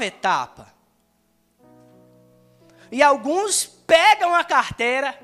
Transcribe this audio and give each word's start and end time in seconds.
nova 0.00 0.06
etapa. 0.06 0.74
E 2.90 3.02
alguns 3.02 3.66
pegam 3.66 4.34
a 4.34 4.42
carteira, 4.42 5.18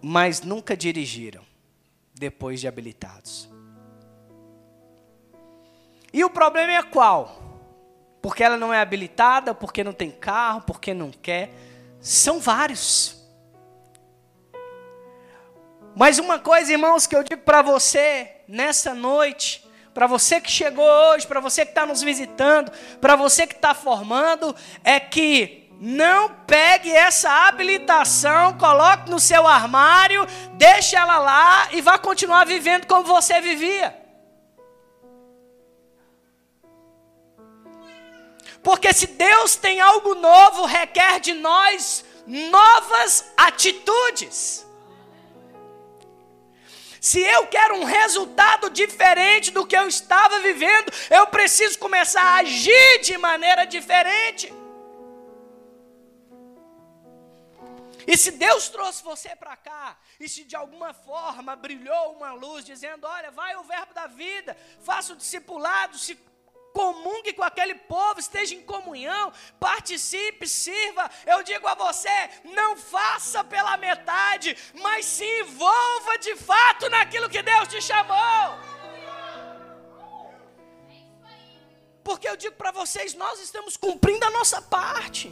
mas 0.00 0.40
nunca 0.40 0.76
dirigiram 0.76 1.44
depois 2.14 2.60
de 2.60 2.66
habilitados. 2.66 3.48
E 6.12 6.24
o 6.24 6.30
problema 6.30 6.72
é 6.72 6.82
qual? 6.82 7.40
Porque 8.20 8.42
ela 8.42 8.56
não 8.56 8.74
é 8.74 8.80
habilitada, 8.80 9.54
porque 9.54 9.84
não 9.84 9.92
tem 9.92 10.10
carro, 10.10 10.62
porque 10.62 10.92
não 10.92 11.10
quer. 11.10 11.50
São 12.00 12.40
vários. 12.40 13.16
Mas 15.94 16.18
uma 16.18 16.38
coisa, 16.38 16.72
irmãos, 16.72 17.06
que 17.06 17.14
eu 17.14 17.22
digo 17.22 17.42
para 17.42 17.62
você 17.62 18.42
nessa 18.48 18.94
noite, 18.94 19.69
para 19.92 20.06
você 20.06 20.40
que 20.40 20.50
chegou 20.50 20.84
hoje, 20.84 21.26
para 21.26 21.40
você 21.40 21.64
que 21.64 21.72
está 21.72 21.84
nos 21.84 22.02
visitando, 22.02 22.70
para 23.00 23.16
você 23.16 23.46
que 23.46 23.54
está 23.54 23.74
formando, 23.74 24.54
é 24.84 25.00
que 25.00 25.68
não 25.80 26.28
pegue 26.46 26.92
essa 26.92 27.48
habilitação, 27.48 28.58
coloque 28.58 29.10
no 29.10 29.18
seu 29.18 29.46
armário, 29.46 30.26
deixe 30.52 30.94
ela 30.94 31.18
lá 31.18 31.68
e 31.72 31.80
vá 31.80 31.98
continuar 31.98 32.44
vivendo 32.44 32.86
como 32.86 33.04
você 33.04 33.40
vivia. 33.40 33.98
Porque 38.62 38.92
se 38.92 39.06
Deus 39.06 39.56
tem 39.56 39.80
algo 39.80 40.14
novo, 40.14 40.66
requer 40.66 41.18
de 41.18 41.32
nós 41.32 42.04
novas 42.26 43.32
atitudes. 43.36 44.66
Se 47.00 47.20
eu 47.20 47.46
quero 47.46 47.76
um 47.76 47.84
resultado 47.84 48.68
diferente 48.68 49.50
do 49.50 49.66
que 49.66 49.76
eu 49.76 49.88
estava 49.88 50.38
vivendo, 50.40 50.92
eu 51.08 51.26
preciso 51.28 51.78
começar 51.78 52.22
a 52.22 52.36
agir 52.36 53.00
de 53.02 53.16
maneira 53.16 53.64
diferente. 53.64 54.52
E 58.06 58.16
se 58.16 58.32
Deus 58.32 58.68
trouxe 58.68 59.02
você 59.02 59.34
para 59.36 59.56
cá, 59.56 59.96
e 60.18 60.28
se 60.28 60.44
de 60.44 60.56
alguma 60.56 60.92
forma 60.92 61.54
brilhou 61.56 62.12
uma 62.12 62.32
luz 62.32 62.64
dizendo: 62.64 63.06
Olha, 63.06 63.30
vai 63.30 63.56
o 63.56 63.62
verbo 63.62 63.94
da 63.94 64.06
vida, 64.06 64.56
faça 64.82 65.12
o 65.12 65.16
discipulado, 65.16 65.96
se 65.96 66.18
comungue 66.72 67.32
com 67.32 67.42
aquele 67.42 67.74
povo, 67.74 68.20
esteja 68.20 68.54
em 68.54 68.62
comunhão, 68.62 69.32
participe, 69.58 70.46
sirva. 70.46 71.10
Eu 71.26 71.42
digo 71.42 71.66
a 71.66 71.74
você: 71.74 72.18
não 72.44 72.76
faça 72.76 73.42
pela 73.44 73.76
metade, 73.76 74.56
mas 74.74 75.06
se 75.06 75.24
envolva 75.40 76.18
de 76.18 76.34
fato 76.36 76.88
naquilo 76.88 77.28
que 77.28 77.42
Deus 77.42 77.68
te 77.68 77.80
chamou. 77.80 78.58
Porque 82.02 82.28
eu 82.28 82.36
digo 82.36 82.56
para 82.56 82.72
vocês: 82.72 83.14
nós 83.14 83.38
estamos 83.40 83.76
cumprindo 83.76 84.24
a 84.24 84.30
nossa 84.30 84.60
parte. 84.62 85.28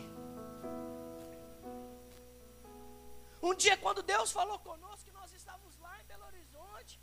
Um 3.42 3.55
dia, 3.55 3.77
quando 3.77 4.02
Deus 4.02 4.30
falou 4.33 4.58
conosco, 4.58 5.05
que 5.05 5.12
nós 5.12 5.33
estávamos 5.33 5.78
lá 5.78 5.95
em 6.00 6.06
Belo 6.06 6.25
Horizonte, 6.27 7.00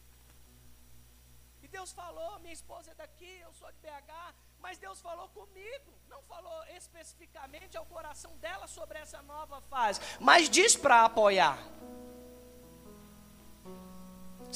e 1.64 1.65
Deus 1.78 1.92
falou: 1.92 2.40
minha 2.40 2.54
esposa 2.54 2.92
é 2.92 2.96
daqui, 2.96 3.34
eu 3.46 3.54
sou 3.60 3.70
de 3.74 3.80
BH, 3.86 4.14
mas 4.64 4.78
Deus 4.78 5.02
falou 5.02 5.28
comigo, 5.40 5.90
não 6.08 6.22
falou 6.24 6.60
especificamente 6.80 7.76
ao 7.78 7.86
coração 7.86 8.32
dela 8.38 8.66
sobre 8.66 8.98
essa 8.98 9.22
nova 9.24 9.60
fase, 9.74 10.00
mas 10.28 10.50
diz 10.50 10.72
para 10.84 11.04
apoiar. 11.04 11.58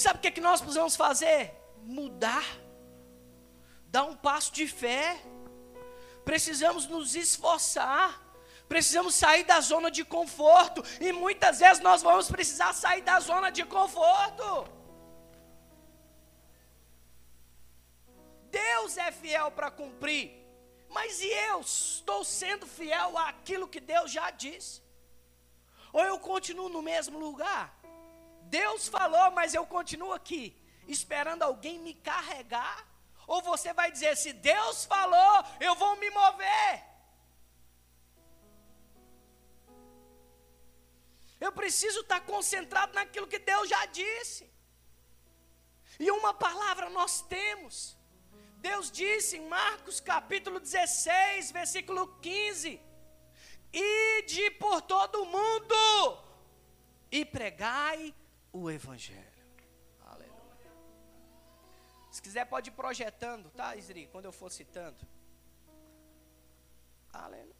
Sabe 0.03 0.19
o 0.19 0.21
que, 0.21 0.31
que 0.31 0.39
nós 0.39 0.61
precisamos 0.61 0.95
fazer? 0.95 1.41
Mudar, 1.83 2.47
dar 3.87 4.05
um 4.05 4.15
passo 4.15 4.53
de 4.53 4.65
fé. 4.65 5.21
Precisamos 6.23 6.87
nos 6.87 7.15
esforçar, 7.15 8.09
precisamos 8.69 9.13
sair 9.13 9.43
da 9.43 9.59
zona 9.59 9.91
de 9.91 10.05
conforto, 10.05 10.81
e 11.01 11.11
muitas 11.11 11.59
vezes 11.59 11.83
nós 11.83 12.01
vamos 12.01 12.31
precisar 12.31 12.71
sair 12.71 13.01
da 13.01 13.19
zona 13.19 13.49
de 13.49 13.65
conforto. 13.65 14.78
Deus 18.51 18.97
é 18.97 19.11
fiel 19.11 19.51
para 19.51 19.71
cumprir. 19.71 20.39
Mas 20.89 21.21
e 21.21 21.27
eu 21.27 21.61
estou 21.61 22.23
sendo 22.23 22.65
fiel 22.65 23.17
àquilo 23.17 23.67
que 23.67 23.79
Deus 23.79 24.11
já 24.11 24.31
disse? 24.31 24.81
Ou 25.93 26.03
eu 26.03 26.19
continuo 26.19 26.69
no 26.69 26.81
mesmo 26.81 27.19
lugar? 27.19 27.79
Deus 28.43 28.87
falou, 28.87 29.31
mas 29.31 29.53
eu 29.53 29.65
continuo 29.65 30.13
aqui, 30.13 30.55
esperando 30.87 31.43
alguém 31.43 31.77
me 31.79 31.93
carregar? 31.93 32.87
Ou 33.27 33.41
você 33.41 33.71
vai 33.73 33.91
dizer, 33.91 34.17
se 34.17 34.33
Deus 34.33 34.85
falou, 34.85 35.43
eu 35.59 35.75
vou 35.75 35.95
me 35.97 36.09
mover? 36.09 36.89
Eu 41.39 41.51
preciso 41.51 42.01
estar 42.01 42.21
concentrado 42.21 42.93
naquilo 42.93 43.27
que 43.27 43.39
Deus 43.39 43.69
já 43.69 43.85
disse. 43.85 44.51
E 45.99 46.09
uma 46.11 46.33
palavra 46.33 46.89
nós 46.89 47.21
temos. 47.21 47.98
Deus 48.59 48.91
disse 48.91 49.37
em 49.37 49.47
Marcos 49.47 50.01
capítulo 50.01 50.59
16, 50.59 51.51
versículo 51.51 52.19
15: 52.19 52.81
Ide 53.71 54.51
por 54.51 54.81
todo 54.81 55.23
o 55.23 55.25
mundo 55.25 55.75
e 57.09 57.23
pregai 57.23 58.13
o 58.51 58.69
Evangelho. 58.69 59.45
Aleluia. 60.05 60.71
Se 62.11 62.21
quiser, 62.21 62.45
pode 62.45 62.69
ir 62.69 62.73
projetando, 62.73 63.49
tá, 63.51 63.77
Isri? 63.77 64.07
Quando 64.07 64.25
eu 64.25 64.33
for 64.33 64.51
citando. 64.51 65.07
Aleluia. 67.13 67.55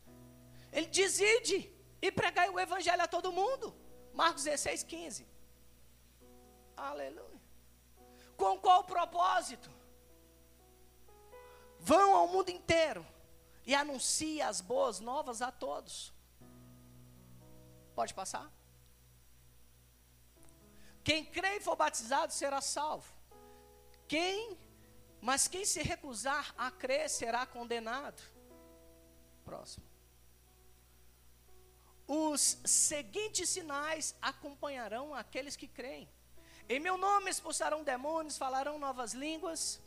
Ele 0.74 0.88
diz: 0.88 1.18
Ide 1.20 1.74
e 2.02 2.12
pregai 2.12 2.50
o 2.50 2.60
Evangelho 2.60 3.02
a 3.02 3.08
todo 3.08 3.32
mundo. 3.32 3.74
Marcos 4.14 4.44
16, 4.44 4.84
15. 4.84 5.26
Aleluia. 6.76 7.40
Com 8.36 8.60
qual 8.60 8.84
propósito? 8.84 9.79
Vão 11.80 12.16
ao 12.16 12.28
mundo 12.28 12.50
inteiro 12.50 13.06
e 13.66 13.74
anuncie 13.74 14.42
as 14.42 14.62
boas 14.62 15.00
novas 15.00 15.42
a 15.42 15.52
todos. 15.52 16.14
Pode 17.96 18.14
passar? 18.14 18.52
Quem 21.04 21.26
crê 21.26 21.58
e 21.58 21.62
for 21.62 21.76
batizado 21.76 22.34
será 22.34 22.62
salvo. 22.62 23.12
Quem, 24.08 24.58
mas 25.22 25.48
quem 25.48 25.66
se 25.66 25.82
recusar 25.82 26.54
a 26.58 26.70
crer 26.70 27.10
será 27.10 27.46
condenado. 27.46 28.22
Próximo. 29.46 29.86
Os 32.08 32.58
seguintes 32.66 33.50
sinais 33.50 34.16
acompanharão 34.22 35.14
aqueles 35.14 35.56
que 35.56 35.68
creem. 35.68 36.10
Em 36.68 36.80
meu 36.80 36.98
nome 36.98 37.30
expulsarão 37.30 37.84
demônios, 37.84 38.38
falarão 38.38 38.78
novas 38.78 39.14
línguas 39.14 39.82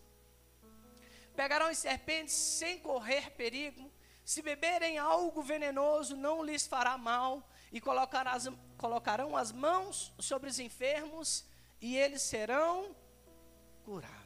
pegarão 1.34 1.72
serpentes 1.74 2.34
sem 2.34 2.78
correr 2.78 3.30
perigo, 3.32 3.90
se 4.24 4.42
beberem 4.42 4.98
algo 4.98 5.42
venenoso, 5.42 6.16
não 6.16 6.42
lhes 6.42 6.66
fará 6.66 6.96
mal, 6.96 7.48
e 7.72 7.80
colocarão 7.80 8.32
as, 8.32 8.48
colocarão 8.76 9.36
as 9.36 9.50
mãos 9.50 10.12
sobre 10.18 10.48
os 10.48 10.58
enfermos, 10.58 11.44
e 11.80 11.96
eles 11.96 12.22
serão 12.22 12.94
curados. 13.84 14.22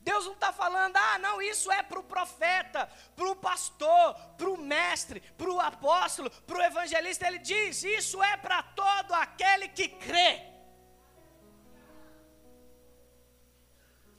Deus 0.00 0.24
não 0.24 0.32
está 0.32 0.52
falando, 0.52 0.96
ah, 0.96 1.18
não, 1.18 1.42
isso 1.42 1.70
é 1.70 1.82
para 1.82 1.98
o 1.98 2.02
profeta, 2.02 2.90
para 3.14 3.30
o 3.30 3.36
pastor, 3.36 4.14
para 4.38 4.48
o 4.48 4.56
mestre, 4.56 5.20
para 5.20 5.50
o 5.50 5.60
apóstolo, 5.60 6.30
para 6.30 6.58
o 6.58 6.62
evangelista. 6.62 7.26
Ele 7.26 7.38
diz: 7.38 7.82
isso 7.84 8.22
é 8.22 8.34
para 8.38 8.62
todo 8.62 9.12
aquele 9.12 9.68
que 9.68 9.86
crê. 9.86 10.57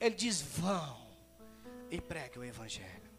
Ele 0.00 0.14
diz: 0.14 0.40
vão 0.40 0.96
e 1.90 2.00
pregue 2.00 2.38
o 2.38 2.44
Evangelho. 2.44 3.10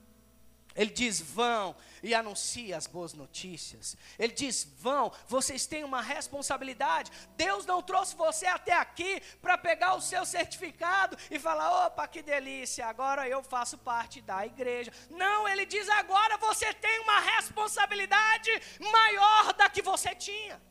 Ele 0.75 0.89
diz: 0.89 1.19
vão 1.19 1.75
e 2.01 2.15
anuncie 2.15 2.73
as 2.73 2.87
boas 2.87 3.13
notícias. 3.13 3.97
Ele 4.17 4.33
diz: 4.33 4.67
vão, 4.79 5.11
vocês 5.27 5.65
têm 5.65 5.83
uma 5.83 6.01
responsabilidade. 6.01 7.11
Deus 7.35 7.65
não 7.65 7.81
trouxe 7.81 8.15
você 8.15 8.45
até 8.45 8.73
aqui 8.73 9.21
para 9.41 9.57
pegar 9.57 9.95
o 9.95 10.01
seu 10.01 10.25
certificado 10.25 11.17
e 11.29 11.37
falar: 11.37 11.87
opa, 11.87 12.07
que 12.07 12.21
delícia, 12.21 12.87
agora 12.87 13.27
eu 13.27 13.43
faço 13.43 13.77
parte 13.77 14.21
da 14.21 14.45
igreja. 14.45 14.91
Não, 15.09 15.47
ele 15.47 15.65
diz: 15.65 15.87
agora 15.89 16.37
você 16.37 16.73
tem 16.73 16.99
uma 17.01 17.19
responsabilidade 17.19 18.49
maior 18.79 19.53
da 19.53 19.69
que 19.69 19.81
você 19.81 20.15
tinha. 20.15 20.61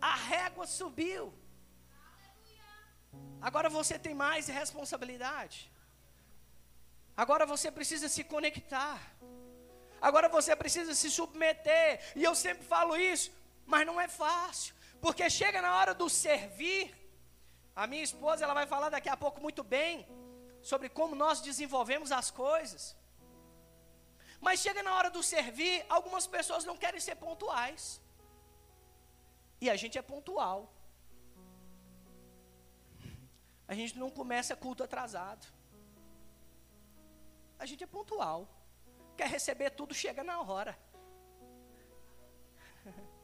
A 0.00 0.14
régua 0.14 0.66
subiu. 0.66 1.37
Agora 3.40 3.68
você 3.68 3.98
tem 3.98 4.14
mais 4.14 4.48
responsabilidade. 4.48 5.70
Agora 7.16 7.44
você 7.46 7.70
precisa 7.70 8.08
se 8.08 8.22
conectar. 8.24 9.00
Agora 10.00 10.28
você 10.28 10.54
precisa 10.54 10.94
se 10.94 11.10
submeter. 11.10 12.00
E 12.14 12.22
eu 12.24 12.34
sempre 12.34 12.64
falo 12.64 12.96
isso, 12.96 13.30
mas 13.66 13.86
não 13.86 14.00
é 14.00 14.08
fácil. 14.08 14.74
Porque 15.00 15.28
chega 15.28 15.60
na 15.62 15.74
hora 15.78 15.94
do 15.94 16.08
servir. 16.08 16.82
A 17.74 17.86
minha 17.86 18.02
esposa, 18.02 18.44
ela 18.44 18.54
vai 18.54 18.66
falar 18.66 18.88
daqui 18.90 19.08
a 19.08 19.16
pouco 19.16 19.40
muito 19.40 19.62
bem. 19.62 20.06
sobre 20.70 20.88
como 20.88 21.14
nós 21.14 21.40
desenvolvemos 21.40 22.10
as 22.20 22.30
coisas. 22.30 22.96
Mas 24.40 24.60
chega 24.60 24.82
na 24.82 24.94
hora 24.96 25.10
do 25.10 25.22
servir, 25.22 25.84
algumas 25.88 26.26
pessoas 26.26 26.64
não 26.64 26.76
querem 26.76 27.00
ser 27.00 27.16
pontuais. 27.16 28.00
E 29.60 29.68
a 29.70 29.76
gente 29.76 29.98
é 29.98 30.02
pontual. 30.02 30.72
Gente 33.80 33.98
não 33.98 34.10
começa 34.10 34.56
culto 34.56 34.82
atrasado. 34.82 35.46
A 37.58 37.66
gente 37.66 37.82
é 37.84 37.86
pontual. 37.86 38.48
Quer 39.16 39.28
receber 39.28 39.70
tudo, 39.70 39.94
chega 39.94 40.22
na 40.22 40.40
hora. 40.40 40.78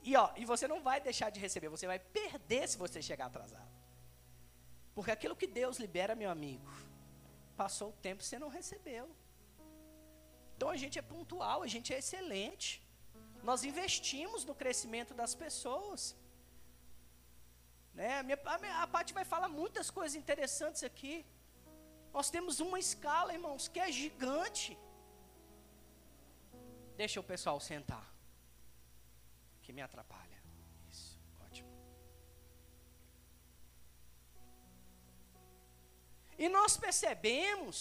E 0.00 0.14
ó, 0.16 0.30
e 0.36 0.44
você 0.44 0.66
não 0.68 0.80
vai 0.80 1.00
deixar 1.00 1.28
de 1.28 1.40
receber, 1.40 1.68
você 1.68 1.86
vai 1.86 1.98
perder 1.98 2.68
se 2.68 2.78
você 2.78 3.02
chegar 3.02 3.26
atrasado. 3.26 3.68
Porque 4.94 5.10
aquilo 5.10 5.36
que 5.40 5.46
Deus 5.46 5.78
libera, 5.78 6.14
meu 6.14 6.30
amigo, 6.30 6.70
passou 7.56 7.88
o 7.90 7.98
tempo 8.06 8.22
e 8.22 8.24
você 8.24 8.38
não 8.38 8.48
recebeu. 8.48 9.06
Então 10.56 10.70
a 10.70 10.76
gente 10.76 10.98
é 10.98 11.02
pontual, 11.02 11.62
a 11.62 11.66
gente 11.74 11.92
é 11.92 11.98
excelente. 11.98 12.68
Nós 13.42 13.64
investimos 13.64 14.44
no 14.44 14.54
crescimento 14.54 15.12
das 15.14 15.34
pessoas. 15.34 16.16
Né? 17.98 18.08
A, 18.20 18.22
minha, 18.22 18.38
a, 18.44 18.82
a 18.84 18.86
Paty 18.86 19.12
vai 19.12 19.24
falar 19.24 19.48
muitas 19.60 19.90
coisas 19.90 20.14
interessantes 20.14 20.82
aqui. 20.90 21.14
Nós 22.16 22.30
temos 22.34 22.60
uma 22.66 22.78
escala, 22.78 23.34
irmãos, 23.38 23.66
que 23.66 23.80
é 23.80 23.90
gigante. 23.90 24.78
Deixa 26.96 27.18
o 27.18 27.24
pessoal 27.32 27.58
sentar. 27.58 28.06
Que 29.62 29.72
me 29.72 29.82
atrapalha. 29.82 30.38
Isso, 30.92 31.18
ótimo. 31.46 31.72
E 36.38 36.48
nós 36.48 36.76
percebemos. 36.76 37.80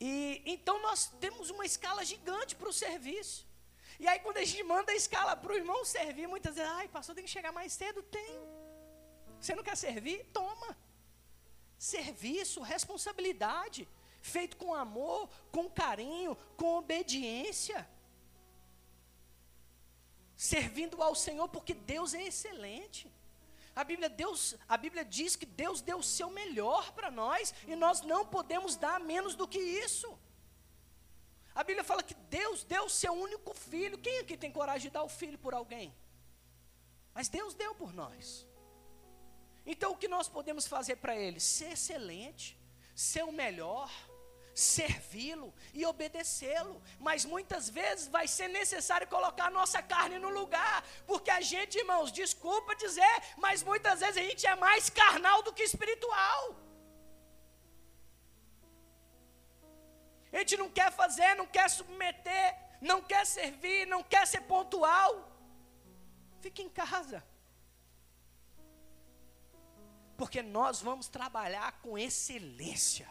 E 0.00 0.42
então 0.46 0.80
nós 0.80 1.06
temos 1.20 1.50
uma 1.50 1.66
escala 1.66 2.04
gigante 2.04 2.54
para 2.54 2.68
o 2.68 2.72
serviço. 2.72 3.46
E 3.98 4.06
aí, 4.06 4.20
quando 4.20 4.36
a 4.36 4.44
gente 4.44 4.62
manda 4.62 4.92
a 4.92 4.94
escala 4.94 5.34
para 5.36 5.52
o 5.52 5.56
irmão 5.56 5.84
servir, 5.84 6.28
muitas 6.28 6.54
vezes, 6.54 6.70
ai, 6.70 6.86
pastor, 6.86 7.14
tem 7.16 7.24
que 7.24 7.30
chegar 7.30 7.50
mais 7.50 7.72
cedo? 7.72 8.00
Tem. 8.02 8.38
Você 9.40 9.54
não 9.54 9.62
quer 9.62 9.76
servir? 9.76 10.24
Toma. 10.32 10.76
Serviço, 11.76 12.60
responsabilidade, 12.60 13.88
feito 14.20 14.56
com 14.56 14.72
amor, 14.72 15.28
com 15.50 15.68
carinho, 15.68 16.36
com 16.56 16.76
obediência. 16.76 17.88
Servindo 20.36 21.02
ao 21.02 21.16
Senhor, 21.16 21.48
porque 21.48 21.74
Deus 21.74 22.14
é 22.14 22.22
excelente. 22.22 23.12
A 23.80 23.84
Bíblia, 23.84 24.08
Deus, 24.08 24.40
a 24.68 24.76
Bíblia 24.76 25.04
diz 25.04 25.36
que 25.40 25.46
Deus 25.46 25.80
deu 25.80 25.98
o 25.98 26.08
seu 26.16 26.28
melhor 26.30 26.90
para 26.96 27.12
nós 27.12 27.54
e 27.64 27.76
nós 27.76 28.00
não 28.12 28.22
podemos 28.26 28.74
dar 28.84 28.98
menos 28.98 29.36
do 29.40 29.46
que 29.46 29.60
isso. 29.84 30.08
A 31.54 31.62
Bíblia 31.62 31.84
fala 31.84 32.02
que 32.02 32.16
Deus 32.38 32.64
deu 32.64 32.86
o 32.86 32.90
seu 32.90 33.12
único 33.12 33.54
filho. 33.54 34.02
Quem 34.06 34.18
aqui 34.18 34.36
tem 34.36 34.50
coragem 34.50 34.88
de 34.88 34.94
dar 34.94 35.04
o 35.04 35.08
filho 35.08 35.38
por 35.38 35.54
alguém? 35.54 35.94
Mas 37.14 37.28
Deus 37.28 37.54
deu 37.54 37.72
por 37.72 37.92
nós. 37.92 38.44
Então 39.64 39.92
o 39.92 39.96
que 39.96 40.08
nós 40.08 40.28
podemos 40.28 40.66
fazer 40.66 40.96
para 40.96 41.14
Ele? 41.14 41.38
Ser 41.38 41.70
excelente, 41.74 42.58
ser 42.96 43.22
o 43.22 43.30
melhor, 43.30 43.88
servi-lo 44.58 45.54
e 45.72 45.86
obedecê-lo. 45.86 46.82
Mas 46.98 47.24
muitas 47.24 47.68
vezes 47.68 48.08
vai 48.08 48.26
ser 48.26 48.48
necessário 48.48 49.06
colocar 49.06 49.46
a 49.46 49.56
nossa 49.58 49.80
carne 49.82 50.18
no 50.18 50.30
lugar, 50.30 50.84
porque 51.06 51.30
a 51.30 51.40
gente, 51.40 51.78
irmãos, 51.78 52.10
desculpa 52.10 52.74
dizer, 52.74 53.14
mas 53.36 53.62
muitas 53.62 54.00
vezes 54.00 54.16
a 54.16 54.26
gente 54.28 54.46
é 54.46 54.56
mais 54.56 54.90
carnal 54.90 55.42
do 55.42 55.52
que 55.52 55.62
espiritual. 55.62 56.56
A 60.32 60.38
gente 60.40 60.56
não 60.56 60.68
quer 60.68 60.90
fazer, 60.92 61.34
não 61.34 61.46
quer 61.46 61.70
submeter, 61.70 62.56
não 62.80 63.00
quer 63.00 63.24
servir, 63.24 63.86
não 63.86 64.02
quer 64.02 64.26
ser 64.26 64.42
pontual. 64.42 65.12
Fique 66.40 66.62
em 66.62 66.68
casa. 66.68 67.24
Porque 70.16 70.42
nós 70.42 70.82
vamos 70.82 71.08
trabalhar 71.08 71.80
com 71.80 71.96
excelência. 71.96 73.08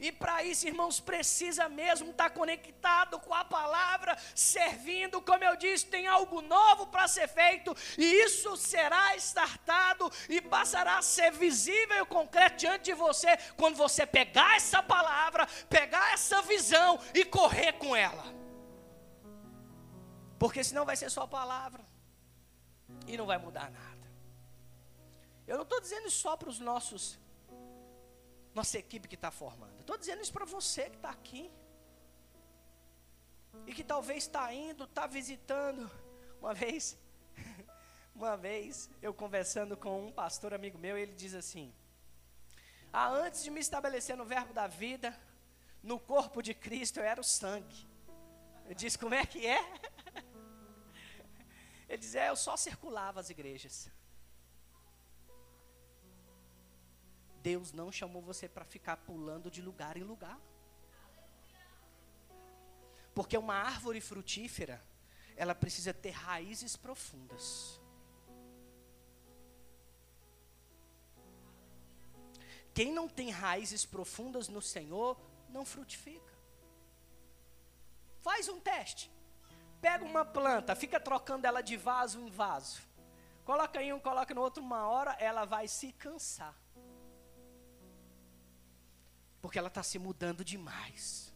E 0.00 0.12
para 0.12 0.44
isso, 0.44 0.66
irmãos, 0.66 1.00
precisa 1.00 1.68
mesmo 1.68 2.10
estar 2.10 2.30
tá 2.30 2.30
conectado 2.30 3.18
com 3.18 3.34
a 3.34 3.44
palavra, 3.44 4.16
servindo, 4.34 5.20
como 5.20 5.42
eu 5.42 5.56
disse, 5.56 5.86
tem 5.86 6.06
algo 6.06 6.40
novo 6.40 6.86
para 6.86 7.08
ser 7.08 7.26
feito, 7.28 7.74
e 7.96 8.04
isso 8.24 8.56
será 8.56 9.16
estartado 9.16 10.10
e 10.28 10.40
passará 10.40 10.98
a 10.98 11.02
ser 11.02 11.32
visível 11.32 12.02
e 12.02 12.06
concreto 12.06 12.58
diante 12.58 12.84
de 12.84 12.94
você, 12.94 13.36
quando 13.56 13.76
você 13.76 14.06
pegar 14.06 14.56
essa 14.56 14.82
palavra, 14.82 15.46
pegar 15.68 16.12
essa 16.12 16.40
visão 16.42 16.98
e 17.12 17.24
correr 17.24 17.72
com 17.72 17.96
ela. 17.96 18.24
Porque 20.38 20.62
senão 20.62 20.84
vai 20.84 20.96
ser 20.96 21.10
só 21.10 21.26
palavra 21.26 21.84
e 23.06 23.16
não 23.16 23.26
vai 23.26 23.38
mudar 23.38 23.68
nada. 23.70 24.06
Eu 25.46 25.56
não 25.56 25.64
estou 25.64 25.80
dizendo 25.80 26.08
só 26.10 26.36
para 26.36 26.48
os 26.48 26.60
nossos 26.60 27.18
nossa 28.54 28.78
equipe 28.78 29.08
que 29.08 29.14
está 29.14 29.30
formando. 29.30 29.80
Estou 29.80 29.96
dizendo 29.96 30.22
isso 30.22 30.32
para 30.32 30.44
você 30.44 30.90
que 30.90 30.96
está 30.96 31.10
aqui. 31.10 31.50
E 33.66 33.74
que 33.74 33.84
talvez 33.84 34.24
está 34.24 34.52
indo, 34.52 34.84
está 34.84 35.06
visitando. 35.06 35.90
Uma 36.40 36.54
vez, 36.54 36.96
uma 38.14 38.36
vez, 38.36 38.88
eu 39.02 39.12
conversando 39.12 39.76
com 39.76 40.06
um 40.06 40.12
pastor 40.12 40.54
amigo 40.54 40.78
meu, 40.78 40.96
ele 40.96 41.14
diz 41.14 41.34
assim: 41.34 41.74
Ah, 42.92 43.08
antes 43.08 43.42
de 43.42 43.50
me 43.50 43.60
estabelecer 43.60 44.16
no 44.16 44.24
verbo 44.24 44.52
da 44.52 44.66
vida, 44.66 45.18
no 45.82 45.98
corpo 45.98 46.42
de 46.42 46.54
Cristo 46.54 46.98
eu 46.98 47.04
era 47.04 47.20
o 47.20 47.24
sangue. 47.24 47.88
Eu 48.68 48.74
disse, 48.74 48.98
como 48.98 49.14
é 49.14 49.24
que 49.24 49.46
é? 49.46 49.60
Ele 51.88 51.96
diz, 51.96 52.14
é, 52.14 52.28
eu 52.28 52.36
só 52.36 52.54
circulava 52.54 53.18
as 53.18 53.30
igrejas. 53.30 53.90
Deus 57.42 57.72
não 57.72 57.90
chamou 57.90 58.22
você 58.22 58.48
para 58.48 58.64
ficar 58.64 58.96
pulando 58.98 59.50
de 59.50 59.62
lugar 59.62 59.96
em 59.96 60.02
lugar. 60.02 60.38
Porque 63.14 63.36
uma 63.36 63.54
árvore 63.54 64.00
frutífera, 64.00 64.82
ela 65.36 65.54
precisa 65.54 65.92
ter 65.92 66.10
raízes 66.10 66.76
profundas. 66.76 67.80
Quem 72.74 72.92
não 72.92 73.08
tem 73.08 73.30
raízes 73.30 73.84
profundas 73.84 74.48
no 74.48 74.62
Senhor, 74.62 75.20
não 75.48 75.64
frutifica. 75.64 76.32
Faz 78.20 78.48
um 78.48 78.60
teste. 78.60 79.10
Pega 79.80 80.04
uma 80.04 80.24
planta, 80.24 80.76
fica 80.76 81.00
trocando 81.00 81.46
ela 81.46 81.60
de 81.60 81.76
vaso 81.76 82.20
em 82.20 82.30
vaso. 82.30 82.80
Coloca 83.44 83.82
em 83.82 83.92
um, 83.92 83.98
coloca 83.98 84.34
no 84.34 84.42
outro, 84.42 84.62
uma 84.62 84.86
hora 84.88 85.12
ela 85.18 85.44
vai 85.44 85.66
se 85.66 85.92
cansar. 85.92 86.54
Porque 89.40 89.58
ela 89.58 89.68
está 89.68 89.82
se 89.82 89.98
mudando 89.98 90.44
demais. 90.44 91.32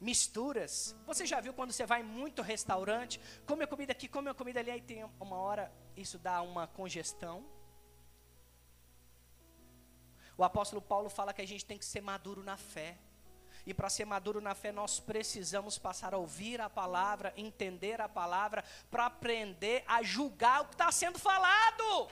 Misturas. 0.00 0.94
Você 1.06 1.24
já 1.24 1.40
viu 1.40 1.54
quando 1.54 1.72
você 1.72 1.86
vai 1.86 2.00
em 2.00 2.04
muito 2.04 2.42
restaurante, 2.42 3.20
come 3.46 3.64
a 3.64 3.66
comida 3.66 3.92
aqui, 3.92 4.08
come 4.08 4.28
a 4.28 4.34
comida 4.34 4.60
ali, 4.60 4.70
aí 4.70 4.82
tem 4.82 5.04
uma 5.20 5.36
hora, 5.36 5.72
isso 5.96 6.18
dá 6.18 6.42
uma 6.42 6.66
congestão. 6.66 7.44
O 10.36 10.42
apóstolo 10.42 10.82
Paulo 10.82 11.08
fala 11.08 11.32
que 11.32 11.40
a 11.40 11.46
gente 11.46 11.64
tem 11.64 11.78
que 11.78 11.84
ser 11.84 12.00
maduro 12.00 12.42
na 12.42 12.56
fé. 12.56 12.98
E 13.64 13.72
para 13.72 13.88
ser 13.88 14.04
maduro 14.04 14.40
na 14.40 14.54
fé, 14.54 14.72
nós 14.72 15.00
precisamos 15.00 15.78
passar 15.78 16.12
a 16.12 16.18
ouvir 16.18 16.60
a 16.60 16.68
palavra, 16.68 17.32
entender 17.36 18.00
a 18.00 18.08
palavra, 18.08 18.62
para 18.90 19.06
aprender 19.06 19.84
a 19.86 20.02
julgar 20.02 20.62
o 20.62 20.66
que 20.66 20.74
está 20.74 20.92
sendo 20.92 21.18
falado. 21.18 22.10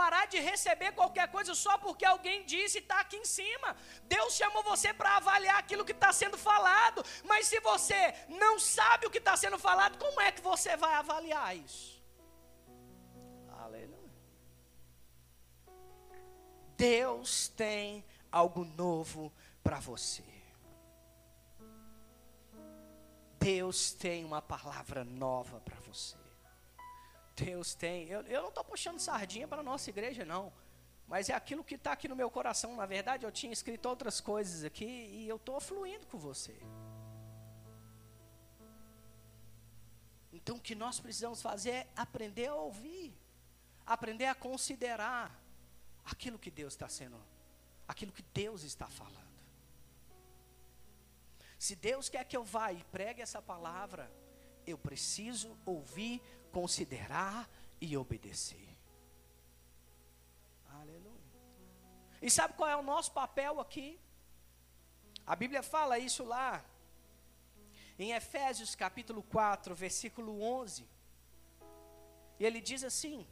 Parar 0.00 0.26
de 0.32 0.38
receber 0.38 0.92
qualquer 0.92 1.26
coisa 1.28 1.52
só 1.56 1.76
porque 1.84 2.04
alguém 2.04 2.44
disse 2.52 2.78
e 2.78 2.80
está 2.80 3.00
aqui 3.00 3.16
em 3.16 3.24
cima. 3.24 3.68
Deus 4.04 4.36
chamou 4.40 4.62
você 4.62 4.94
para 4.94 5.16
avaliar 5.16 5.58
aquilo 5.58 5.84
que 5.84 5.96
está 5.98 6.12
sendo 6.12 6.38
falado, 6.38 7.02
mas 7.24 7.48
se 7.48 7.58
você 7.70 8.14
não 8.28 8.60
sabe 8.60 9.06
o 9.06 9.10
que 9.10 9.18
está 9.18 9.36
sendo 9.36 9.58
falado, 9.58 9.98
como 9.98 10.20
é 10.20 10.30
que 10.30 10.40
você 10.40 10.76
vai 10.76 10.94
avaliar 10.94 11.56
isso? 11.56 12.00
Aleluia. 13.64 13.98
Deus 16.76 17.48
tem 17.48 18.04
algo 18.30 18.64
novo 18.64 19.32
para 19.64 19.80
você. 19.80 20.22
Deus 23.40 23.90
tem 23.90 24.24
uma 24.24 24.40
palavra 24.40 25.02
nova 25.04 25.60
para 25.60 25.80
você. 25.80 26.27
Deus 27.44 27.74
tem. 27.74 28.08
Eu, 28.08 28.22
eu 28.22 28.42
não 28.42 28.48
estou 28.48 28.64
puxando 28.64 28.98
sardinha 28.98 29.46
para 29.46 29.60
a 29.60 29.64
nossa 29.64 29.88
igreja, 29.90 30.24
não. 30.24 30.52
Mas 31.06 31.30
é 31.30 31.34
aquilo 31.34 31.64
que 31.64 31.76
está 31.76 31.92
aqui 31.92 32.06
no 32.08 32.16
meu 32.16 32.30
coração. 32.30 32.76
Na 32.76 32.86
verdade, 32.86 33.24
eu 33.24 33.32
tinha 33.32 33.52
escrito 33.52 33.86
outras 33.86 34.20
coisas 34.20 34.64
aqui 34.64 34.84
e 34.84 35.28
eu 35.28 35.36
estou 35.36 35.58
fluindo 35.60 36.06
com 36.06 36.18
você. 36.18 36.58
Então, 40.32 40.56
o 40.56 40.60
que 40.60 40.74
nós 40.74 41.00
precisamos 41.00 41.40
fazer 41.40 41.70
é 41.70 41.86
aprender 41.96 42.48
a 42.48 42.54
ouvir, 42.54 43.16
aprender 43.86 44.26
a 44.26 44.34
considerar 44.34 45.42
aquilo 46.04 46.38
que 46.38 46.50
Deus 46.50 46.74
está 46.74 46.88
sendo, 46.88 47.18
aquilo 47.86 48.12
que 48.12 48.22
Deus 48.34 48.62
está 48.62 48.86
falando. 48.86 49.28
Se 51.58 51.74
Deus 51.74 52.08
quer 52.08 52.24
que 52.24 52.36
eu 52.36 52.44
vá 52.44 52.72
e 52.72 52.84
pregue 52.84 53.20
essa 53.20 53.42
palavra, 53.42 54.10
eu 54.66 54.78
preciso 54.78 55.56
ouvir, 55.64 56.22
considerar 56.52 57.48
e 57.80 57.96
obedecer. 57.96 58.68
E 62.20 62.28
sabe 62.30 62.54
qual 62.54 62.68
é 62.68 62.76
o 62.76 62.82
nosso 62.82 63.12
papel 63.12 63.60
aqui? 63.60 63.98
A 65.26 65.36
Bíblia 65.36 65.62
fala 65.62 65.98
isso 65.98 66.24
lá, 66.24 66.64
em 67.98 68.12
Efésios 68.12 68.74
capítulo 68.74 69.22
4, 69.22 69.74
versículo 69.74 70.42
11. 70.42 70.88
E 72.38 72.44
ele 72.44 72.60
diz 72.60 72.82
assim, 72.82 73.26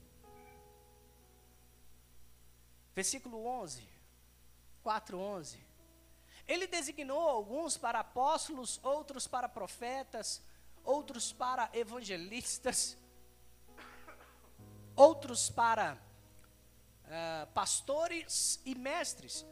versículo 2.95 3.45
11, 3.45 3.89
4, 4.83 5.19
11. 5.19 5.67
Ele 6.47 6.67
designou 6.67 7.29
alguns 7.29 7.77
para 7.77 8.01
apóstolos, 8.01 8.79
outros 8.85 9.27
para 9.27 9.49
profetas, 9.49 10.41
outros 10.85 11.33
para 11.33 11.69
evangelistas, 11.73 12.97
outros 14.97 15.51
para 15.51 15.99
uh, 17.05 17.47
pastores 17.53 18.61
e 18.65 18.75
mestres. 18.75 19.45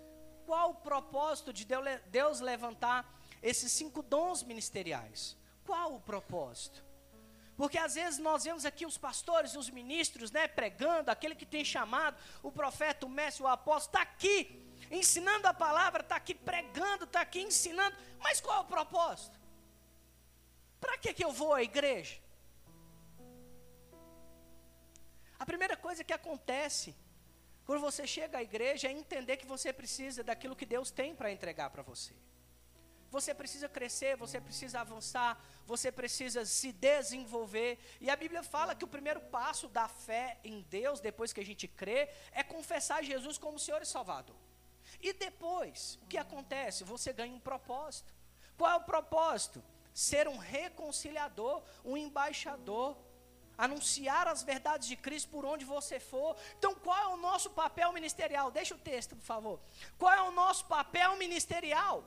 Qual 0.46 0.70
o 0.70 0.74
propósito 0.74 1.52
de 1.52 1.66
Deus 2.10 2.40
levantar 2.40 3.08
esses 3.42 3.70
cinco 3.70 4.02
dons 4.02 4.42
ministeriais? 4.42 5.36
Qual 5.64 5.94
o 5.94 6.00
propósito? 6.00 6.82
Porque 7.56 7.78
às 7.78 7.94
vezes 7.94 8.18
nós 8.18 8.44
vemos 8.44 8.64
aqui 8.64 8.84
os 8.84 8.98
pastores, 8.98 9.54
os 9.54 9.70
ministros, 9.70 10.30
né, 10.30 10.48
pregando, 10.48 11.10
aquele 11.10 11.34
que 11.34 11.46
tem 11.46 11.64
chamado, 11.64 12.16
o 12.42 12.50
profeta, 12.50 13.06
o 13.06 13.08
mestre, 13.08 13.44
o 13.44 13.46
apóstolo, 13.46 13.92
está 13.94 14.02
aqui, 14.02 14.60
ensinando 14.90 15.46
a 15.46 15.54
palavra, 15.54 16.02
está 16.02 16.16
aqui 16.16 16.34
pregando, 16.34 17.04
está 17.04 17.20
aqui 17.20 17.40
ensinando, 17.40 17.96
mas 18.18 18.40
qual 18.40 18.58
é 18.58 18.60
o 18.60 18.64
propósito? 18.64 19.38
Para 20.80 20.98
que, 20.98 21.14
que 21.14 21.24
eu 21.24 21.32
vou 21.32 21.54
à 21.54 21.62
igreja? 21.62 22.23
A 25.38 25.46
primeira 25.46 25.76
coisa 25.76 26.04
que 26.04 26.12
acontece 26.12 26.94
quando 27.64 27.80
você 27.80 28.06
chega 28.06 28.38
à 28.38 28.42
igreja, 28.42 28.88
é 28.88 28.92
entender 28.92 29.36
que 29.36 29.46
você 29.46 29.72
precisa 29.72 30.22
daquilo 30.22 30.56
que 30.56 30.66
Deus 30.66 30.90
tem 30.90 31.14
para 31.14 31.32
entregar 31.32 31.70
para 31.70 31.82
você. 31.82 32.14
Você 33.10 33.32
precisa 33.32 33.68
crescer, 33.68 34.16
você 34.16 34.40
precisa 34.40 34.80
avançar, 34.80 35.40
você 35.64 35.90
precisa 35.90 36.44
se 36.44 36.72
desenvolver. 36.72 37.78
E 38.00 38.10
a 38.10 38.16
Bíblia 38.16 38.42
fala 38.42 38.74
que 38.74 38.84
o 38.84 38.88
primeiro 38.88 39.20
passo 39.20 39.68
da 39.68 39.88
fé 39.88 40.38
em 40.42 40.62
Deus, 40.62 41.00
depois 41.00 41.32
que 41.32 41.40
a 41.40 41.44
gente 41.44 41.68
crê, 41.68 42.10
é 42.32 42.42
confessar 42.42 43.04
Jesus 43.04 43.38
como 43.38 43.58
Senhor 43.58 43.80
e 43.80 43.86
Salvador. 43.86 44.36
E 45.00 45.12
depois, 45.12 45.98
o 46.02 46.06
que 46.06 46.18
acontece? 46.18 46.84
Você 46.84 47.12
ganha 47.12 47.34
um 47.34 47.40
propósito. 47.40 48.12
Qual 48.58 48.70
é 48.70 48.76
o 48.76 48.84
propósito? 48.84 49.62
Ser 49.94 50.26
um 50.26 50.36
reconciliador, 50.36 51.62
um 51.84 51.96
embaixador 51.96 52.98
anunciar 53.56 54.26
as 54.28 54.42
verdades 54.42 54.88
de 54.88 54.96
Cristo 54.96 55.28
por 55.30 55.44
onde 55.44 55.64
você 55.64 56.00
for. 56.00 56.36
Então, 56.58 56.74
qual 56.74 56.98
é 56.98 57.14
o 57.14 57.16
nosso 57.16 57.50
papel 57.50 57.92
ministerial? 57.92 58.50
Deixa 58.50 58.74
o 58.74 58.78
texto, 58.78 59.16
por 59.16 59.24
favor. 59.24 59.60
Qual 59.98 60.12
é 60.12 60.22
o 60.22 60.32
nosso 60.32 60.66
papel 60.66 61.16
ministerial? 61.16 62.04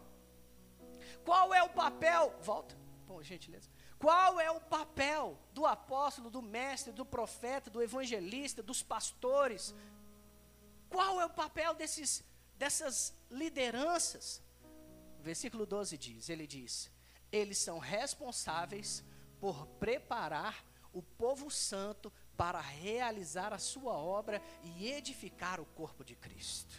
Qual 1.23 1.53
é 1.53 1.63
o 1.63 1.69
papel? 1.69 2.33
Volta, 2.41 2.75
por 3.05 3.23
gentileza. 3.23 3.69
Qual 3.99 4.39
é 4.39 4.51
o 4.51 4.61
papel 4.61 5.37
do 5.53 5.65
apóstolo, 5.65 6.29
do 6.29 6.41
mestre, 6.41 6.93
do 6.93 7.05
profeta, 7.05 7.69
do 7.69 7.81
evangelista, 7.81 8.61
dos 8.61 8.83
pastores? 8.83 9.73
Qual 10.89 11.19
é 11.19 11.25
o 11.25 11.29
papel 11.29 11.73
desses, 11.73 12.23
dessas 12.55 13.13
lideranças? 13.29 14.41
Versículo 15.19 15.65
12 15.65 15.97
diz: 15.97 16.29
ele 16.29 16.45
diz, 16.45 16.91
eles 17.31 17.57
são 17.57 17.79
responsáveis 17.79 19.03
por 19.39 19.65
preparar 19.79 20.63
o 20.97 21.01
povo 21.01 21.51
santo 21.51 22.11
para 22.35 22.59
realizar 22.59 23.53
a 23.53 23.59
sua 23.59 23.93
obra 23.93 24.41
e 24.63 24.91
edificar 24.91 25.59
o 25.59 25.65
corpo 25.65 26.03
de 26.03 26.15
Cristo. 26.15 26.73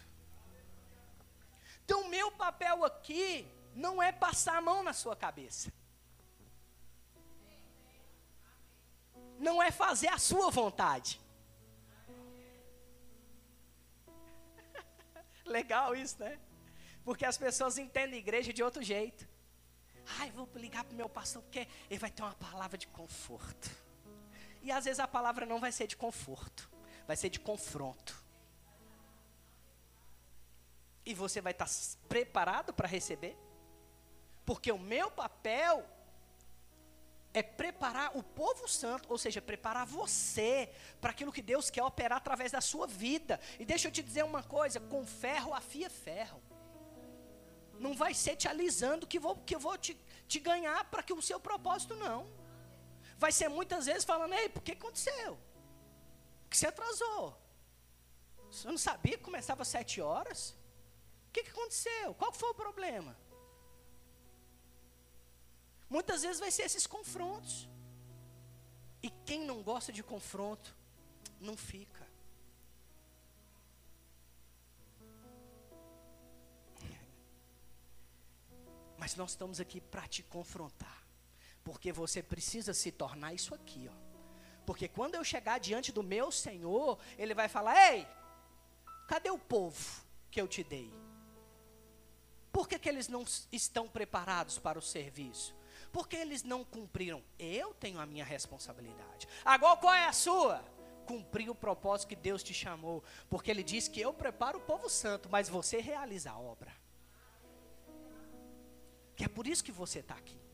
Então, 1.85 2.09
meu 2.09 2.29
papel 2.31 2.83
aqui 2.83 3.47
não 3.73 4.03
é 4.03 4.11
passar 4.11 4.57
a 4.57 4.61
mão 4.61 4.83
na 4.83 4.93
sua 4.93 5.15
cabeça. 5.15 5.71
Não 9.39 9.63
é 9.63 9.71
fazer 9.71 10.09
a 10.09 10.17
sua 10.17 10.51
vontade. 10.51 11.19
Legal 15.45 15.95
isso, 15.95 16.19
né? 16.19 16.37
Porque 17.05 17.25
as 17.25 17.37
pessoas 17.37 17.77
entendem 17.77 18.15
a 18.15 18.19
igreja 18.19 18.51
de 18.51 18.61
outro 18.61 18.83
jeito. 18.83 19.25
Ai, 20.19 20.29
vou 20.31 20.49
ligar 20.55 20.83
para 20.83 20.93
o 20.93 20.97
meu 20.97 21.07
pastor 21.07 21.41
porque 21.41 21.67
ele 21.89 21.99
vai 21.99 22.11
ter 22.11 22.21
uma 22.21 22.35
palavra 22.35 22.77
de 22.77 22.87
conforto. 22.87 23.88
E 24.61 24.71
às 24.71 24.85
vezes 24.85 24.99
a 24.99 25.07
palavra 25.07 25.45
não 25.45 25.59
vai 25.59 25.71
ser 25.71 25.87
de 25.87 25.95
conforto, 25.95 26.69
vai 27.07 27.15
ser 27.15 27.29
de 27.29 27.39
confronto. 27.39 28.23
E 31.05 31.13
você 31.13 31.41
vai 31.41 31.53
estar 31.53 31.67
preparado 32.07 32.73
para 32.73 32.87
receber? 32.87 33.37
Porque 34.45 34.71
o 34.71 34.77
meu 34.77 35.09
papel 35.09 35.85
é 37.33 37.41
preparar 37.41 38.17
o 38.17 38.23
povo 38.23 38.67
santo, 38.67 39.07
ou 39.09 39.17
seja, 39.17 39.41
preparar 39.41 39.85
você 39.85 40.71
para 40.99 41.11
aquilo 41.11 41.31
que 41.31 41.41
Deus 41.41 41.69
quer 41.69 41.83
operar 41.83 42.17
através 42.17 42.51
da 42.51 42.61
sua 42.61 42.85
vida. 42.85 43.39
E 43.59 43.65
deixa 43.65 43.87
eu 43.87 43.91
te 43.91 44.03
dizer 44.03 44.25
uma 44.25 44.43
coisa: 44.43 44.79
com 44.79 45.05
ferro 45.05 45.53
afia 45.53 45.89
ferro. 45.89 46.41
Não 47.79 47.95
vai 47.95 48.13
ser 48.13 48.35
te 48.35 48.47
alisando 48.47 49.07
que, 49.07 49.17
vou, 49.17 49.37
que 49.37 49.55
eu 49.55 49.59
vou 49.59 49.77
te, 49.77 49.97
te 50.27 50.37
ganhar 50.39 50.83
para 50.91 51.01
que 51.01 51.13
o 51.13 51.21
seu 51.21 51.39
propósito, 51.39 51.95
não 51.95 52.38
vai 53.19 53.31
ser 53.31 53.49
muitas 53.49 53.85
vezes 53.85 54.05
falando: 54.05 54.33
Ei, 54.33 54.49
por 54.49 54.63
que 54.63 54.71
aconteceu? 54.71 55.37
Por 56.43 56.49
que 56.49 56.57
você 56.57 56.67
atrasou? 56.67 57.37
Você 58.49 58.67
não 58.67 58.77
sabia 58.77 59.17
que 59.17 59.23
começava 59.23 59.61
às 59.61 59.67
sete 59.67 60.01
horas? 60.01 60.55
O 61.27 61.31
que, 61.31 61.43
que 61.43 61.51
aconteceu? 61.51 62.15
Qual 62.15 62.31
foi 62.33 62.49
o 62.49 62.55
problema? 62.55 63.15
Muitas 65.89 66.21
vezes 66.23 66.39
vai 66.39 66.49
ser 66.49 66.63
esses 66.63 66.87
confrontos. 66.87 67.67
E 69.03 69.09
quem 69.27 69.45
não 69.45 69.61
gosta 69.61 69.91
de 69.91 70.01
confronto, 70.01 70.75
não 71.39 71.55
fica. 71.55 72.07
Mas 78.97 79.15
nós 79.15 79.31
estamos 79.31 79.59
aqui 79.59 79.79
para 79.79 80.07
te 80.07 80.23
confrontar. 80.23 80.98
Porque 81.69 81.91
você 81.91 82.23
precisa 82.23 82.73
se 82.73 82.91
tornar 82.91 83.31
isso 83.31 83.53
aqui, 83.53 83.87
ó. 83.87 83.95
Porque 84.65 84.87
quando 84.87 85.13
eu 85.13 85.23
chegar 85.23 85.59
diante 85.59 85.91
do 85.91 86.01
meu 86.01 86.31
Senhor, 86.31 86.97
ele 87.15 87.35
vai 87.35 87.47
falar: 87.47 87.93
"Ei, 87.93 88.07
cadê 89.07 89.29
o 89.29 89.37
povo 89.37 90.03
que 90.31 90.41
eu 90.41 90.47
te 90.47 90.63
dei? 90.63 90.91
Por 92.51 92.67
que, 92.67 92.79
que 92.79 92.89
eles 92.89 93.07
não 93.07 93.23
estão 93.51 93.87
preparados 93.87 94.57
para 94.57 94.79
o 94.79 94.81
serviço? 94.81 95.55
Porque 95.91 96.15
eles 96.15 96.41
não 96.41 96.65
cumpriram. 96.65 97.21
Eu 97.37 97.71
tenho 97.75 97.99
a 97.99 98.05
minha 98.07 98.25
responsabilidade. 98.25 99.27
Agora 99.45 99.77
qual 99.77 99.93
é 99.93 100.07
a 100.07 100.11
sua? 100.11 100.65
Cumprir 101.05 101.51
o 101.51 101.55
propósito 101.55 102.09
que 102.09 102.15
Deus 102.15 102.41
te 102.41 102.51
chamou. 102.51 103.03
Porque 103.29 103.51
Ele 103.51 103.61
diz 103.61 103.87
que 103.87 104.01
eu 104.01 104.11
preparo 104.11 104.57
o 104.57 104.61
povo 104.61 104.89
santo, 104.89 105.29
mas 105.29 105.47
você 105.47 105.79
realiza 105.79 106.31
a 106.31 106.39
obra. 106.39 106.73
Que 109.15 109.25
é 109.25 109.27
por 109.27 109.45
isso 109.45 109.63
que 109.63 109.71
você 109.71 109.99
está 109.99 110.15
aqui. 110.15 110.48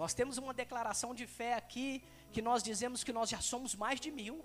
Nós 0.00 0.14
temos 0.18 0.36
uma 0.42 0.54
declaração 0.62 1.10
de 1.20 1.26
fé 1.38 1.52
aqui 1.54 1.88
que 2.34 2.42
nós 2.48 2.62
dizemos 2.68 3.02
que 3.06 3.12
nós 3.18 3.28
já 3.34 3.40
somos 3.52 3.74
mais 3.84 3.98
de 4.04 4.10
mil. 4.18 4.36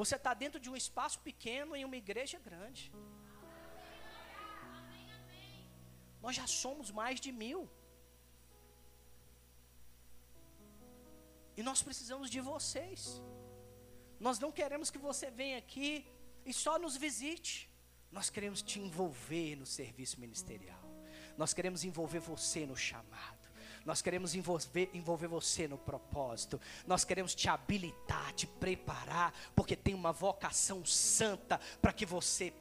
Você 0.00 0.14
está 0.18 0.32
dentro 0.42 0.60
de 0.64 0.70
um 0.70 0.76
espaço 0.82 1.18
pequeno 1.28 1.74
em 1.78 1.84
uma 1.88 1.96
igreja 1.96 2.38
grande. 2.48 2.84
Nós 6.24 6.36
já 6.40 6.46
somos 6.46 6.90
mais 7.00 7.18
de 7.20 7.32
mil. 7.42 7.60
E 11.56 11.62
nós 11.68 11.82
precisamos 11.82 12.30
de 12.30 12.40
vocês. 12.52 13.20
Nós 14.20 14.38
não 14.38 14.52
queremos 14.60 14.90
que 14.92 15.02
você 15.08 15.28
venha 15.42 15.58
aqui 15.58 16.06
e 16.46 16.52
só 16.52 16.78
nos 16.78 16.96
visite. 16.96 17.68
Nós 18.12 18.30
queremos 18.30 18.62
te 18.62 18.78
envolver 18.78 19.56
no 19.56 19.66
serviço 19.66 20.20
ministerial. 20.20 20.91
Nós 21.36 21.52
queremos 21.52 21.84
envolver 21.84 22.18
você 22.18 22.66
no 22.66 22.76
chamado. 22.76 23.42
Nós 23.84 24.00
queremos 24.00 24.34
envolver, 24.34 24.90
envolver 24.94 25.26
você 25.26 25.66
no 25.66 25.76
propósito. 25.76 26.60
Nós 26.86 27.04
queremos 27.04 27.34
te 27.34 27.48
habilitar, 27.48 28.32
te 28.32 28.46
preparar, 28.46 29.34
porque 29.56 29.74
tem 29.74 29.94
uma 29.94 30.12
vocação 30.12 30.84
santa 30.84 31.60
para 31.80 31.92
que 31.92 32.06
você 32.06 32.52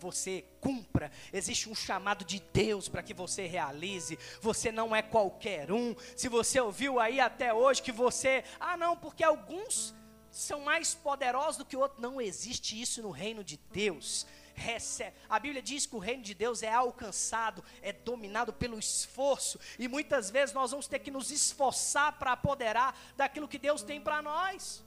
você 0.00 0.46
cumpra, 0.62 1.12
existe 1.30 1.68
um 1.68 1.74
chamado 1.74 2.24
de 2.24 2.40
Deus 2.54 2.88
para 2.88 3.02
que 3.02 3.12
você 3.12 3.46
realize. 3.46 4.18
Você 4.40 4.72
não 4.72 4.96
é 4.96 5.02
qualquer 5.02 5.70
um. 5.70 5.94
Se 6.16 6.26
você 6.26 6.58
ouviu 6.58 6.98
aí 6.98 7.20
até 7.20 7.52
hoje 7.52 7.82
que 7.82 7.92
você, 7.92 8.42
ah, 8.58 8.78
não, 8.78 8.96
porque 8.96 9.22
alguns 9.22 9.94
são 10.30 10.60
mais 10.60 10.94
poderosos 10.94 11.58
do 11.58 11.66
que 11.66 11.76
outros, 11.76 12.00
não 12.00 12.18
existe 12.18 12.80
isso 12.80 13.02
no 13.02 13.10
reino 13.10 13.44
de 13.44 13.58
Deus. 13.70 14.26
Recebe. 14.60 15.16
A 15.28 15.38
Bíblia 15.38 15.62
diz 15.62 15.86
que 15.86 15.96
o 15.96 15.98
reino 15.98 16.22
de 16.22 16.34
Deus 16.34 16.62
é 16.62 16.72
alcançado, 16.72 17.64
é 17.82 17.92
dominado 17.92 18.52
pelo 18.52 18.78
esforço, 18.78 19.58
e 19.78 19.88
muitas 19.88 20.30
vezes 20.30 20.54
nós 20.54 20.70
vamos 20.70 20.86
ter 20.86 20.98
que 20.98 21.10
nos 21.10 21.30
esforçar 21.30 22.18
para 22.18 22.32
apoderar 22.32 22.96
daquilo 23.16 23.48
que 23.48 23.58
Deus 23.58 23.82
tem 23.82 24.00
para 24.00 24.20
nós. 24.22 24.84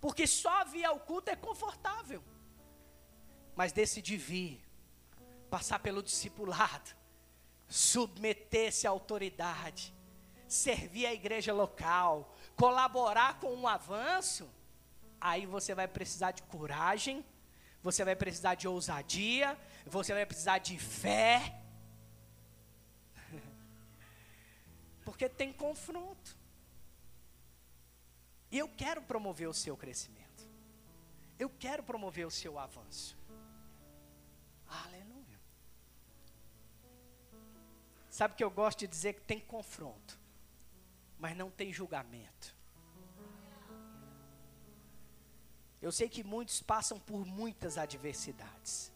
Porque 0.00 0.26
só 0.26 0.64
vir 0.64 0.84
ao 0.84 1.00
culto 1.00 1.30
é 1.30 1.36
confortável 1.36 2.22
mas 3.60 3.72
decidir 3.72 4.16
vir, 4.16 4.58
passar 5.50 5.80
pelo 5.80 6.02
discipulado, 6.02 6.96
submeter-se 7.68 8.86
à 8.86 8.90
autoridade, 8.90 9.94
servir 10.48 11.04
a 11.04 11.12
igreja 11.12 11.52
local, 11.52 12.34
colaborar 12.56 13.38
com 13.38 13.54
um 13.54 13.68
avanço, 13.68 14.50
aí 15.20 15.44
você 15.44 15.74
vai 15.74 15.86
precisar 15.86 16.30
de 16.30 16.42
coragem, 16.44 17.22
você 17.82 18.04
vai 18.04 18.14
precisar 18.14 18.54
de 18.54 18.68
ousadia, 18.68 19.58
você 19.86 20.12
vai 20.12 20.26
precisar 20.26 20.58
de 20.58 20.78
fé. 20.78 21.60
Porque 25.04 25.28
tem 25.28 25.52
confronto. 25.52 26.38
E 28.50 28.58
eu 28.58 28.68
quero 28.68 29.02
promover 29.02 29.48
o 29.48 29.54
seu 29.54 29.76
crescimento. 29.76 30.48
Eu 31.38 31.48
quero 31.48 31.82
promover 31.82 32.26
o 32.26 32.30
seu 32.30 32.58
avanço. 32.58 33.16
Aleluia. 34.66 35.40
Sabe 38.10 38.34
que 38.34 38.44
eu 38.44 38.50
gosto 38.50 38.80
de 38.80 38.88
dizer 38.88 39.14
que 39.14 39.22
tem 39.22 39.40
confronto, 39.40 40.20
mas 41.18 41.36
não 41.36 41.50
tem 41.50 41.72
julgamento. 41.72 42.59
Eu 45.80 45.90
sei 45.90 46.08
que 46.08 46.22
muitos 46.22 46.62
passam 46.62 46.98
por 46.98 47.24
muitas 47.24 47.78
adversidades, 47.78 48.92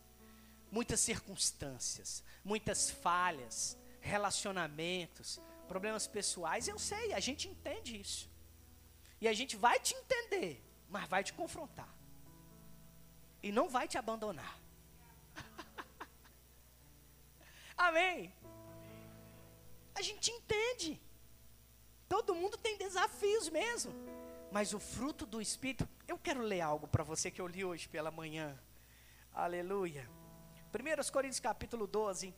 muitas 0.71 1.01
circunstâncias, 1.01 2.23
muitas 2.45 2.91
falhas, 2.91 3.77
relacionamentos, 4.01 5.41
problemas 5.67 6.07
pessoais. 6.07 6.69
Eu 6.69 6.79
sei, 6.79 7.15
a 7.15 7.21
gente 7.21 7.49
entende 7.49 7.99
isso. 7.99 8.29
E 9.21 9.27
a 9.27 9.33
gente 9.33 9.57
vai 9.57 9.81
te 9.81 9.95
entender, 9.95 10.63
mas 10.91 11.09
vai 11.09 11.25
te 11.25 11.33
confrontar. 11.33 11.89
E 13.43 13.51
não 13.51 13.69
vai 13.69 13.89
te 13.89 13.97
abandonar. 13.97 14.61
Amém? 17.77 18.33
A 19.95 20.03
gente 20.03 20.31
entende. 20.31 21.01
Todo 22.09 22.35
mundo 22.35 22.59
tem 22.59 22.77
desafios 22.77 23.49
mesmo. 23.49 23.93
Mas 24.53 24.75
o 24.75 24.79
fruto 24.79 25.25
do 25.25 25.41
Espírito, 25.41 25.89
eu 26.07 26.19
quero 26.19 26.41
ler 26.41 26.61
algo 26.61 26.87
para 26.87 27.03
você 27.03 27.31
que 27.31 27.41
eu 27.41 27.47
li 27.47 27.65
hoje 27.65 27.89
pela 27.89 28.11
manhã. 28.11 28.59
Aleluia. 29.33 30.09
1 30.73 31.13
Coríntios 31.13 31.41
capítulo 31.41 31.87
12, 31.87 32.35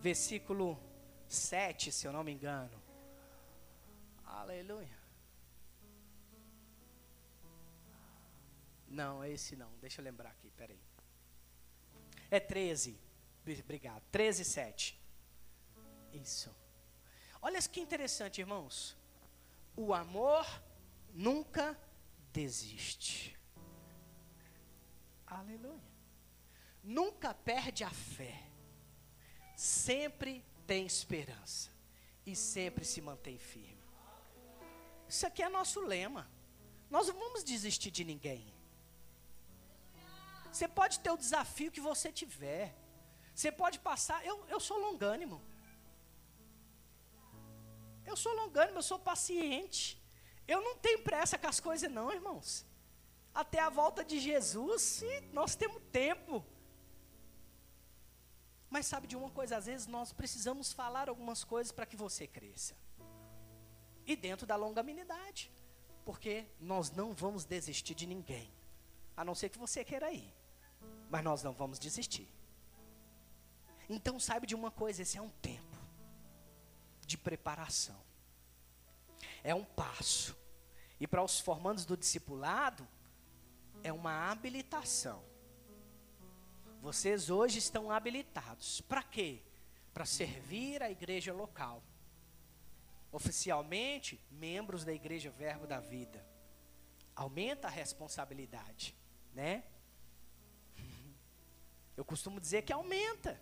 versículo 0.00 0.78
7, 1.26 1.90
se 1.90 2.06
eu 2.06 2.12
não 2.12 2.22
me 2.22 2.32
engano. 2.32 2.82
Aleluia. 4.24 4.98
Não, 8.88 9.22
é 9.22 9.30
esse 9.30 9.56
não. 9.56 9.70
Deixa 9.80 10.00
eu 10.00 10.04
lembrar 10.04 10.30
aqui, 10.30 10.50
peraí. 10.50 10.80
É 12.30 12.40
13. 12.40 12.98
Obrigado. 13.60 14.02
13, 14.10 14.44
7. 14.44 15.00
Isso. 16.12 16.54
Olha 17.40 17.60
que 17.62 17.80
interessante, 17.80 18.40
irmãos. 18.40 18.96
O 19.76 19.94
amor 19.94 20.46
nunca 21.14 21.78
desiste. 22.32 23.36
Aleluia. 25.26 25.88
Nunca 26.82 27.34
perde 27.34 27.84
a 27.84 27.90
fé. 27.90 28.42
Sempre 29.56 30.44
tem 30.66 30.86
esperança. 30.86 31.70
E 32.24 32.36
sempre 32.36 32.84
se 32.84 33.00
mantém 33.00 33.38
firme. 33.38 33.78
Isso 35.08 35.26
aqui 35.26 35.42
é 35.42 35.48
nosso 35.48 35.80
lema. 35.80 36.30
Nós 36.90 37.08
não 37.08 37.14
vamos 37.14 37.42
desistir 37.42 37.90
de 37.90 38.04
ninguém. 38.04 38.52
Você 40.52 40.66
pode 40.66 41.00
ter 41.00 41.10
o 41.10 41.16
desafio 41.16 41.70
que 41.70 41.80
você 41.80 42.10
tiver. 42.12 42.74
Você 43.34 43.50
pode 43.52 43.78
passar, 43.78 44.24
eu, 44.26 44.46
eu 44.48 44.60
sou 44.60 44.78
longânimo. 44.78 45.40
Eu 48.04 48.16
sou 48.16 48.32
longânimo, 48.34 48.78
eu 48.78 48.82
sou 48.82 48.98
paciente. 48.98 50.00
Eu 50.48 50.62
não 50.62 50.76
tenho 50.78 51.02
pressa 51.02 51.38
com 51.38 51.46
as 51.46 51.60
coisas, 51.60 51.90
não, 51.90 52.10
irmãos. 52.10 52.66
Até 53.34 53.60
a 53.60 53.68
volta 53.68 54.02
de 54.02 54.18
Jesus, 54.18 55.02
nós 55.32 55.54
temos 55.54 55.82
tempo. 55.92 56.44
Mas 58.70 58.86
sabe 58.86 59.06
de 59.06 59.16
uma 59.16 59.30
coisa, 59.30 59.58
às 59.58 59.66
vezes 59.66 59.86
nós 59.86 60.12
precisamos 60.12 60.72
falar 60.72 61.08
algumas 61.08 61.44
coisas 61.44 61.70
para 61.70 61.86
que 61.86 61.96
você 61.96 62.26
cresça. 62.26 62.74
E 64.06 64.16
dentro 64.16 64.46
da 64.46 64.56
longanimidade. 64.56 65.52
Porque 66.04 66.46
nós 66.58 66.90
não 66.90 67.12
vamos 67.12 67.44
desistir 67.44 67.94
de 67.94 68.06
ninguém. 68.06 68.50
A 69.14 69.24
não 69.24 69.34
ser 69.34 69.50
que 69.50 69.58
você 69.58 69.84
queira 69.84 70.10
ir. 70.10 70.34
Mas 71.10 71.22
nós 71.22 71.42
não 71.42 71.52
vamos 71.52 71.78
desistir. 71.78 72.28
Então 73.88 74.18
saiba 74.18 74.46
de 74.46 74.54
uma 74.54 74.70
coisa: 74.70 75.02
esse 75.02 75.18
é 75.18 75.22
um 75.22 75.30
tempo 75.30 75.76
de 77.06 77.16
preparação, 77.16 77.98
é 79.42 79.54
um 79.54 79.64
passo. 79.64 80.36
E 81.00 81.06
para 81.06 81.22
os 81.22 81.40
formandos 81.40 81.84
do 81.84 81.96
discipulado, 81.96 82.86
é 83.82 83.92
uma 83.92 84.30
habilitação. 84.30 85.22
Vocês 86.80 87.30
hoje 87.30 87.58
estão 87.58 87.90
habilitados. 87.90 88.80
Para 88.82 89.02
quê? 89.02 89.42
Para 89.92 90.04
servir 90.04 90.82
a 90.82 90.90
igreja 90.90 91.32
local. 91.32 91.82
Oficialmente, 93.10 94.20
membros 94.30 94.84
da 94.84 94.92
igreja 94.92 95.30
Verbo 95.30 95.66
da 95.66 95.80
Vida. 95.80 96.24
Aumenta 97.14 97.66
a 97.66 97.70
responsabilidade, 97.70 98.96
né? 99.34 99.64
Eu 101.96 102.04
costumo 102.04 102.40
dizer 102.40 102.62
que 102.62 102.72
aumenta. 102.72 103.40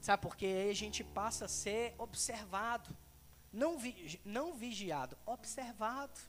Sabe 0.00 0.22
por 0.22 0.36
quê? 0.36 0.46
Aí 0.46 0.70
a 0.70 0.74
gente 0.74 1.02
passa 1.02 1.46
a 1.46 1.48
ser 1.48 1.94
observado. 1.98 2.96
Não, 3.52 3.78
vi, 3.78 4.20
não 4.24 4.54
vigiado, 4.54 5.16
observado. 5.26 6.20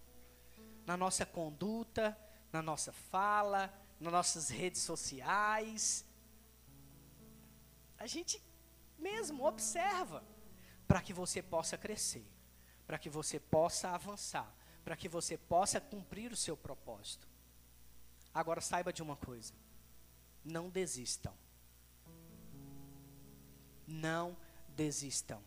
Na 0.86 0.98
nossa 0.98 1.26
conduta, 1.26 2.18
na 2.52 2.62
nossa 2.62 2.92
fala, 2.92 3.74
nas 4.00 4.12
nossas 4.12 4.50
redes 4.50 4.82
sociais. 4.82 6.06
A 7.98 8.06
gente 8.06 8.42
mesmo 9.00 9.46
observa 9.46 10.24
para 10.88 11.02
que 11.02 11.14
você 11.14 11.42
possa 11.42 11.78
crescer, 11.78 12.26
para 12.86 13.00
que 13.00 13.10
você 13.10 13.40
possa 13.40 13.90
avançar, 13.90 14.54
para 14.84 14.98
que 14.98 15.08
você 15.08 15.38
possa 15.38 15.80
cumprir 15.80 16.32
o 16.32 16.38
seu 16.38 16.58
propósito. 16.58 17.28
Agora 18.34 18.60
saiba 18.60 18.92
de 18.92 19.02
uma 19.02 19.16
coisa: 19.16 19.54
não 20.44 20.70
desistam 20.70 21.34
não 23.88 24.36
desistam. 24.70 25.42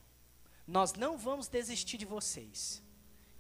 Nós 0.67 0.95
não 0.95 1.17
vamos 1.17 1.49
desistir 1.49 1.97
de 1.97 2.05
vocês. 2.05 2.83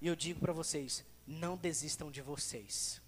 E 0.00 0.06
eu 0.06 0.14
digo 0.14 0.40
para 0.40 0.52
vocês: 0.52 1.04
não 1.26 1.56
desistam 1.56 2.10
de 2.10 2.22
vocês. 2.22 3.02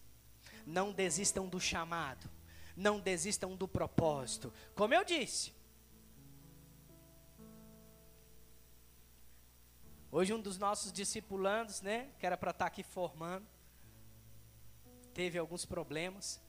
Não 0.67 0.93
desistam 0.93 1.49
do 1.49 1.61
chamado. 1.61 2.29
Não 2.77 3.01
desistam 3.01 3.57
do 3.57 3.67
propósito. 3.67 4.53
Como 4.75 4.95
eu 4.95 5.05
disse. 5.05 5.53
Hoje 10.11 10.33
um 10.33 10.41
dos 10.41 10.57
nossos 10.57 10.91
discipulandos, 10.91 11.83
né, 11.83 12.11
que 12.19 12.25
era 12.25 12.37
para 12.37 12.51
estar 12.51 12.65
tá 12.65 12.69
aqui 12.69 12.83
formando, 12.83 13.47
teve 15.13 15.37
alguns 15.39 15.67
problemas 15.67 16.41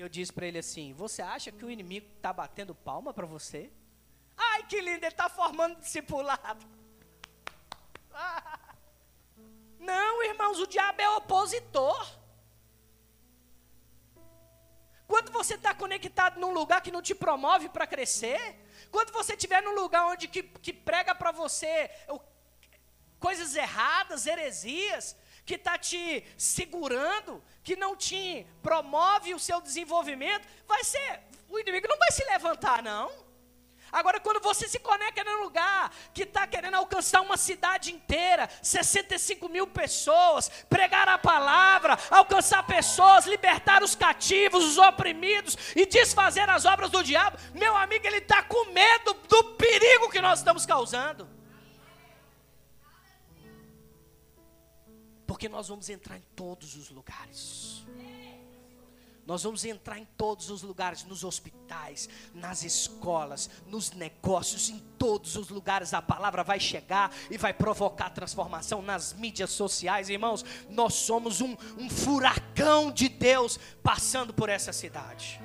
eu 0.00 0.08
disse 0.08 0.32
para 0.32 0.46
ele 0.46 0.58
assim: 0.58 0.92
Você 0.94 1.22
acha 1.22 1.52
que 1.52 1.64
o 1.64 1.70
inimigo 1.70 2.06
está 2.16 2.32
batendo 2.32 2.74
palma 2.74 3.12
para 3.12 3.26
você? 3.26 3.70
Ai, 4.48 4.62
que 4.62 4.80
lindo, 4.80 5.04
ele 5.04 5.08
está 5.08 5.28
formando 5.28 5.80
discipulado. 5.80 6.64
Não, 9.78 10.22
irmãos, 10.22 10.58
o 10.58 10.66
diabo 10.66 11.02
é 11.02 11.10
opositor. 11.10 12.18
Quando 15.06 15.32
você 15.32 15.54
está 15.54 15.74
conectado 15.74 16.38
num 16.38 16.52
lugar 16.52 16.80
que 16.80 16.92
não 16.92 17.02
te 17.02 17.14
promove 17.14 17.68
para 17.68 17.86
crescer, 17.86 18.40
quando 18.90 19.12
você 19.12 19.34
estiver 19.34 19.62
num 19.62 19.74
lugar 19.74 20.06
onde 20.06 20.28
que, 20.28 20.42
que 20.42 20.72
prega 20.72 21.14
para 21.14 21.32
você 21.32 21.90
coisas 23.18 23.54
erradas, 23.54 24.26
heresias, 24.26 25.16
que 25.44 25.54
está 25.54 25.76
te 25.76 26.24
segurando, 26.38 27.42
que 27.62 27.76
não 27.76 27.96
te 27.96 28.46
promove 28.62 29.34
o 29.34 29.38
seu 29.38 29.60
desenvolvimento, 29.60 30.46
vai 30.66 30.82
ser, 30.84 31.20
o 31.48 31.58
inimigo 31.58 31.88
não 31.88 31.98
vai 31.98 32.12
se 32.12 32.24
levantar, 32.24 32.82
não. 32.82 33.29
Agora, 33.92 34.20
quando 34.20 34.40
você 34.40 34.68
se 34.68 34.78
conecta 34.78 35.24
num 35.24 35.42
lugar 35.42 35.92
que 36.14 36.22
está 36.22 36.46
querendo 36.46 36.74
alcançar 36.74 37.20
uma 37.20 37.36
cidade 37.36 37.92
inteira, 37.92 38.48
65 38.62 39.48
mil 39.48 39.66
pessoas, 39.66 40.48
pregar 40.68 41.08
a 41.08 41.18
palavra, 41.18 41.98
alcançar 42.10 42.62
pessoas, 42.66 43.26
libertar 43.26 43.82
os 43.82 43.94
cativos, 43.94 44.64
os 44.64 44.78
oprimidos 44.78 45.56
e 45.74 45.86
desfazer 45.86 46.48
as 46.48 46.64
obras 46.64 46.90
do 46.90 47.02
diabo, 47.02 47.36
meu 47.54 47.76
amigo, 47.76 48.06
ele 48.06 48.18
está 48.18 48.42
com 48.42 48.72
medo 48.72 49.14
do 49.28 49.44
perigo 49.54 50.10
que 50.10 50.20
nós 50.20 50.38
estamos 50.38 50.64
causando. 50.64 51.28
Porque 55.26 55.48
nós 55.48 55.68
vamos 55.68 55.88
entrar 55.88 56.16
em 56.16 56.24
todos 56.34 56.74
os 56.74 56.90
lugares. 56.90 57.84
Nós 59.30 59.44
vamos 59.44 59.64
entrar 59.64 59.96
em 59.96 60.04
todos 60.16 60.50
os 60.50 60.60
lugares, 60.60 61.04
nos 61.04 61.22
hospitais, 61.22 62.08
nas 62.34 62.64
escolas, 62.64 63.48
nos 63.64 63.92
negócios, 63.92 64.68
em 64.68 64.80
todos 64.98 65.36
os 65.36 65.50
lugares 65.50 65.94
a 65.94 66.02
palavra 66.02 66.42
vai 66.42 66.58
chegar 66.58 67.14
e 67.30 67.38
vai 67.38 67.54
provocar 67.54 68.10
transformação 68.10 68.82
nas 68.82 69.12
mídias 69.12 69.50
sociais, 69.50 70.08
irmãos. 70.08 70.44
Nós 70.68 70.94
somos 70.94 71.40
um, 71.40 71.56
um 71.78 71.88
furacão 71.88 72.90
de 72.90 73.08
Deus 73.08 73.56
passando 73.84 74.34
por 74.34 74.48
essa 74.48 74.72
cidade. 74.72 75.40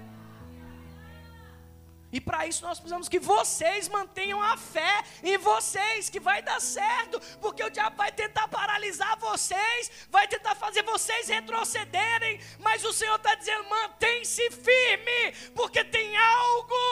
E 2.15 2.21
para 2.21 2.47
isso 2.47 2.63
nós 2.63 2.79
precisamos 2.79 3.09
que 3.09 3.19
vocês 3.19 3.89
mantenham 3.89 4.41
a 4.41 4.55
fé 4.55 5.03
em 5.21 5.37
vocês, 5.37 6.09
que 6.09 6.17
vai 6.17 6.41
dar 6.41 6.61
certo, 6.61 7.19
porque 7.41 7.61
o 7.61 7.69
diabo 7.69 7.97
vai 7.97 8.09
tentar 8.09 8.47
paralisar 8.47 9.19
vocês, 9.19 9.91
vai 10.09 10.25
tentar 10.25 10.55
fazer 10.55 10.81
vocês 10.83 11.27
retrocederem, 11.27 12.39
mas 12.59 12.85
o 12.85 12.93
Senhor 12.93 13.17
está 13.17 13.35
dizendo: 13.35 13.69
mantém-se 13.69 14.49
firme, 14.49 15.33
porque 15.53 15.83
tem 15.83 16.15
algo 16.15 16.83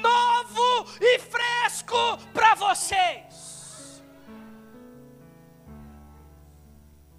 novo 0.00 0.90
e 1.00 1.16
fresco 1.20 2.18
para 2.34 2.56
vocês. 2.56 4.02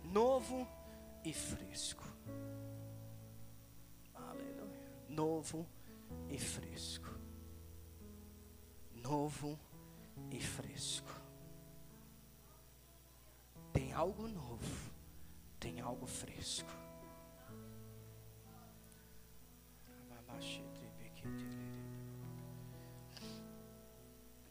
Novo 0.03 0.67
e 1.23 1.31
fresco. 1.31 2.03
Aleluia. 4.13 4.91
Novo 5.07 5.65
e 6.29 6.37
fresco 6.37 7.02
novo 9.03 9.59
e 10.31 10.39
fresco. 10.39 11.11
Tem 13.71 13.91
algo 13.93 14.27
novo, 14.27 14.91
tem 15.59 15.79
algo 15.81 16.07
fresco. 16.07 16.69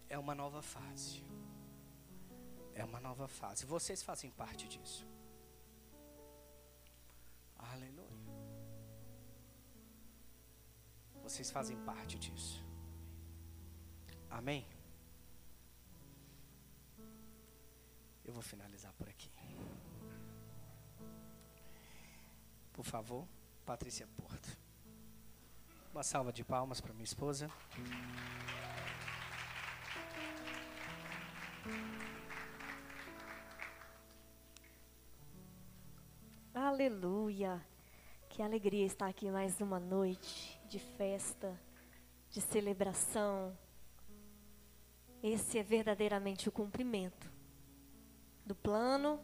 É 0.08 0.18
uma 0.18 0.34
nova 0.34 0.60
fase. 0.60 1.24
É 2.74 2.84
uma 2.84 3.00
nova 3.00 3.26
fase. 3.26 3.64
Vocês 3.64 4.02
fazem 4.02 4.30
parte 4.30 4.68
disso. 4.68 5.06
Aleluia. 7.58 8.08
Vocês 11.22 11.50
fazem 11.50 11.78
parte 11.78 12.18
disso. 12.18 12.61
Amém? 14.32 14.66
Eu 18.24 18.32
vou 18.32 18.42
finalizar 18.42 18.90
por 18.94 19.06
aqui. 19.06 19.30
Por 22.72 22.82
favor, 22.82 23.28
Patrícia 23.66 24.06
Porto. 24.16 24.56
Uma 25.92 26.02
salva 26.02 26.32
de 26.32 26.42
palmas 26.42 26.80
para 26.80 26.94
minha 26.94 27.04
esposa. 27.04 27.50
Aleluia! 36.54 37.62
Que 38.30 38.40
alegria 38.40 38.86
estar 38.86 39.08
aqui 39.08 39.30
mais 39.30 39.60
uma 39.60 39.78
noite 39.78 40.58
de 40.66 40.78
festa, 40.78 41.60
de 42.30 42.40
celebração, 42.40 43.54
esse 45.22 45.58
é 45.58 45.62
verdadeiramente 45.62 46.48
o 46.48 46.52
cumprimento 46.52 47.30
do 48.44 48.54
plano 48.54 49.20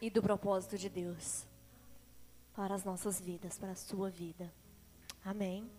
e 0.00 0.10
do 0.10 0.20
propósito 0.20 0.76
de 0.76 0.88
Deus 0.88 1.46
para 2.52 2.74
as 2.74 2.84
nossas 2.84 3.20
vidas, 3.20 3.58
para 3.58 3.72
a 3.72 3.76
sua 3.76 4.10
vida. 4.10 4.52
Amém. 5.24 5.70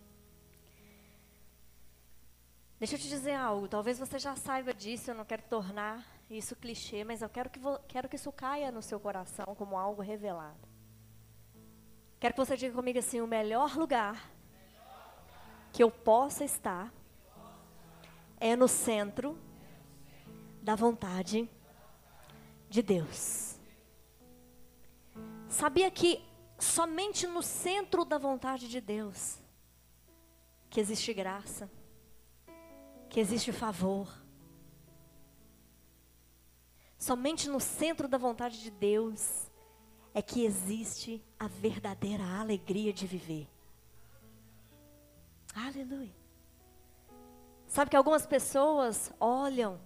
Deixa 2.80 2.96
eu 2.96 3.00
te 3.00 3.08
dizer 3.08 3.34
algo, 3.34 3.68
talvez 3.68 4.00
você 4.00 4.18
já 4.20 4.36
saiba 4.36 4.74
disso, 4.74 5.12
eu 5.12 5.16
não 5.16 5.26
quero 5.26 5.44
tornar 5.44 6.06
isso 6.30 6.56
clichê, 6.56 7.04
mas 7.04 7.22
eu 7.22 7.30
quero 7.30 7.50
que, 7.50 7.60
quero 7.88 8.10
que 8.10 8.16
isso 8.16 8.32
caia 8.32 8.72
no 8.72 8.82
seu 8.82 9.00
coração 9.00 9.56
como 9.56 9.78
algo 9.78 10.02
revelado. 10.02 10.68
Quero 12.20 12.34
que 12.34 12.40
você 12.40 12.58
diga 12.58 12.74
comigo 12.74 13.00
assim: 13.00 13.22
o 13.22 13.28
melhor 13.28 13.78
lugar 13.78 14.35
que 15.76 15.84
eu 15.84 15.92
possa 15.92 16.46
estar 16.46 16.90
é 18.40 18.56
no 18.56 18.66
centro 18.66 19.38
da 20.62 20.74
vontade 20.74 21.50
de 22.70 22.82
Deus. 22.82 23.60
Sabia 25.50 25.92
que 25.92 26.24
somente 26.58 27.28
no 27.28 27.44
centro 27.44 28.06
da 28.06 28.18
vontade 28.18 28.70
de 28.70 28.80
Deus 28.80 29.38
que 30.70 30.80
existe 30.80 31.14
graça, 31.14 31.70
que 33.10 33.20
existe 33.20 33.52
favor. 33.52 34.08
Somente 36.98 37.50
no 37.50 37.60
centro 37.60 38.08
da 38.08 38.18
vontade 38.18 38.62
de 38.62 38.72
Deus 38.72 39.52
é 40.14 40.22
que 40.22 40.46
existe 40.46 41.22
a 41.38 41.50
verdadeira 41.50 42.24
alegria 42.24 42.94
de 42.94 43.06
viver. 43.06 43.55
Aleluia. 45.56 46.14
Sabe 47.66 47.90
que 47.90 47.96
algumas 47.96 48.26
pessoas 48.28 49.12
olham 49.20 49.80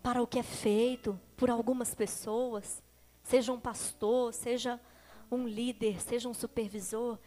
para 0.00 0.22
o 0.22 0.26
que 0.26 0.38
é 0.38 0.42
feito 0.42 1.20
por 1.36 1.50
algumas 1.50 1.94
pessoas, 1.96 2.80
seja 3.24 3.52
um 3.52 3.58
pastor, 3.58 4.32
seja 4.32 4.80
um 5.28 5.48
líder, 5.48 6.00
seja 6.00 6.28
um 6.28 6.34
supervisor, 6.34 7.18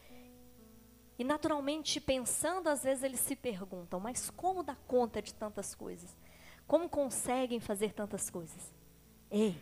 e 1.18 1.24
naturalmente 1.26 2.00
pensando, 2.00 2.70
às 2.70 2.84
vezes 2.84 3.04
eles 3.04 3.20
se 3.20 3.36
perguntam: 3.36 4.00
mas 4.00 4.30
como 4.30 4.64
dar 4.64 4.78
conta 4.88 5.22
de 5.22 5.34
tantas 5.34 5.76
coisas? 5.76 6.16
Como 6.66 6.88
conseguem 6.88 7.60
fazer 7.60 7.92
tantas 7.92 8.30
coisas? 8.30 8.74
Ei, 9.30 9.62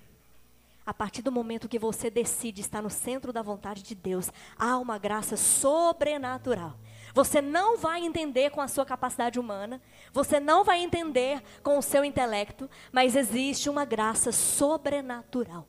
a 0.85 0.93
partir 0.93 1.23
do 1.23 1.31
momento 1.31 1.67
que 1.67 1.79
você 1.79 2.11
decide 2.11 2.61
estar 2.61 2.83
no 2.83 2.89
centro 2.89 3.33
da 3.33 3.41
vontade 3.41 3.81
de 3.81 3.95
Deus, 3.95 4.31
há 4.55 4.77
uma 4.77 4.99
graça 4.99 5.35
sobrenatural 5.35 6.77
você 7.17 7.41
não 7.41 7.79
vai 7.79 8.05
entender 8.05 8.51
com 8.51 8.61
a 8.61 8.67
sua 8.67 8.85
capacidade 8.85 9.39
humana, 9.39 9.81
você 10.13 10.39
não 10.39 10.63
vai 10.63 10.83
entender 10.83 11.41
com 11.63 11.75
o 11.75 11.81
seu 11.81 12.05
intelecto, 12.05 12.69
mas 12.91 13.15
existe 13.15 13.71
uma 13.71 13.85
graça 13.85 14.31
sobrenatural. 14.31 15.67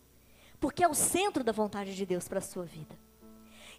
Porque 0.61 0.85
é 0.85 0.89
o 0.89 0.93
centro 0.93 1.43
da 1.43 1.51
vontade 1.51 1.97
de 1.97 2.05
Deus 2.05 2.29
para 2.29 2.37
a 2.37 2.43
sua 2.43 2.65
vida. 2.65 2.95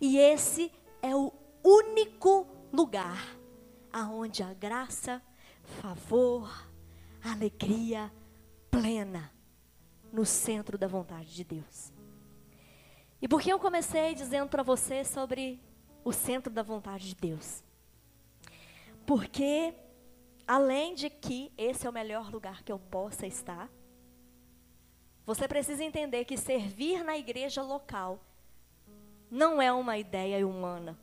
E 0.01 0.17
esse 0.17 0.71
é 0.99 1.15
o 1.15 1.31
único 1.63 2.47
lugar 2.73 3.37
aonde 3.93 4.41
a 4.41 4.51
graça, 4.51 5.21
favor, 5.79 6.51
alegria 7.23 8.11
plena 8.71 9.31
no 10.11 10.25
centro 10.25 10.75
da 10.75 10.87
vontade 10.87 11.35
de 11.35 11.43
Deus. 11.43 11.93
E 13.21 13.27
por 13.27 13.39
que 13.39 13.53
eu 13.53 13.59
comecei 13.59 14.15
dizendo 14.15 14.49
para 14.49 14.63
você 14.63 15.03
sobre 15.03 15.61
o 16.03 16.11
centro 16.11 16.51
da 16.51 16.63
vontade 16.63 17.09
de 17.09 17.15
Deus. 17.15 17.63
Porque, 19.05 19.73
além 20.47 20.93
de 20.93 21.09
que 21.09 21.51
esse 21.57 21.85
é 21.85 21.89
o 21.89 21.93
melhor 21.93 22.31
lugar 22.31 22.63
que 22.63 22.71
eu 22.71 22.79
possa 22.79 23.25
estar, 23.25 23.69
você 25.25 25.47
precisa 25.47 25.83
entender 25.83 26.25
que 26.25 26.37
servir 26.37 27.03
na 27.03 27.17
igreja 27.17 27.61
local 27.61 28.19
não 29.29 29.61
é 29.61 29.71
uma 29.71 29.97
ideia 29.97 30.45
humana. 30.47 30.97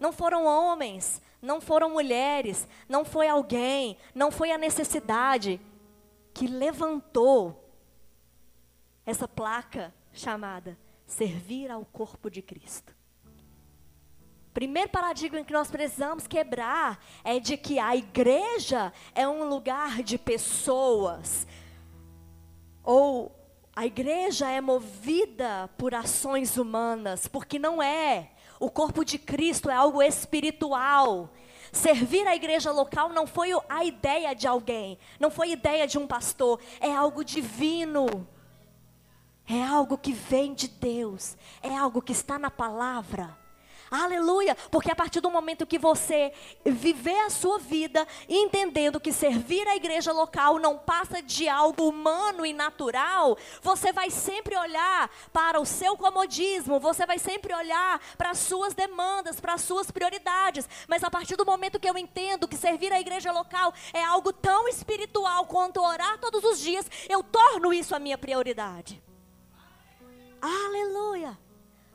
Não 0.00 0.12
foram 0.12 0.44
homens, 0.46 1.20
não 1.40 1.60
foram 1.60 1.90
mulheres, 1.90 2.66
não 2.88 3.04
foi 3.04 3.28
alguém, 3.28 3.96
não 4.14 4.30
foi 4.30 4.50
a 4.50 4.58
necessidade 4.58 5.60
que 6.32 6.46
levantou 6.46 7.62
essa 9.04 9.28
placa 9.28 9.94
chamada 10.12 10.78
servir 11.06 11.70
ao 11.70 11.84
corpo 11.84 12.30
de 12.30 12.40
Cristo. 12.40 12.94
Primeiro 14.52 14.90
paradigma 14.90 15.42
que 15.42 15.52
nós 15.52 15.70
precisamos 15.70 16.26
quebrar 16.26 17.02
é 17.24 17.40
de 17.40 17.56
que 17.56 17.78
a 17.78 17.96
igreja 17.96 18.92
é 19.14 19.26
um 19.26 19.48
lugar 19.48 20.02
de 20.02 20.18
pessoas. 20.18 21.46
Ou 22.84 23.34
a 23.74 23.86
igreja 23.86 24.50
é 24.50 24.60
movida 24.60 25.70
por 25.78 25.94
ações 25.94 26.58
humanas, 26.58 27.26
porque 27.26 27.58
não 27.58 27.82
é. 27.82 28.30
O 28.60 28.70
corpo 28.70 29.04
de 29.04 29.18
Cristo 29.18 29.70
é 29.70 29.74
algo 29.74 30.02
espiritual. 30.02 31.30
Servir 31.72 32.26
a 32.28 32.36
igreja 32.36 32.70
local 32.70 33.08
não 33.08 33.26
foi 33.26 33.48
a 33.70 33.82
ideia 33.82 34.34
de 34.34 34.46
alguém, 34.46 34.98
não 35.18 35.30
foi 35.30 35.52
ideia 35.52 35.86
de 35.86 35.96
um 35.96 36.06
pastor, 36.06 36.60
é 36.78 36.94
algo 36.94 37.24
divino. 37.24 38.28
É 39.48 39.62
algo 39.64 39.98
que 39.98 40.12
vem 40.12 40.54
de 40.54 40.68
Deus, 40.68 41.36
é 41.62 41.74
algo 41.74 42.02
que 42.02 42.12
está 42.12 42.38
na 42.38 42.50
palavra. 42.50 43.41
Aleluia! 43.92 44.56
Porque 44.70 44.90
a 44.90 44.96
partir 44.96 45.20
do 45.20 45.30
momento 45.30 45.66
que 45.66 45.78
você 45.78 46.32
viver 46.64 47.18
a 47.26 47.28
sua 47.28 47.58
vida 47.58 48.08
entendendo 48.26 48.98
que 48.98 49.12
servir 49.12 49.68
a 49.68 49.76
igreja 49.76 50.12
local 50.12 50.58
não 50.58 50.78
passa 50.78 51.20
de 51.20 51.46
algo 51.46 51.86
humano 51.86 52.46
e 52.46 52.54
natural, 52.54 53.36
você 53.60 53.92
vai 53.92 54.08
sempre 54.08 54.56
olhar 54.56 55.10
para 55.30 55.60
o 55.60 55.66
seu 55.66 55.94
comodismo, 55.94 56.80
você 56.80 57.04
vai 57.04 57.18
sempre 57.18 57.52
olhar 57.52 58.00
para 58.16 58.30
as 58.30 58.38
suas 58.38 58.72
demandas, 58.72 59.38
para 59.38 59.52
as 59.52 59.60
suas 59.60 59.90
prioridades. 59.90 60.66
Mas 60.88 61.04
a 61.04 61.10
partir 61.10 61.36
do 61.36 61.44
momento 61.44 61.78
que 61.78 61.90
eu 61.90 61.98
entendo 61.98 62.48
que 62.48 62.56
servir 62.56 62.94
a 62.94 63.00
igreja 63.00 63.30
local 63.30 63.74
é 63.92 64.02
algo 64.02 64.32
tão 64.32 64.66
espiritual 64.68 65.44
quanto 65.44 65.82
orar 65.82 66.16
todos 66.16 66.42
os 66.44 66.58
dias, 66.58 66.90
eu 67.10 67.22
torno 67.22 67.74
isso 67.74 67.94
a 67.94 67.98
minha 67.98 68.16
prioridade. 68.16 69.02
Aleluia! 70.40 71.38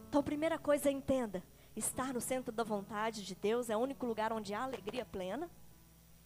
Então, 0.08 0.22
primeira 0.22 0.60
coisa, 0.60 0.92
entenda 0.92 1.44
Estar 1.78 2.12
no 2.12 2.20
centro 2.20 2.52
da 2.52 2.64
vontade 2.64 3.24
de 3.24 3.36
Deus 3.36 3.70
é 3.70 3.78
o 3.78 3.80
único 3.80 4.04
lugar 4.08 4.34
onde 4.34 4.52
há 4.52 4.64
alegria 4.64 5.06
plena. 5.06 5.48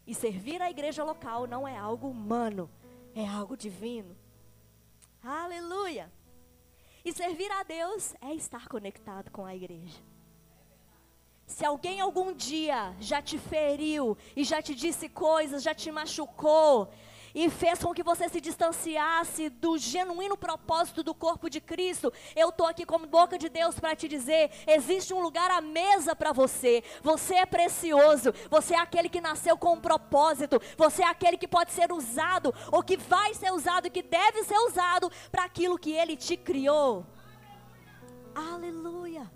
E 0.08 0.16
servir 0.16 0.62
a 0.62 0.72
igreja 0.72 1.04
local 1.04 1.46
não 1.46 1.68
é 1.68 1.78
algo 1.78 2.08
humano, 2.10 2.70
é 3.14 3.28
algo 3.28 3.58
divino. 3.58 4.16
Aleluia! 5.22 6.10
E 7.04 7.12
servir 7.12 7.52
a 7.52 7.64
Deus 7.64 8.16
é 8.22 8.34
estar 8.34 8.70
conectado 8.70 9.30
com 9.30 9.46
a 9.46 9.54
igreja. 9.54 10.00
Se 11.46 11.66
alguém 11.66 12.00
algum 12.00 12.34
dia 12.34 12.96
já 13.02 13.22
te 13.22 13.38
feriu 13.38 14.18
e 14.34 14.46
já 14.46 14.62
te 14.62 14.74
disse 14.74 15.10
coisas, 15.10 15.64
já 15.64 15.76
te 15.76 15.92
machucou, 15.92 16.90
e 17.34 17.50
fez 17.50 17.84
com 17.84 17.94
que 17.94 18.04
você 18.04 18.28
se 18.30 18.42
distanciasse 18.42 19.50
do 19.50 19.78
genuíno 19.78 20.38
propósito 20.38 21.04
do 21.04 21.14
corpo 21.14 21.50
de 21.50 21.62
Cristo, 21.62 22.12
eu 22.36 22.50
estou 22.50 22.68
aqui 22.68 22.86
como 22.86 23.08
boca 23.08 23.38
de 23.38 23.50
Deus 23.50 23.80
para 23.80 23.96
te 23.96 24.08
dizer: 24.08 24.52
existe 24.68 25.14
um 25.14 25.22
lugar 25.22 25.50
à 25.52 25.62
mesa 25.62 26.16
para 26.16 26.32
você. 26.32 26.84
Você 27.02 27.36
é 27.36 27.46
precioso, 27.46 28.34
você 28.50 28.74
é 28.74 28.80
aquele 28.80 29.10
que 29.10 29.22
nasceu 29.22 29.58
com 29.58 29.74
um 29.74 29.82
propósito, 29.82 30.62
você 30.78 31.04
é 31.04 31.08
aquele 31.08 31.38
que 31.38 31.48
pode 31.48 31.72
ser 31.72 31.92
usado, 31.92 32.54
ou 32.72 32.84
que 32.84 32.98
vai 32.98 33.34
ser 33.34 33.52
usado 33.52 33.90
que 33.90 34.02
deve 34.02 34.44
ser 34.44 34.58
usado 34.60 35.12
para 35.32 35.44
aquilo 35.46 35.78
que 35.78 35.92
Ele 35.92 36.16
te 36.16 36.38
criou. 36.38 37.06
Aleluia! 38.34 39.30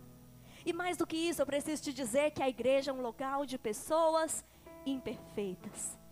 E 0.66 0.74
mais 0.74 0.98
do 0.98 1.06
que 1.06 1.18
isso, 1.18 1.42
eu 1.42 1.46
preciso 1.46 1.84
te 1.84 1.94
dizer 1.94 2.32
que 2.32 2.42
a 2.42 2.50
igreja 2.50 2.90
é 2.90 2.94
um 2.94 3.02
local 3.02 3.46
de 3.46 3.58
pessoas 3.58 4.44
imperfeitas. 4.86 6.05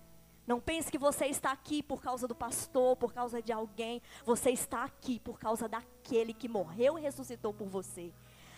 Não 0.45 0.59
pense 0.59 0.91
que 0.91 0.97
você 0.97 1.27
está 1.27 1.51
aqui 1.51 1.81
por 1.81 2.01
causa 2.01 2.27
do 2.27 2.35
pastor, 2.35 2.97
por 2.97 3.13
causa 3.13 3.41
de 3.41 3.53
alguém. 3.53 4.01
Você 4.25 4.51
está 4.51 4.83
aqui 4.83 5.19
por 5.19 5.39
causa 5.39 5.69
daquele 5.69 6.33
que 6.33 6.49
morreu 6.49 6.99
e 6.99 7.01
ressuscitou 7.01 7.53
por 7.53 7.67
você. 7.67 8.11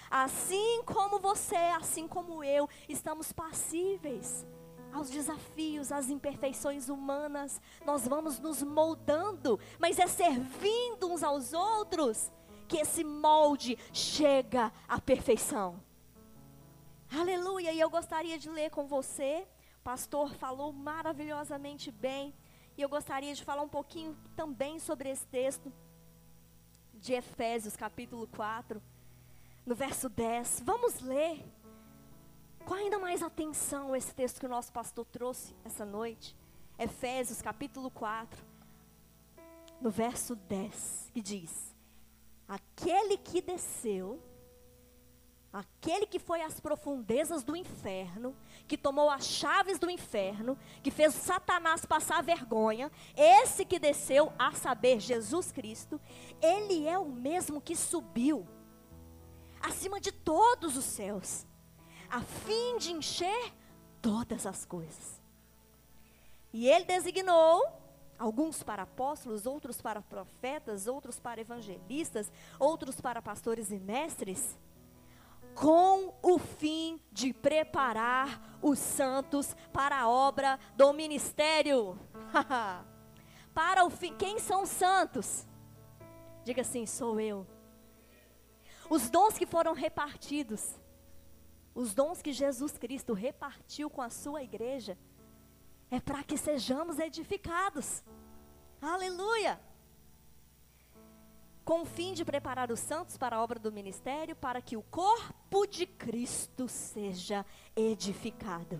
Assim 0.09 0.81
como 0.83 1.19
você, 1.19 1.55
assim 1.55 2.07
como 2.07 2.43
eu, 2.43 2.67
estamos 2.89 3.31
passíveis 3.31 4.45
aos 4.91 5.09
desafios, 5.09 5.91
às 5.91 6.09
imperfeições 6.09 6.89
humanas. 6.89 7.61
Nós 7.85 8.07
vamos 8.07 8.39
nos 8.39 8.63
moldando, 8.63 9.59
mas 9.77 9.99
é 9.99 10.07
servindo 10.07 11.11
uns 11.11 11.21
aos 11.21 11.53
outros 11.53 12.31
que 12.67 12.77
esse 12.77 13.03
molde 13.03 13.77
chega 13.93 14.71
à 14.87 14.99
perfeição. 14.99 15.79
Aleluia! 17.11 17.71
E 17.71 17.79
eu 17.79 17.89
gostaria 17.89 18.37
de 18.39 18.49
ler 18.49 18.71
com 18.71 18.87
você 18.87 19.47
pastor 19.85 20.33
falou 20.33 20.73
maravilhosamente 20.73 21.91
bem. 21.91 22.33
E 22.75 22.81
eu 22.81 22.89
gostaria 22.89 23.35
de 23.35 23.43
falar 23.43 23.61
um 23.61 23.69
pouquinho 23.69 24.17
também 24.35 24.79
sobre 24.79 25.09
esse 25.09 25.27
texto 25.27 25.71
de 26.95 27.13
Efésios, 27.13 27.77
capítulo 27.77 28.25
4, 28.35 28.81
no 29.63 29.75
verso 29.75 30.09
10. 30.09 30.63
Vamos 30.65 31.01
ler 31.01 31.45
com 32.65 32.73
ainda 32.73 32.97
mais 32.97 33.21
atenção 33.21 33.95
esse 33.95 34.11
texto 34.11 34.39
que 34.39 34.47
o 34.47 34.49
nosso 34.49 34.73
pastor 34.73 35.05
trouxe 35.05 35.55
essa 35.63 35.85
noite. 35.85 36.35
Efésios, 36.79 37.39
capítulo 37.39 37.91
4, 37.91 38.43
no 39.79 39.91
verso 39.91 40.35
10, 40.35 41.11
que 41.13 41.21
diz: 41.21 41.75
Aquele 42.47 43.17
que 43.17 43.39
desceu 43.39 44.19
Aquele 45.55 46.05
que 46.05 46.19
foi 46.19 46.41
às 46.41 46.59
profundezas 46.59 47.41
do 47.41 47.55
inferno, 47.55 48.35
que 48.67 48.77
tomou 48.77 49.09
as 49.09 49.25
chaves 49.25 49.79
do 49.79 49.89
inferno, 49.89 50.57
que 50.83 50.91
fez 50.91 51.13
Satanás 51.13 51.85
passar 51.85 52.21
vergonha, 52.21 52.91
esse 53.15 53.63
que 53.63 53.79
desceu, 53.79 54.33
a 54.37 54.51
saber, 54.51 54.99
Jesus 54.99 55.53
Cristo, 55.53 55.97
ele 56.41 56.85
é 56.85 56.99
o 56.99 57.05
mesmo 57.05 57.61
que 57.61 57.73
subiu 57.73 58.45
acima 59.61 59.97
de 59.97 60.11
todos 60.11 60.75
os 60.75 60.83
céus, 60.83 61.47
a 62.09 62.19
fim 62.19 62.77
de 62.77 62.91
encher 62.91 63.53
todas 64.01 64.45
as 64.45 64.65
coisas. 64.65 65.21
E 66.51 66.67
ele 66.67 66.83
designou 66.83 67.65
alguns 68.19 68.61
para 68.61 68.83
apóstolos, 68.83 69.45
outros 69.45 69.81
para 69.81 70.01
profetas, 70.01 70.85
outros 70.85 71.17
para 71.17 71.39
evangelistas, 71.39 72.29
outros 72.59 72.99
para 72.99 73.21
pastores 73.21 73.71
e 73.71 73.79
mestres 73.79 74.57
com 75.55 76.13
o 76.21 76.37
fim 76.37 77.01
de 77.11 77.33
preparar 77.33 78.59
os 78.61 78.77
santos 78.77 79.55
para 79.71 80.01
a 80.01 80.09
obra 80.09 80.59
do 80.75 80.91
ministério. 80.93 81.97
para 83.53 83.85
o 83.85 83.89
fim, 83.89 84.13
quem 84.15 84.37
são 84.37 84.63
os 84.63 84.69
santos? 84.69 85.47
Diga 86.43 86.61
assim: 86.61 86.85
sou 86.85 87.19
eu. 87.19 87.47
Os 88.89 89.09
dons 89.09 89.37
que 89.37 89.45
foram 89.45 89.73
repartidos, 89.73 90.75
os 91.73 91.93
dons 91.93 92.21
que 92.21 92.31
Jesus 92.31 92.77
Cristo 92.77 93.13
repartiu 93.13 93.89
com 93.89 94.01
a 94.01 94.09
sua 94.09 94.43
igreja, 94.43 94.97
é 95.89 95.99
para 95.99 96.21
que 96.21 96.37
sejamos 96.37 96.99
edificados. 96.99 98.03
Aleluia! 98.81 99.59
Com 101.65 101.81
o 101.81 101.85
fim 101.85 102.13
de 102.13 102.23
preparar 102.23 102.71
os 102.71 102.79
santos 102.79 103.17
para 103.17 103.37
a 103.37 103.43
obra 103.43 103.59
do 103.59 103.71
ministério, 103.71 104.35
para 104.35 104.61
que 104.61 104.77
o 104.77 104.83
corpo 104.83 105.65
de 105.65 105.87
Cristo 105.87 106.67
seja 106.69 107.43
edificado. 107.75 108.79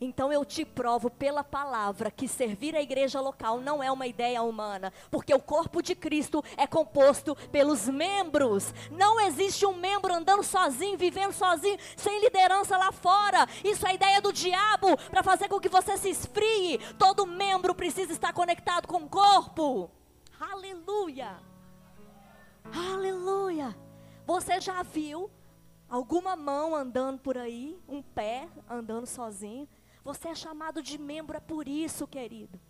Então 0.00 0.32
eu 0.32 0.44
te 0.44 0.64
provo 0.64 1.10
pela 1.10 1.42
palavra 1.42 2.10
que 2.10 2.28
servir 2.28 2.76
a 2.76 2.82
igreja 2.82 3.20
local 3.20 3.60
não 3.60 3.82
é 3.82 3.90
uma 3.90 4.06
ideia 4.06 4.42
humana, 4.42 4.92
porque 5.10 5.34
o 5.34 5.40
corpo 5.40 5.82
de 5.82 5.94
Cristo 5.96 6.44
é 6.56 6.66
composto 6.66 7.34
pelos 7.50 7.88
membros. 7.88 8.72
Não 8.92 9.18
existe 9.18 9.66
um 9.66 9.74
membro 9.74 10.14
andando 10.14 10.44
sozinho, 10.44 10.96
vivendo 10.96 11.32
sozinho, 11.32 11.78
sem 11.96 12.20
liderança 12.20 12.76
lá 12.76 12.92
fora. 12.92 13.48
Isso 13.64 13.86
é 13.88 13.94
ideia 13.94 14.20
do 14.20 14.32
diabo 14.32 14.96
para 15.10 15.24
fazer 15.24 15.48
com 15.48 15.58
que 15.58 15.68
você 15.68 15.96
se 15.96 16.10
esfrie. 16.10 16.78
Todo 16.96 17.26
membro 17.26 17.74
precisa 17.74 18.12
estar 18.12 18.32
conectado 18.32 18.86
com 18.86 18.98
o 18.98 19.08
corpo. 19.08 19.90
Aleluia! 20.38 21.47
Aleluia! 22.72 23.76
Você 24.26 24.60
já 24.60 24.82
viu 24.82 25.30
alguma 25.88 26.36
mão 26.36 26.74
andando 26.74 27.18
por 27.18 27.38
aí, 27.38 27.78
um 27.88 28.02
pé 28.02 28.48
andando 28.68 29.06
sozinho? 29.06 29.68
Você 30.04 30.28
é 30.28 30.34
chamado 30.34 30.82
de 30.82 30.98
membro, 30.98 31.36
é 31.36 31.40
por 31.40 31.68
isso, 31.68 32.06
querido. 32.06 32.60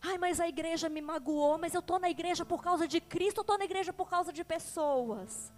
Ai, 0.00 0.18
mas 0.18 0.40
a 0.40 0.48
igreja 0.48 0.88
me 0.88 1.00
magoou, 1.00 1.58
mas 1.58 1.74
eu 1.74 1.80
estou 1.80 1.98
na 1.98 2.10
igreja 2.10 2.44
por 2.44 2.62
causa 2.62 2.88
de 2.88 3.00
Cristo, 3.00 3.38
eu 3.38 3.42
estou 3.42 3.56
na 3.56 3.64
igreja 3.64 3.92
por 3.92 4.10
causa 4.10 4.32
de 4.32 4.42
pessoas. 4.42 5.52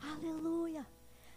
Aleluia! 0.00 0.86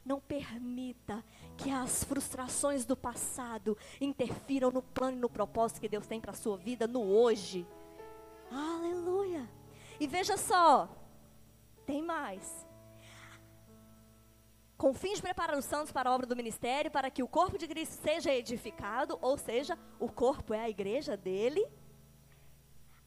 Não 0.03 0.19
permita 0.19 1.23
que 1.55 1.69
as 1.69 2.03
frustrações 2.03 2.85
do 2.85 2.97
passado 2.97 3.77
interfiram 3.99 4.71
no 4.71 4.81
plano 4.81 5.17
e 5.17 5.19
no 5.21 5.29
propósito 5.29 5.79
que 5.79 5.87
Deus 5.87 6.07
tem 6.07 6.19
para 6.19 6.31
a 6.31 6.35
sua 6.35 6.57
vida 6.57 6.87
no 6.87 7.01
hoje. 7.03 7.65
Aleluia! 8.51 9.49
E 9.99 10.07
veja 10.07 10.35
só, 10.35 10.89
tem 11.91 12.01
mais. 12.01 12.65
Com 14.77 14.93
fins 14.93 15.17
de 15.17 15.21
preparar 15.21 15.57
os 15.57 15.65
santos 15.65 15.91
para 15.91 16.09
a 16.09 16.15
obra 16.15 16.25
do 16.25 16.35
ministério, 16.35 16.89
para 16.89 17.11
que 17.11 17.21
o 17.21 17.27
corpo 17.27 17.57
de 17.57 17.67
Cristo 17.67 18.01
seja 18.01 18.33
edificado, 18.33 19.19
ou 19.21 19.37
seja, 19.37 19.77
o 19.99 20.09
corpo 20.09 20.53
é 20.53 20.61
a 20.61 20.69
igreja 20.69 21.17
dele, 21.17 21.63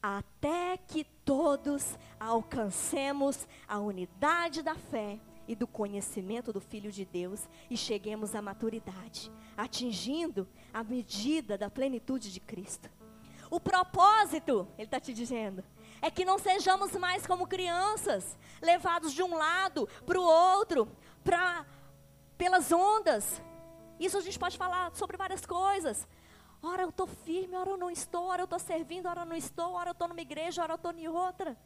até 0.01 0.35
até 0.45 0.77
que 0.77 1.03
todos 1.25 1.97
alcancemos 2.19 3.47
a 3.67 3.79
unidade 3.79 4.61
da 4.61 4.75
fé 4.75 5.19
e 5.47 5.55
do 5.55 5.65
conhecimento 5.65 6.53
do 6.53 6.61
Filho 6.61 6.91
de 6.91 7.03
Deus 7.03 7.49
e 7.67 7.75
cheguemos 7.75 8.35
à 8.35 8.43
maturidade, 8.43 9.31
atingindo 9.57 10.47
a 10.71 10.83
medida 10.83 11.57
da 11.57 11.67
plenitude 11.67 12.31
de 12.31 12.39
Cristo. 12.39 12.91
O 13.49 13.59
propósito, 13.59 14.67
ele 14.77 14.85
está 14.85 14.99
te 14.99 15.13
dizendo, 15.15 15.63
é 16.05 16.11
que 16.11 16.23
não 16.23 16.37
sejamos 16.37 16.91
mais 16.91 17.25
como 17.25 17.47
crianças, 17.47 18.37
levados 18.61 19.11
de 19.11 19.23
um 19.23 19.35
lado 19.35 19.89
para 20.05 20.19
o 20.19 20.23
outro, 20.23 20.87
pra, 21.23 21.65
pelas 22.37 22.71
ondas. 22.71 23.41
Isso 23.99 24.15
a 24.15 24.21
gente 24.21 24.37
pode 24.37 24.55
falar 24.55 24.95
sobre 24.95 25.17
várias 25.17 25.43
coisas. 25.47 26.07
Ora 26.61 26.83
eu 26.83 26.89
estou 26.89 27.07
firme, 27.07 27.55
ora 27.55 27.71
eu 27.71 27.77
não 27.77 27.89
estou, 27.89 28.27
ora 28.27 28.43
eu 28.43 28.45
estou 28.45 28.59
servindo, 28.59 29.07
ora 29.07 29.21
eu 29.21 29.25
não 29.25 29.35
estou, 29.35 29.73
ora 29.73 29.89
eu 29.89 29.93
estou 29.93 30.07
numa 30.07 30.21
igreja, 30.21 30.61
ora 30.61 30.73
eu 30.73 30.75
estou 30.75 30.93
em 30.93 31.07
outra. 31.07 31.57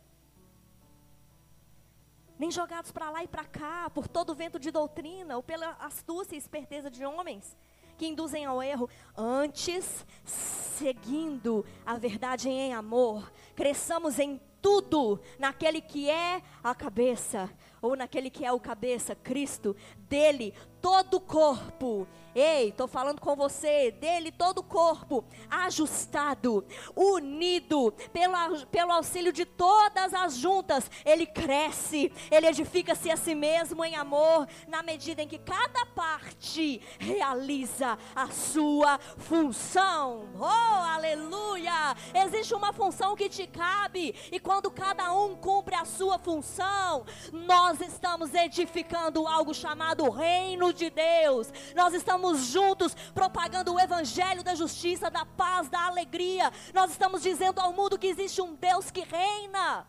Nem 2.37 2.49
jogados 2.49 2.93
para 2.93 3.09
lá 3.09 3.21
e 3.21 3.27
para 3.27 3.43
cá, 3.43 3.89
por 3.89 4.07
todo 4.07 4.29
o 4.29 4.35
vento 4.35 4.57
de 4.57 4.71
doutrina, 4.71 5.35
ou 5.35 5.43
pela 5.43 5.71
astúcia 5.81 6.35
e 6.35 6.37
esperteza 6.37 6.89
de 6.89 7.05
homens 7.05 7.57
que 7.99 8.07
induzem 8.07 8.45
ao 8.45 8.63
erro, 8.63 8.89
antes, 9.15 10.05
seguindo 10.23 11.65
a 11.85 11.97
verdade 11.97 12.47
em 12.47 12.73
amor, 12.73 13.29
cresçamos 13.53 14.17
em 14.17 14.39
tudo 14.61 15.19
naquele 15.37 15.81
que 15.81 16.09
é 16.09 16.41
a 16.63 16.73
cabeça, 16.73 17.49
ou 17.81 17.97
naquele 17.97 18.29
que 18.29 18.45
é 18.45 18.53
o 18.53 18.59
cabeça, 18.59 19.15
Cristo, 19.15 19.75
dele 20.09 20.53
todo 20.81 21.15
o 21.15 21.21
corpo. 21.21 22.07
Ei, 22.35 22.69
estou 22.69 22.87
falando 22.87 23.19
com 23.19 23.35
você, 23.35 23.89
dele 23.91 24.31
todo 24.31 24.59
o 24.59 24.63
corpo, 24.63 25.25
ajustado, 25.49 26.63
unido, 26.95 27.91
pelo, 28.13 28.67
pelo 28.67 28.91
auxílio 28.91 29.33
de 29.33 29.45
todas 29.45 30.13
as 30.13 30.37
juntas, 30.37 30.89
ele 31.03 31.25
cresce, 31.25 32.11
ele 32.29 32.47
edifica-se 32.47 33.09
a 33.09 33.17
si 33.17 33.33
mesmo 33.33 33.83
em 33.83 33.95
amor, 33.95 34.47
na 34.67 34.83
medida 34.83 35.23
em 35.23 35.27
que 35.27 35.39
cada 35.39 35.87
parte 35.87 36.81
realiza 36.99 37.97
a 38.15 38.27
sua 38.27 38.99
função. 39.17 40.29
Oh, 40.39 40.43
aleluia! 40.45 41.95
Existe 42.13 42.53
uma 42.53 42.71
função 42.71 43.15
que 43.15 43.27
te 43.27 43.47
cabe, 43.47 44.15
e 44.31 44.39
quando 44.39 44.69
cada 44.69 45.11
um 45.13 45.35
cumpre 45.35 45.73
a 45.73 45.83
sua 45.83 46.19
função, 46.19 47.05
nós 47.33 47.81
estamos 47.81 48.35
edificando 48.35 49.27
algo 49.27 49.53
chamado 49.53 50.09
Reino 50.11 50.68
de 50.73 50.89
Deus. 50.89 51.51
Nós 51.75 51.93
estamos 51.93 52.45
juntos 52.45 52.93
propagando 53.13 53.73
o 53.73 53.79
evangelho 53.79 54.43
da 54.43 54.55
justiça, 54.55 55.09
da 55.09 55.25
paz, 55.25 55.69
da 55.69 55.85
alegria. 55.87 56.51
Nós 56.73 56.91
estamos 56.91 57.21
dizendo 57.21 57.59
ao 57.59 57.73
mundo 57.73 57.97
que 57.97 58.07
existe 58.07 58.41
um 58.41 58.55
Deus 58.55 58.91
que 58.91 59.01
reina. 59.01 59.87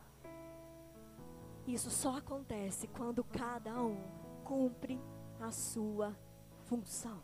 Isso 1.66 1.90
só 1.90 2.16
acontece 2.16 2.88
quando 2.88 3.22
cada 3.22 3.72
um 3.80 4.02
cumpre 4.44 5.00
a 5.40 5.50
sua 5.52 6.16
função. 6.64 7.22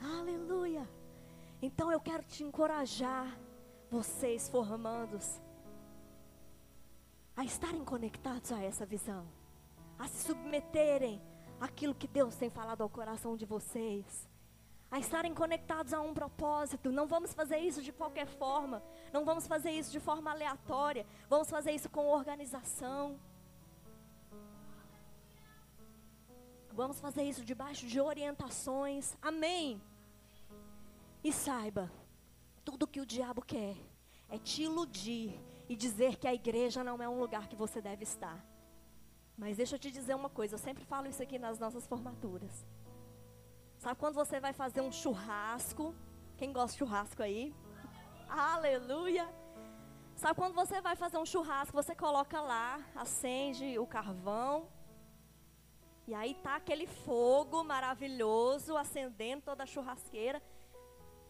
Aleluia. 0.00 0.88
Então 1.60 1.90
eu 1.90 2.00
quero 2.00 2.22
te 2.24 2.42
encorajar, 2.42 3.38
vocês 3.90 4.48
formandos, 4.48 5.40
a 7.36 7.44
estarem 7.44 7.84
conectados 7.84 8.52
a 8.52 8.62
essa 8.62 8.86
visão, 8.86 9.26
a 9.98 10.06
se 10.08 10.26
submeterem 10.26 11.20
aquilo 11.64 11.94
que 11.94 12.06
Deus 12.06 12.36
tem 12.36 12.50
falado 12.50 12.82
ao 12.82 12.88
coração 12.88 13.36
de 13.36 13.46
vocês. 13.46 14.28
A 14.90 14.98
estarem 14.98 15.34
conectados 15.34 15.92
a 15.92 16.00
um 16.00 16.14
propósito. 16.14 16.92
Não 16.92 17.06
vamos 17.06 17.32
fazer 17.32 17.58
isso 17.58 17.82
de 17.82 17.92
qualquer 17.92 18.26
forma. 18.26 18.82
Não 19.12 19.24
vamos 19.24 19.46
fazer 19.46 19.70
isso 19.70 19.90
de 19.90 19.98
forma 19.98 20.30
aleatória. 20.30 21.04
Vamos 21.28 21.50
fazer 21.50 21.72
isso 21.72 21.88
com 21.88 22.06
organização. 22.06 23.18
Vamos 26.72 27.00
fazer 27.00 27.22
isso 27.22 27.44
debaixo 27.44 27.86
de 27.86 28.00
orientações. 28.00 29.16
Amém. 29.22 29.80
E 31.22 31.32
saiba, 31.32 31.90
tudo 32.64 32.86
que 32.86 33.00
o 33.00 33.06
diabo 33.06 33.42
quer 33.42 33.76
é 34.28 34.38
te 34.38 34.62
iludir 34.62 35.40
e 35.68 35.74
dizer 35.74 36.16
que 36.16 36.28
a 36.28 36.34
igreja 36.34 36.84
não 36.84 37.02
é 37.02 37.08
um 37.08 37.18
lugar 37.18 37.48
que 37.48 37.56
você 37.56 37.80
deve 37.80 38.02
estar. 38.02 38.53
Mas 39.36 39.56
deixa 39.56 39.74
eu 39.74 39.78
te 39.78 39.90
dizer 39.90 40.14
uma 40.14 40.30
coisa, 40.30 40.54
eu 40.54 40.58
sempre 40.58 40.84
falo 40.84 41.06
isso 41.08 41.22
aqui 41.22 41.38
nas 41.38 41.58
nossas 41.58 41.86
formaturas. 41.86 42.64
Sabe 43.78 43.98
quando 43.98 44.14
você 44.14 44.40
vai 44.40 44.52
fazer 44.52 44.80
um 44.80 44.92
churrasco? 44.92 45.94
Quem 46.36 46.52
gosta 46.52 46.72
de 46.72 46.78
churrasco 46.78 47.22
aí? 47.22 47.54
Aleluia! 48.28 49.28
Sabe 50.16 50.36
quando 50.36 50.54
você 50.54 50.80
vai 50.80 50.94
fazer 50.94 51.18
um 51.18 51.26
churrasco, 51.26 51.76
você 51.76 51.94
coloca 51.94 52.40
lá, 52.40 52.80
acende 52.94 53.78
o 53.78 53.86
carvão, 53.86 54.68
e 56.06 56.14
aí 56.14 56.34
tá 56.34 56.56
aquele 56.56 56.86
fogo 56.86 57.64
maravilhoso 57.64 58.76
acendendo 58.76 59.42
toda 59.42 59.62
a 59.64 59.66
churrasqueira. 59.66 60.42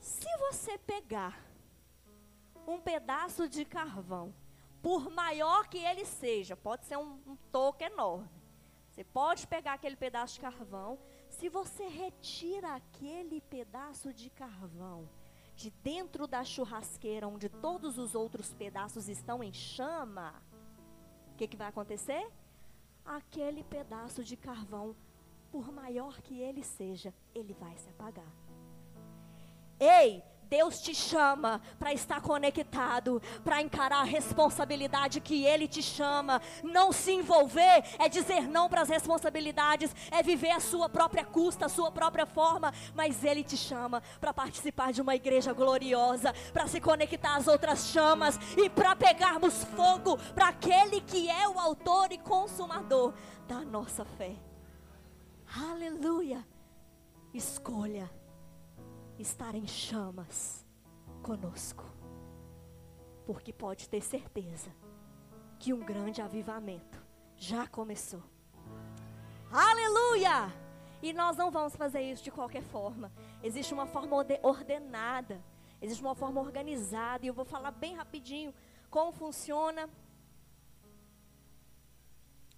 Se 0.00 0.28
você 0.38 0.76
pegar 0.78 1.40
um 2.66 2.80
pedaço 2.80 3.48
de 3.48 3.64
carvão 3.64 4.34
por 4.84 5.10
maior 5.10 5.66
que 5.66 5.78
ele 5.78 6.04
seja, 6.04 6.54
pode 6.54 6.84
ser 6.84 6.98
um, 6.98 7.18
um 7.26 7.36
toco 7.50 7.82
enorme. 7.82 8.28
Você 8.90 9.02
pode 9.02 9.46
pegar 9.46 9.72
aquele 9.72 9.96
pedaço 9.96 10.34
de 10.34 10.40
carvão. 10.42 10.98
Se 11.30 11.48
você 11.48 11.88
retira 11.88 12.74
aquele 12.74 13.40
pedaço 13.40 14.12
de 14.12 14.28
carvão 14.28 15.08
de 15.56 15.70
dentro 15.82 16.26
da 16.26 16.44
churrasqueira, 16.44 17.26
onde 17.26 17.48
todos 17.48 17.96
os 17.96 18.14
outros 18.14 18.52
pedaços 18.52 19.08
estão 19.08 19.42
em 19.42 19.54
chama, 19.54 20.34
o 21.32 21.36
que, 21.36 21.48
que 21.48 21.56
vai 21.56 21.68
acontecer? 21.68 22.30
Aquele 23.06 23.64
pedaço 23.64 24.22
de 24.22 24.36
carvão, 24.36 24.94
por 25.50 25.72
maior 25.72 26.20
que 26.20 26.42
ele 26.42 26.62
seja, 26.62 27.14
ele 27.34 27.54
vai 27.54 27.74
se 27.78 27.88
apagar. 27.88 28.32
Ei, 29.80 30.22
Deus 30.48 30.80
te 30.80 30.94
chama 30.94 31.60
para 31.78 31.92
estar 31.92 32.20
conectado, 32.20 33.20
para 33.42 33.62
encarar 33.62 34.00
a 34.00 34.04
responsabilidade 34.04 35.20
que 35.20 35.44
Ele 35.44 35.66
te 35.66 35.82
chama. 35.82 36.40
Não 36.62 36.92
se 36.92 37.12
envolver 37.12 37.84
é 37.98 38.08
dizer 38.08 38.48
não 38.48 38.68
para 38.68 38.82
as 38.82 38.88
responsabilidades, 38.88 39.94
é 40.10 40.22
viver 40.22 40.50
a 40.50 40.60
sua 40.60 40.88
própria 40.88 41.24
custa, 41.24 41.66
a 41.66 41.68
sua 41.68 41.90
própria 41.90 42.26
forma. 42.26 42.72
Mas 42.94 43.24
Ele 43.24 43.42
te 43.42 43.56
chama 43.56 44.02
para 44.20 44.32
participar 44.32 44.92
de 44.92 45.00
uma 45.00 45.14
igreja 45.14 45.52
gloriosa, 45.52 46.32
para 46.52 46.66
se 46.66 46.80
conectar 46.80 47.36
às 47.36 47.48
outras 47.48 47.86
chamas 47.86 48.38
e 48.56 48.68
para 48.68 48.94
pegarmos 48.96 49.64
fogo 49.64 50.16
para 50.34 50.48
aquele 50.48 51.00
que 51.00 51.28
é 51.28 51.48
o 51.48 51.58
autor 51.58 52.12
e 52.12 52.18
consumador 52.18 53.12
da 53.46 53.60
nossa 53.60 54.04
fé. 54.04 54.34
Aleluia! 55.70 56.44
Escolha 57.32 58.10
estar 59.18 59.54
em 59.54 59.66
chamas 59.66 60.64
conosco. 61.22 61.84
Porque 63.26 63.52
pode 63.52 63.88
ter 63.88 64.02
certeza 64.02 64.70
que 65.58 65.72
um 65.72 65.80
grande 65.80 66.20
avivamento 66.20 67.02
já 67.36 67.66
começou. 67.66 68.22
Aleluia! 69.50 70.52
E 71.02 71.12
nós 71.12 71.36
não 71.36 71.50
vamos 71.50 71.76
fazer 71.76 72.00
isso 72.00 72.24
de 72.24 72.30
qualquer 72.30 72.62
forma. 72.62 73.12
Existe 73.42 73.74
uma 73.74 73.86
forma 73.86 74.16
ordenada, 74.42 75.42
existe 75.80 76.02
uma 76.02 76.14
forma 76.14 76.40
organizada, 76.40 77.24
e 77.24 77.28
eu 77.28 77.34
vou 77.34 77.44
falar 77.44 77.70
bem 77.70 77.94
rapidinho 77.94 78.54
como 78.90 79.12
funciona. 79.12 79.88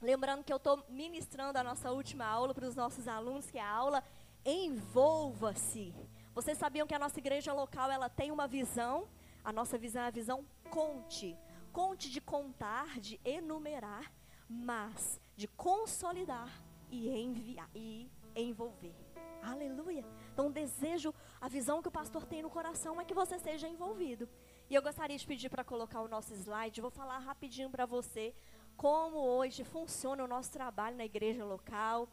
Lembrando 0.00 0.44
que 0.44 0.52
eu 0.52 0.58
estou 0.58 0.84
ministrando 0.88 1.58
a 1.58 1.64
nossa 1.64 1.90
última 1.90 2.24
aula 2.24 2.54
para 2.54 2.68
os 2.68 2.76
nossos 2.76 3.08
alunos, 3.08 3.50
que 3.50 3.58
é 3.58 3.62
a 3.62 3.70
aula 3.70 4.02
Envolva-se. 4.44 5.92
Vocês 6.36 6.58
sabiam 6.58 6.86
que 6.86 6.94
a 6.94 6.98
nossa 6.98 7.18
igreja 7.18 7.50
local 7.54 7.90
ela 7.90 8.10
tem 8.10 8.30
uma 8.30 8.46
visão? 8.46 9.08
A 9.42 9.50
nossa 9.50 9.78
visão 9.78 10.02
é 10.02 10.08
a 10.08 10.10
visão 10.10 10.44
conte. 10.68 11.34
Conte 11.72 12.10
de 12.10 12.20
contar, 12.20 13.00
de 13.00 13.18
enumerar, 13.24 14.12
mas 14.46 15.18
de 15.34 15.48
consolidar 15.48 16.50
e 16.90 17.08
enviar 17.08 17.70
e 17.74 18.10
envolver. 18.36 18.94
Aleluia. 19.42 20.04
Então, 20.30 20.50
desejo, 20.50 21.14
a 21.40 21.48
visão 21.48 21.80
que 21.80 21.88
o 21.88 21.90
pastor 21.90 22.26
tem 22.26 22.42
no 22.42 22.50
coração 22.50 23.00
é 23.00 23.04
que 23.06 23.14
você 23.14 23.38
seja 23.38 23.66
envolvido. 23.66 24.28
E 24.68 24.74
eu 24.74 24.82
gostaria 24.82 25.16
de 25.16 25.26
pedir 25.26 25.48
para 25.48 25.64
colocar 25.64 26.02
o 26.02 26.08
nosso 26.08 26.34
slide. 26.34 26.82
Vou 26.82 26.90
falar 26.90 27.16
rapidinho 27.16 27.70
para 27.70 27.86
você 27.86 28.34
como 28.76 29.16
hoje 29.16 29.64
funciona 29.64 30.22
o 30.22 30.28
nosso 30.28 30.52
trabalho 30.52 30.98
na 30.98 31.06
igreja 31.06 31.46
local. 31.46 32.06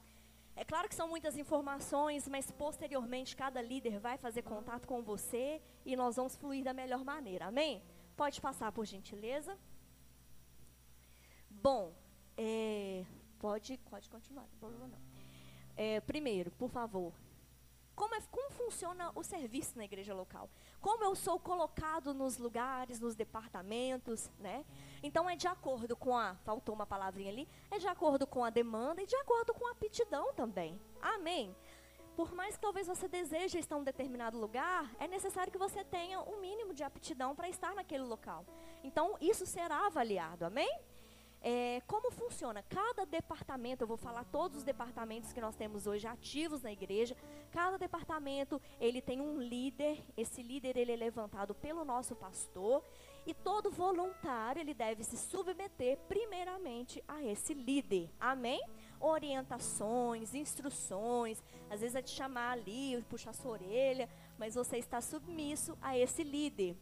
É 0.56 0.64
claro 0.64 0.88
que 0.88 0.96
são 0.96 1.08
muitas 1.08 1.38
informações, 1.38 2.28
mas 2.28 2.52
posteriormente 2.52 3.36
cada 3.36 3.62
líder 3.62 4.00
vai 4.00 4.18
fazer 4.18 4.44
contato 4.44 4.88
com 4.88 5.02
você 5.02 5.62
e 5.86 5.96
nós 5.96 6.16
vamos 6.16 6.36
fluir 6.36 6.64
da 6.64 6.74
melhor 6.74 7.04
maneira. 7.04 7.48
Amém? 7.48 7.82
Pode 8.16 8.40
passar, 8.40 8.72
por 8.72 8.86
gentileza. 8.86 9.58
Bom, 11.50 11.94
é, 12.38 13.06
pode, 13.40 13.78
pode 13.90 14.10
continuar, 14.10 14.48
não 14.62 14.88
não. 14.88 15.00
É, 15.76 16.00
primeiro, 16.02 16.52
por 16.52 16.70
favor, 16.70 17.12
como, 17.96 18.14
é, 18.14 18.22
como 18.30 18.52
funciona 18.74 19.12
o 19.14 19.24
serviço 19.24 19.78
na 19.78 19.86
igreja 19.86 20.14
local? 20.14 20.50
como 20.82 21.06
eu 21.06 21.16
sou 21.16 21.40
colocado 21.40 22.14
nos 22.14 22.38
lugares, 22.38 23.00
nos 23.00 23.16
departamentos, 23.16 24.30
né? 24.38 24.66
Então 25.02 25.30
é 25.30 25.36
de 25.36 25.48
acordo 25.48 25.96
com 25.96 26.18
a, 26.18 26.36
faltou 26.44 26.76
uma 26.76 26.86
palavrinha 26.86 27.32
ali, 27.32 27.48
é 27.72 27.78
de 27.78 27.88
acordo 27.88 28.28
com 28.28 28.44
a 28.44 28.50
demanda 28.50 29.02
e 29.02 29.06
de 29.06 29.16
acordo 29.16 29.54
com 29.54 29.66
a 29.66 29.72
aptidão 29.72 30.34
também. 30.34 30.78
Amém. 31.02 31.56
Por 32.18 32.34
mais 32.34 32.56
que 32.56 32.62
talvez 32.62 32.86
você 32.86 33.08
deseje 33.08 33.58
estar 33.60 33.78
em 33.78 33.80
um 33.80 33.84
determinado 33.84 34.38
lugar, 34.38 34.94
é 35.00 35.08
necessário 35.08 35.54
que 35.54 35.58
você 35.58 35.86
tenha 35.86 36.20
um 36.20 36.42
mínimo 36.42 36.74
de 36.74 36.84
aptidão 36.84 37.34
para 37.34 37.48
estar 37.48 37.74
naquele 37.74 38.04
local. 38.04 38.46
Então 38.84 39.16
isso 39.22 39.46
será 39.46 39.88
avaliado. 39.88 40.44
Amém? 40.44 40.82
É, 41.46 41.82
como 41.88 42.10
funciona? 42.10 42.64
Cada 42.64 43.06
departamento, 43.06 43.84
eu 43.84 43.88
vou 43.88 43.98
falar 43.98 44.24
todos 44.24 44.60
os 44.60 44.64
departamentos 44.64 45.34
que 45.34 45.42
nós 45.42 45.58
temos 45.58 45.86
hoje 45.86 46.08
ativos 46.08 46.64
na 46.64 46.72
igreja. 46.72 47.18
Cada 47.52 47.78
departamento 47.78 48.62
ele 48.80 49.02
tem 49.02 49.20
um 49.20 49.42
líder. 49.42 50.02
Esse 50.16 50.42
líder 50.42 50.78
ele 50.78 50.94
é 50.94 50.96
levantado 50.96 51.54
pelo 51.54 51.84
nosso 51.84 52.16
pastor 52.16 52.82
e 53.26 53.34
todo 53.34 53.70
voluntário 53.70 54.62
ele 54.62 54.74
deve 54.74 55.04
se 55.04 55.18
submeter 55.18 55.98
primeiramente 56.08 57.04
a 57.06 57.22
esse 57.22 57.54
líder. 57.54 58.10
Amém? 58.18 58.62
Orientações, 58.98 60.34
instruções, 60.34 61.44
às 61.70 61.82
vezes 61.82 61.96
é 61.96 62.02
te 62.02 62.12
chamar 62.12 62.52
ali, 62.52 63.04
puxar 63.10 63.34
sua 63.34 63.52
orelha, 63.52 64.10
mas 64.38 64.56
você 64.56 64.78
está 64.78 65.02
submisso 65.02 65.78
a 65.82 65.98
esse 65.98 66.24
líder. 66.24 66.78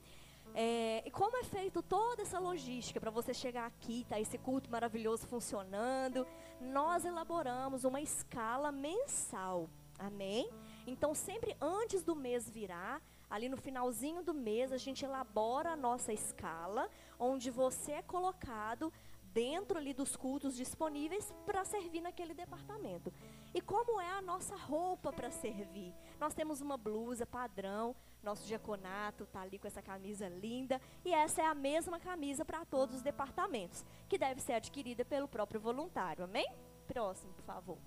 É, 0.53 1.01
e 1.05 1.11
como 1.11 1.37
é 1.37 1.43
feito 1.43 1.81
toda 1.81 2.21
essa 2.21 2.39
logística 2.39 2.99
para 2.99 3.11
você 3.11 3.33
chegar 3.33 3.65
aqui, 3.65 4.05
tá 4.09 4.19
esse 4.19 4.37
culto 4.37 4.69
maravilhoso 4.69 5.25
funcionando? 5.27 6.27
Nós 6.59 7.05
elaboramos 7.05 7.83
uma 7.83 8.01
escala 8.01 8.71
mensal. 8.71 9.69
Amém? 9.97 10.49
Então, 10.85 11.13
sempre 11.13 11.55
antes 11.61 12.03
do 12.03 12.15
mês 12.15 12.49
virar, 12.49 13.01
ali 13.29 13.47
no 13.47 13.55
finalzinho 13.55 14.23
do 14.23 14.33
mês, 14.33 14.71
a 14.71 14.77
gente 14.77 15.05
elabora 15.05 15.71
a 15.71 15.75
nossa 15.75 16.11
escala, 16.11 16.89
onde 17.19 17.49
você 17.49 17.93
é 17.93 18.01
colocado 18.01 18.91
dentro 19.33 19.77
ali 19.77 19.93
dos 19.93 20.15
cultos 20.15 20.55
disponíveis 20.55 21.31
para 21.45 21.63
servir 21.63 22.01
naquele 22.01 22.33
departamento. 22.33 23.13
E 23.53 23.59
como 23.59 23.99
é 23.99 24.09
a 24.09 24.21
nossa 24.21 24.55
roupa 24.55 25.11
para 25.11 25.29
servir? 25.29 25.93
Nós 26.19 26.33
temos 26.33 26.61
uma 26.61 26.77
blusa 26.77 27.25
padrão, 27.25 27.95
nosso 28.23 28.45
diaconato 28.47 29.23
está 29.23 29.41
ali 29.41 29.59
com 29.59 29.67
essa 29.67 29.81
camisa 29.81 30.29
linda. 30.29 30.79
E 31.03 31.13
essa 31.13 31.41
é 31.41 31.45
a 31.45 31.53
mesma 31.53 31.99
camisa 31.99 32.45
para 32.45 32.63
todos 32.63 32.95
os 32.95 33.01
departamentos, 33.01 33.83
que 34.07 34.17
deve 34.17 34.39
ser 34.39 34.53
adquirida 34.53 35.03
pelo 35.03 35.27
próprio 35.27 35.59
voluntário. 35.59 36.23
Amém? 36.23 36.47
Próximo, 36.87 37.33
por 37.33 37.43
favor. 37.43 37.77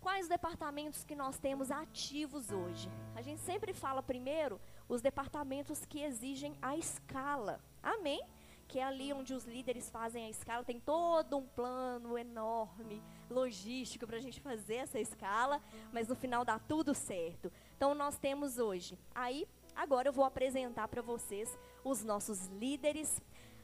Quais 0.00 0.26
departamentos 0.26 1.04
que 1.04 1.14
nós 1.14 1.38
temos 1.38 1.70
ativos 1.70 2.50
hoje? 2.50 2.90
A 3.14 3.22
gente 3.22 3.40
sempre 3.42 3.72
fala 3.72 4.02
primeiro 4.02 4.60
os 4.88 5.00
departamentos 5.00 5.84
que 5.84 6.00
exigem 6.00 6.56
a 6.60 6.76
escala. 6.76 7.60
Amém? 7.82 8.20
Que 8.72 8.78
é 8.78 8.84
ali 8.84 9.12
onde 9.12 9.34
os 9.34 9.44
líderes 9.44 9.90
fazem 9.90 10.24
a 10.24 10.30
escala, 10.30 10.64
tem 10.64 10.80
todo 10.80 11.36
um 11.36 11.46
plano 11.46 12.16
enorme, 12.16 13.02
logístico 13.28 14.06
para 14.06 14.16
a 14.16 14.20
gente 14.20 14.40
fazer 14.40 14.76
essa 14.76 14.98
escala, 14.98 15.60
mas 15.92 16.08
no 16.08 16.14
final 16.14 16.42
dá 16.42 16.58
tudo 16.58 16.94
certo. 16.94 17.52
Então 17.76 17.94
nós 17.94 18.16
temos 18.16 18.56
hoje. 18.56 18.98
Aí, 19.14 19.46
agora 19.76 20.08
eu 20.08 20.12
vou 20.14 20.24
apresentar 20.24 20.88
para 20.88 21.02
vocês 21.02 21.54
os 21.84 22.02
nossos 22.02 22.46
líderes. 22.46 23.20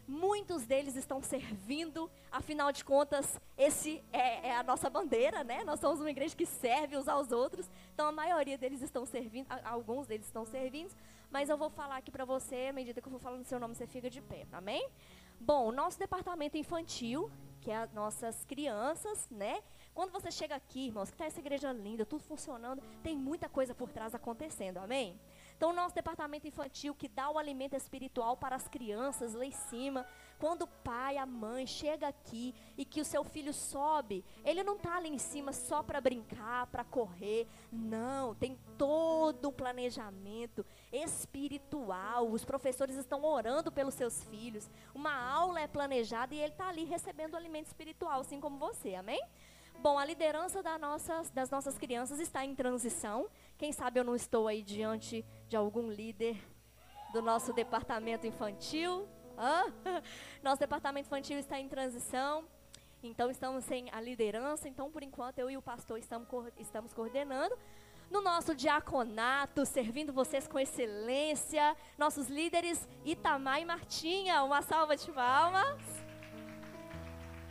Muitos 0.09 0.65
deles 0.65 0.97
estão 0.97 1.21
servindo, 1.21 2.11
afinal 2.33 2.73
de 2.73 2.83
contas, 2.83 3.39
esse 3.59 4.03
é, 4.11 4.49
é, 4.49 4.57
a 4.57 4.63
nossa 4.63 4.89
bandeira, 4.89 5.45
né? 5.45 5.63
Nós 5.65 5.81
somos 5.81 6.01
uma 6.01 6.11
igreja 6.11 6.35
que 6.35 6.47
serve 6.47 6.97
uns 6.97 7.07
aos 7.07 7.31
outros, 7.31 7.69
então 7.93 8.07
a 8.07 8.13
maioria 8.13 8.57
deles 8.57 8.81
estão 8.81 9.05
servindo, 9.05 9.47
alguns 9.63 10.07
deles 10.07 10.25
estão 10.25 10.47
servindo, 10.47 10.95
mas 11.31 11.51
eu 11.51 11.59
vou 11.59 11.69
falar 11.69 11.99
aqui 11.99 12.11
para 12.11 12.25
você, 12.25 12.69
à 12.71 12.73
medida 12.73 13.03
que 13.03 13.07
eu 13.07 13.13
for 13.13 13.21
falando 13.21 13.45
seu 13.45 13.61
nome, 13.61 13.75
você 13.75 13.87
fica 13.87 14.09
de 14.09 14.23
pé, 14.23 14.47
amém? 14.51 14.89
Bom, 15.39 15.71
nosso 15.71 15.99
departamento 15.99 16.57
infantil, 16.57 17.31
que 17.61 17.71
é 17.71 17.77
as 17.77 17.93
nossas 17.93 18.47
crianças, 18.47 19.29
né? 19.31 19.63
Quando 19.93 20.11
você 20.11 20.31
chega 20.31 20.55
aqui, 20.55 20.87
irmãos, 20.87 21.11
que 21.11 21.17
está 21.17 21.27
essa 21.27 21.41
igreja 21.41 21.71
linda, 21.71 22.07
tudo 22.07 22.25
funcionando, 22.25 22.83
tem 23.03 23.15
muita 23.15 23.47
coisa 23.47 23.75
por 23.75 23.91
trás 23.91 24.15
acontecendo, 24.15 24.79
amém? 24.79 25.21
Então, 25.59 25.71
o 25.71 25.73
nosso 25.73 25.93
departamento 25.93 26.47
infantil 26.47 26.95
que 26.95 27.09
dá 27.09 27.29
o 27.29 27.37
alimento 27.37 27.75
espiritual 27.75 28.37
para 28.37 28.55
as 28.55 28.69
crianças 28.69 29.35
lá 29.35 29.45
em 29.45 29.51
cima, 29.51 30.07
quando 30.39 30.63
o 30.63 30.69
pai, 30.69 31.17
a 31.19 31.27
mãe 31.27 31.67
chega 31.67 32.07
aqui 32.07 32.55
e 32.77 32.85
que 32.85 33.01
o 33.01 33.05
seu 33.05 33.25
filho 33.25 33.53
sobe, 33.53 34.25
ele 34.45 34.63
não 34.63 34.77
está 34.77 34.97
ali 34.97 35.09
em 35.09 35.19
cima 35.19 35.53
só 35.53 35.83
para 35.83 36.01
brincar, 36.01 36.69
para 36.69 36.85
correr. 36.85 37.49
Não, 37.73 38.37
tem 38.37 38.57
todo 38.79 39.49
um 39.49 39.53
planejamento 39.53 40.65
espiritual. 40.93 42.31
Os 42.31 42.45
professores 42.45 42.95
estão 42.95 43.25
orando 43.25 43.73
pelos 43.73 43.95
seus 43.95 44.23
filhos. 44.27 44.71
Uma 44.95 45.13
aula 45.13 45.61
é 45.61 45.67
planejada 45.67 46.37
e 46.37 46.39
ele 46.39 46.53
está 46.53 46.69
ali 46.69 46.85
recebendo 46.85 47.37
alimento 47.37 47.67
espiritual, 47.67 48.21
assim 48.21 48.39
como 48.39 48.59
você, 48.59 48.95
amém? 48.95 49.21
Bom, 49.81 49.97
a 49.97 50.05
liderança 50.05 50.61
da 50.61 50.77
nossas, 50.77 51.31
das 51.31 51.51
nossas 51.51 51.79
crianças 51.79 52.19
está 52.19 52.45
em 52.45 52.53
transição. 52.53 53.29
Quem 53.59 53.73
sabe 53.73 53.99
eu 53.99 54.05
não 54.05 54.15
estou 54.15 54.47
aí 54.47 54.63
diante 54.63 55.27
de 55.49 55.57
algum 55.57 55.91
líder 55.91 56.41
do 57.13 57.21
nosso 57.21 57.53
departamento 57.53 58.25
infantil. 58.25 59.09
Hã? 59.37 59.65
Nosso 60.43 60.61
departamento 60.61 61.07
infantil 61.09 61.39
está 61.39 61.59
em 61.59 61.69
transição. 61.69 62.45
Então, 63.03 63.31
estamos 63.31 63.65
sem 63.65 63.91
a 63.91 64.01
liderança. 64.01 64.69
Então, 64.69 64.91
por 64.91 65.03
enquanto, 65.03 65.41
eu 65.41 65.51
e 65.51 65.57
o 65.57 65.63
pastor 65.63 65.99
estamos, 65.99 66.29
estamos 66.57 66.93
coordenando. 66.93 67.57
No 68.09 68.23
nosso 68.23 68.55
diaconato, 68.55 69.67
servindo 69.67 70.13
vocês 70.13 70.47
com 70.47 70.59
excelência. 70.59 71.77
Nossos 71.97 72.29
líderes, 72.29 72.89
Itamar 73.05 73.61
e 73.61 73.65
Martinha. 73.65 74.43
Uma 74.45 74.63
salva 74.63 74.97
de 74.97 75.11
palmas. 75.13 75.79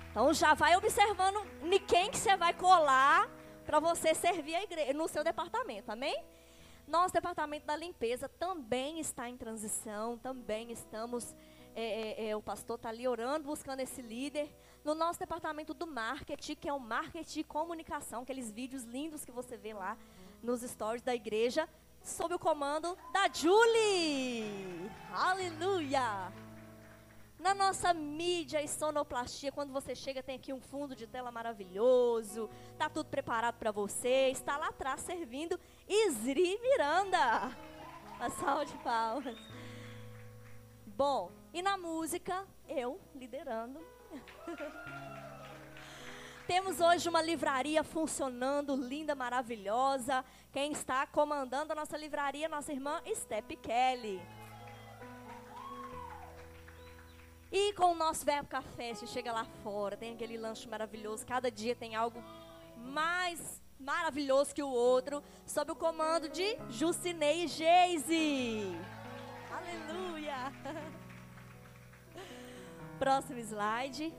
Então 0.10 0.34
já 0.34 0.54
vai 0.54 0.76
observando 0.76 1.46
em 1.62 1.80
quem 1.80 2.10
que 2.10 2.18
você 2.18 2.36
vai 2.36 2.54
colar 2.54 3.30
para 3.68 3.82
você 3.82 4.16
servir 4.16 4.56
a 4.56 4.64
igreja 4.64 4.94
no 4.94 5.10
seu 5.10 5.26
departamento, 5.26 5.92
amém? 5.92 6.18
Nosso 6.88 7.14
departamento 7.14 7.68
da 7.68 7.76
limpeza 7.76 8.30
também 8.30 9.02
está 9.02 9.30
em 9.30 9.36
transição, 9.36 10.18
também 10.18 10.72
estamos, 10.72 11.36
é, 11.76 11.84
é, 11.84 12.30
é, 12.30 12.36
o 12.36 12.42
pastor 12.42 12.78
está 12.78 12.88
ali 12.88 13.06
orando, 13.06 13.44
buscando 13.44 13.82
esse 13.82 14.02
líder. 14.02 14.50
No 14.86 14.96
nosso 14.96 15.20
departamento 15.20 15.74
do 15.74 15.86
marketing, 15.86 16.56
que 16.56 16.70
é 16.70 16.74
o 16.74 16.80
marketing 16.80 17.42
e 17.42 17.44
comunicação, 17.44 18.22
aqueles 18.22 18.50
vídeos 18.50 18.86
lindos 18.86 19.26
que 19.26 19.34
você 19.34 19.58
vê 19.58 19.74
lá 19.74 19.98
nos 20.42 20.62
stories 20.62 21.04
da 21.04 21.14
igreja, 21.14 21.68
sob 22.02 22.36
o 22.36 22.40
comando 22.40 22.98
da 23.12 23.28
Julie. 23.28 24.90
Aleluia! 25.12 26.47
Na 27.40 27.54
nossa 27.54 27.94
mídia 27.94 28.62
e 28.62 28.68
sonoplastia, 28.68 29.52
quando 29.52 29.72
você 29.72 29.94
chega, 29.94 30.24
tem 30.24 30.36
aqui 30.36 30.52
um 30.52 30.60
fundo 30.60 30.96
de 30.96 31.06
tela 31.06 31.32
maravilhoso, 31.32 32.50
tá 32.78 32.90
tudo 32.90 33.10
preparado 33.10 33.56
para 33.56 33.72
você, 33.72 34.30
está 34.30 34.58
lá 34.58 34.70
atrás 34.70 35.02
servindo 35.02 35.60
Isri 35.88 36.60
Miranda. 36.60 37.56
Uma 38.16 38.30
salva 38.32 38.66
de 38.66 38.76
palmas. 38.80 39.38
Bom, 40.86 41.32
e 41.54 41.62
na 41.62 41.78
música, 41.78 42.48
eu 42.68 43.00
liderando. 43.14 43.80
Temos 46.48 46.80
hoje 46.80 47.08
uma 47.10 47.22
livraria 47.22 47.84
funcionando, 47.84 48.76
linda, 48.76 49.14
maravilhosa. 49.14 50.26
Quem 50.52 50.72
está 50.72 51.06
comandando 51.06 51.74
a 51.74 51.76
nossa 51.76 51.98
livraria, 51.98 52.48
nossa 52.48 52.72
irmã 52.72 53.02
Step 53.14 53.56
Kelly. 53.58 54.20
E 57.52 57.74
com 57.74 57.94
o 57.94 57.96
nosso 57.96 58.26
Verbo 58.26 58.50
Café, 58.50 58.94
você 58.94 59.08
chega 59.08 59.32
lá 59.32 59.46
fora, 59.64 59.96
tem 59.96 60.14
aquele 60.14 60.38
lanche 60.38 60.68
maravilhoso, 60.68 61.26
cada 61.26 61.50
dia 61.50 61.76
tem 61.76 61.96
algo 61.96 62.22
mais 62.76 63.62
maravilhoso 63.80 64.54
que 64.54 64.62
o 64.62 64.70
outro, 64.70 65.24
sob 65.46 65.72
o 65.72 65.76
comando 65.76 66.28
de 66.28 66.58
Jucinei 66.70 67.48
Geise. 67.48 68.76
Aleluia! 69.50 70.52
Próximo 73.00 73.40
slide. 73.40 74.14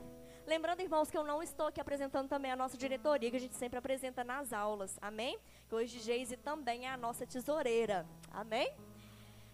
Lembrando, 0.47 0.81
irmãos, 0.81 1.11
que 1.11 1.17
eu 1.17 1.23
não 1.23 1.43
estou 1.43 1.67
aqui 1.67 1.79
apresentando 1.79 2.27
também 2.27 2.51
a 2.51 2.55
nossa 2.55 2.75
diretoria, 2.75 3.29
que 3.29 3.35
a 3.37 3.39
gente 3.39 3.55
sempre 3.55 3.77
apresenta 3.77 4.23
nas 4.23 4.51
aulas. 4.51 4.97
Amém? 4.99 5.37
Que 5.67 5.75
hoje 5.75 5.99
Geise 5.99 6.35
também 6.37 6.87
é 6.87 6.89
a 6.89 6.97
nossa 6.97 7.27
tesoureira. 7.27 8.07
Amém? 8.31 8.73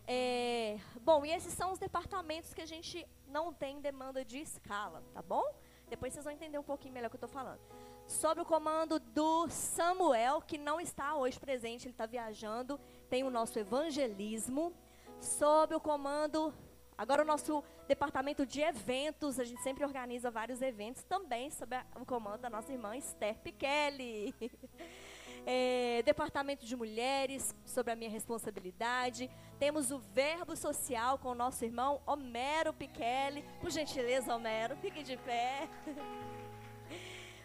É, 0.08 0.78
bom, 1.02 1.26
e 1.26 1.32
esses 1.32 1.54
são 1.54 1.74
os 1.74 1.80
departamentos 1.80 2.54
que 2.54 2.62
a 2.62 2.66
gente 2.66 3.06
não 3.36 3.52
tem 3.52 3.82
demanda 3.82 4.24
de 4.24 4.40
escala, 4.40 5.04
tá 5.14 5.22
bom? 5.22 5.44
Depois 5.90 6.14
vocês 6.14 6.24
vão 6.24 6.34
entender 6.34 6.58
um 6.58 6.64
pouquinho 6.64 6.94
melhor 6.94 7.08
o 7.08 7.10
que 7.10 7.18
eu 7.18 7.26
estou 7.26 7.30
falando. 7.30 7.60
Sob 8.08 8.40
o 8.40 8.46
comando 8.46 8.98
do 8.98 9.50
Samuel, 9.50 10.42
que 10.42 10.58
não 10.58 10.80
está 10.80 11.18
hoje 11.18 11.38
presente, 11.38 11.86
ele 11.86 11.94
está 11.94 12.06
viajando, 12.06 12.80
tem 13.10 13.26
o 13.26 13.30
nosso 13.30 13.60
evangelismo. 13.60 14.74
Sob 15.20 15.76
o 15.76 15.82
comando, 15.82 16.54
agora 16.98 17.24
o 17.24 17.26
nosso 17.26 17.62
departamento 17.90 18.46
de 18.46 18.62
eventos, 18.62 19.38
a 19.38 19.44
gente 19.44 19.62
sempre 19.62 19.84
organiza 19.84 20.32
vários 20.32 20.62
eventos, 20.62 21.04
também 21.04 21.52
sob 21.52 21.76
o 22.00 22.06
comando 22.06 22.40
da 22.40 22.50
nossa 22.50 22.72
irmã 22.72 22.96
Esther 22.96 23.36
Kelly. 23.58 24.34
é, 25.46 26.02
departamento 26.04 26.66
de 26.66 26.76
mulheres, 26.76 27.56
sobre 27.64 27.94
a 27.94 27.96
minha 27.96 28.10
responsabilidade. 28.10 29.30
Temos 29.60 29.92
o 29.92 30.00
verbo 30.00 30.56
social 30.56 31.20
com 31.20 31.30
o 31.30 31.36
nosso 31.36 31.64
irmão 31.64 32.02
Homero 32.06 32.74
Pichelli. 32.74 33.44
Por 33.62 33.70
gentileza, 33.70 34.36
Homero, 34.36 34.76
fique 34.78 35.04
de 35.04 35.16
pé. 35.18 35.70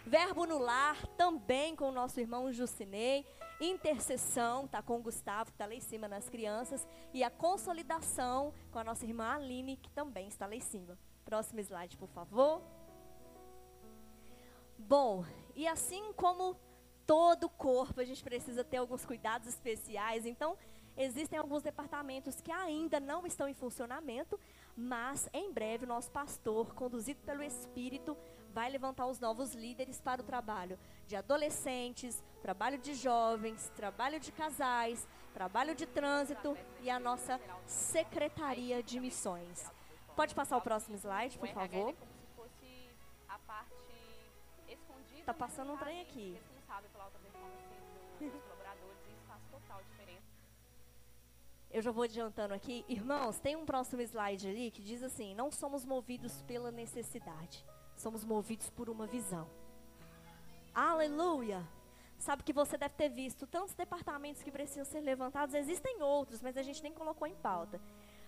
Verbo 0.07 0.45
no 0.45 0.59
lar, 0.59 1.07
também 1.09 1.77
com 1.77 1.91
o 1.91 1.93
nosso 1.93 2.19
irmão 2.19 2.51
Jucinei. 2.51 3.25
Intercessão, 3.61 4.67
tá 4.67 4.83
com 4.83 4.97
o 4.97 5.03
Gustavo, 5.03 5.51
que 5.51 5.55
está 5.55 5.67
lá 5.67 5.75
em 5.75 5.81
cima 5.81 6.09
nas 6.09 6.29
crianças. 6.29 6.89
E 7.13 7.23
a 7.23 7.31
consolidação 7.31 8.53
com 8.73 8.79
a 8.79 8.85
nossa 8.85 9.05
irmã 9.05 9.35
Aline, 9.35 9.77
que 9.77 9.91
também 9.91 10.27
está 10.27 10.47
lá 10.47 10.55
em 10.55 10.61
cima. 10.61 10.99
Próximo 11.25 11.61
slide, 11.61 11.97
por 11.97 12.09
favor. 12.09 12.63
Bom, 14.79 15.25
e 15.55 15.69
assim 15.69 16.13
como 16.15 16.57
todo 17.11 17.47
o 17.47 17.51
corpo, 17.51 18.01
a 18.01 18.05
gente 18.05 18.23
precisa 18.23 18.63
ter 18.63 18.77
alguns 18.77 19.05
cuidados 19.05 19.49
especiais. 19.49 20.25
Então, 20.25 20.57
existem 20.97 21.41
alguns 21.41 21.61
departamentos 21.61 22.41
que 22.41 22.53
ainda 22.53 23.01
não 23.01 23.27
estão 23.27 23.49
em 23.49 23.53
funcionamento, 23.53 24.39
mas 24.77 25.29
em 25.33 25.53
breve 25.53 25.85
o 25.85 25.89
nosso 25.89 26.09
pastor, 26.13 26.73
conduzido 26.73 27.21
pelo 27.23 27.43
Espírito, 27.43 28.17
vai 28.55 28.71
levantar 28.71 29.07
os 29.09 29.19
novos 29.19 29.57
líderes 29.57 30.01
para 30.01 30.21
o 30.23 30.25
trabalho 30.25 30.79
de 31.09 31.17
adolescentes, 31.17 32.23
trabalho 32.43 32.79
de 32.79 32.95
jovens, 32.95 33.73
trabalho 33.75 34.21
de 34.21 34.31
casais, 34.31 35.05
trabalho 35.35 35.75
de 35.75 35.87
trânsito 35.87 36.57
e 36.81 36.89
a 36.89 37.01
nossa 37.01 37.41
secretaria 37.67 38.85
de 38.85 39.01
missões. 39.01 39.69
Pode 40.15 40.33
passar 40.33 40.57
o 40.57 40.63
próximo 40.63 40.97
slide, 40.97 41.37
por 41.41 41.49
favor. 41.49 41.93
Tá 45.27 45.35
passando 45.35 45.73
um 45.73 45.77
trem 45.77 46.03
aqui. 46.03 46.41
Eu 51.71 51.81
já 51.81 51.93
vou 51.93 52.03
adiantando 52.03 52.53
aqui. 52.53 52.85
Irmãos, 52.89 53.39
tem 53.39 53.55
um 53.55 53.65
próximo 53.65 54.03
slide 54.03 54.49
ali 54.49 54.71
que 54.73 54.83
diz 54.83 55.03
assim: 55.03 55.35
Não 55.35 55.51
somos 55.53 55.85
movidos 55.85 56.43
pela 56.43 56.73
necessidade, 56.73 57.65
somos 57.97 58.25
movidos 58.25 58.69
por 58.71 58.91
uma 58.91 59.07
visão. 59.07 59.49
Aleluia! 60.75 61.67
Sabe 62.19 62.43
que 62.43 62.53
você 62.53 62.77
deve 62.77 62.95
ter 62.97 63.09
visto 63.09 63.47
tantos 63.47 63.75
departamentos 63.75 64.43
que 64.43 64.51
precisam 64.51 64.85
ser 64.85 65.01
levantados, 65.01 65.55
existem 65.55 66.03
outros, 66.03 66.43
mas 66.43 66.57
a 66.57 66.63
gente 66.63 66.83
nem 66.83 66.93
colocou 66.93 67.27
em 67.27 67.35
pauta. 67.35 67.81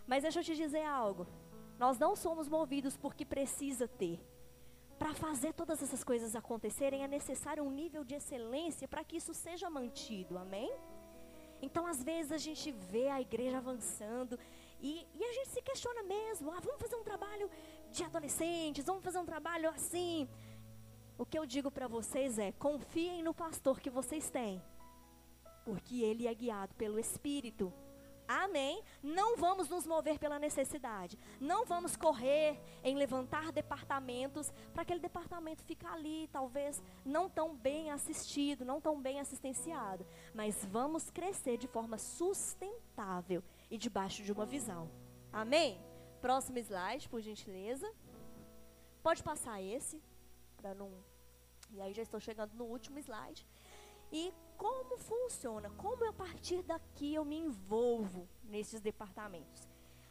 Mas 0.06 0.22
deixa 0.22 0.40
eu 0.40 0.44
te 0.44 0.56
dizer 0.56 0.84
algo. 0.84 1.26
Nós 1.78 1.98
não 1.98 2.16
somos 2.16 2.48
movidos 2.48 2.96
porque 2.96 3.24
precisa 3.24 3.86
ter. 3.86 4.18
Para 4.98 5.14
fazer 5.14 5.52
todas 5.52 5.82
essas 5.82 6.04
coisas 6.04 6.36
acontecerem 6.36 7.02
é 7.02 7.08
necessário 7.08 7.64
um 7.64 7.70
nível 7.70 8.04
de 8.04 8.14
excelência 8.14 8.86
para 8.86 9.04
que 9.04 9.16
isso 9.16 9.34
seja 9.34 9.68
mantido. 9.68 10.38
Amém? 10.38 10.72
Então, 11.60 11.86
às 11.86 12.02
vezes, 12.02 12.32
a 12.32 12.38
gente 12.38 12.72
vê 12.72 13.08
a 13.08 13.20
igreja 13.20 13.58
avançando 13.58 14.38
e, 14.80 15.06
e, 15.14 15.24
a 15.24 15.32
gente 15.32 15.50
se 15.50 15.62
questiona 15.62 16.02
mesmo: 16.02 16.50
ah, 16.50 16.60
vamos 16.60 16.80
fazer 16.80 16.96
um 16.96 17.04
trabalho 17.04 17.48
de 17.90 18.02
adolescentes, 18.02 18.84
vamos 18.84 19.04
fazer 19.04 19.18
um 19.18 19.24
trabalho 19.24 19.68
assim. 19.70 20.28
O 21.16 21.24
que 21.24 21.38
eu 21.38 21.46
digo 21.46 21.70
para 21.70 21.86
vocês 21.86 22.36
é: 22.36 22.50
confiem 22.52 23.22
no 23.22 23.32
pastor 23.32 23.78
que 23.80 23.88
vocês 23.88 24.28
têm, 24.28 24.60
porque 25.64 26.02
ele 26.02 26.26
é 26.26 26.34
guiado 26.34 26.74
pelo 26.74 26.98
Espírito. 26.98 27.72
Amém? 28.26 28.82
Não 29.02 29.36
vamos 29.36 29.68
nos 29.68 29.86
mover 29.86 30.18
pela 30.18 30.38
necessidade. 30.38 31.18
Não 31.40 31.64
vamos 31.64 31.96
correr 31.96 32.58
em 32.82 32.96
levantar 32.96 33.52
departamentos 33.52 34.50
para 34.72 34.82
aquele 34.82 35.00
departamento 35.00 35.64
ficar 35.64 35.94
ali, 35.94 36.28
talvez 36.32 36.82
não 37.04 37.28
tão 37.28 37.54
bem 37.54 37.90
assistido, 37.90 38.64
não 38.64 38.80
tão 38.80 39.00
bem 39.00 39.20
assistenciado. 39.20 40.06
Mas 40.34 40.64
vamos 40.64 41.10
crescer 41.10 41.56
de 41.56 41.66
forma 41.66 41.98
sustentável 41.98 43.42
e 43.70 43.76
debaixo 43.76 44.22
de 44.22 44.32
uma 44.32 44.46
visão. 44.46 44.90
Amém? 45.32 45.80
Próximo 46.20 46.58
slide, 46.58 47.08
por 47.08 47.20
gentileza. 47.20 47.92
Pode 49.02 49.22
passar 49.22 49.60
esse, 49.60 50.00
para 50.56 50.74
não. 50.74 50.92
E 51.70 51.80
aí 51.80 51.92
já 51.92 52.02
estou 52.02 52.20
chegando 52.20 52.54
no 52.54 52.64
último 52.64 52.98
slide. 52.98 53.46
E 54.12 54.32
como 54.56 54.96
funciona, 54.98 55.70
como 55.70 56.04
a 56.08 56.12
partir 56.12 56.62
daqui 56.62 57.14
eu 57.14 57.24
me 57.24 57.38
envolvo 57.38 58.28
nesses 58.44 58.80
departamentos. 58.80 59.68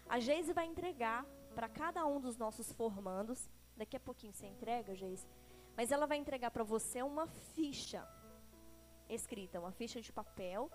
A 0.07 0.19
Geise 0.19 0.53
vai 0.53 0.65
entregar 0.65 1.25
para 1.55 1.69
cada 1.69 2.05
um 2.05 2.19
dos 2.19 2.37
nossos 2.37 2.71
formandos, 2.73 3.49
daqui 3.77 3.95
a 3.95 3.99
pouquinho 3.99 4.33
você 4.33 4.45
entrega, 4.45 4.95
Geise, 4.95 5.27
mas 5.75 5.91
ela 5.91 6.05
vai 6.05 6.17
entregar 6.17 6.51
para 6.51 6.63
você 6.63 7.01
uma 7.01 7.27
ficha 7.27 8.07
escrita, 9.09 9.59
uma 9.59 9.71
ficha 9.71 10.01
de 10.01 10.11
papel 10.11 10.69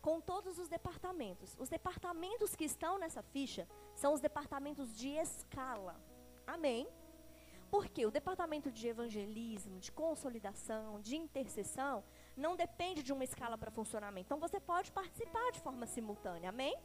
com 0.00 0.20
todos 0.20 0.58
os 0.58 0.68
departamentos. 0.68 1.56
Os 1.58 1.68
departamentos 1.68 2.56
que 2.56 2.64
estão 2.64 2.98
nessa 2.98 3.22
ficha 3.22 3.68
são 3.94 4.12
os 4.12 4.20
departamentos 4.20 4.96
de 4.96 5.10
escala. 5.10 5.98
Amém? 6.46 6.88
Porque 7.70 8.04
o 8.04 8.10
departamento 8.10 8.70
de 8.70 8.88
evangelismo, 8.88 9.78
de 9.78 9.90
consolidação, 9.92 11.00
de 11.00 11.16
intercessão, 11.16 12.04
não 12.36 12.56
depende 12.56 13.02
de 13.02 13.12
uma 13.12 13.24
escala 13.24 13.58
para 13.58 13.70
funcionamento. 13.70 14.26
Então 14.26 14.38
você 14.38 14.58
pode 14.58 14.90
participar 14.92 15.50
de 15.52 15.60
forma 15.60 15.86
simultânea, 15.86 16.50
amém? 16.50 16.76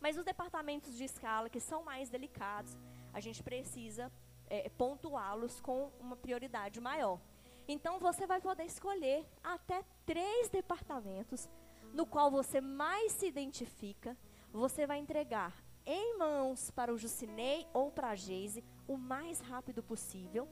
Mas 0.00 0.16
os 0.16 0.24
departamentos 0.24 0.96
de 0.96 1.04
escala 1.04 1.48
que 1.48 1.60
são 1.60 1.82
mais 1.82 2.10
delicados, 2.10 2.76
a 3.12 3.20
gente 3.20 3.42
precisa 3.42 4.12
é, 4.48 4.68
pontuá-los 4.68 5.60
com 5.60 5.90
uma 5.98 6.16
prioridade 6.16 6.80
maior. 6.80 7.20
Então 7.66 7.98
você 7.98 8.26
vai 8.26 8.40
poder 8.40 8.64
escolher 8.64 9.26
até 9.42 9.82
três 10.04 10.48
departamentos 10.48 11.48
no 11.92 12.04
qual 12.04 12.30
você 12.30 12.60
mais 12.60 13.12
se 13.12 13.26
identifica. 13.26 14.16
Você 14.52 14.86
vai 14.86 14.98
entregar 14.98 15.64
em 15.86 16.16
mãos 16.18 16.70
para 16.70 16.92
o 16.92 16.98
Jucinei 16.98 17.66
ou 17.72 17.90
para 17.90 18.10
a 18.10 18.14
Geise 18.14 18.64
o 18.86 18.96
mais 18.96 19.40
rápido 19.40 19.82
possível. 19.82 20.48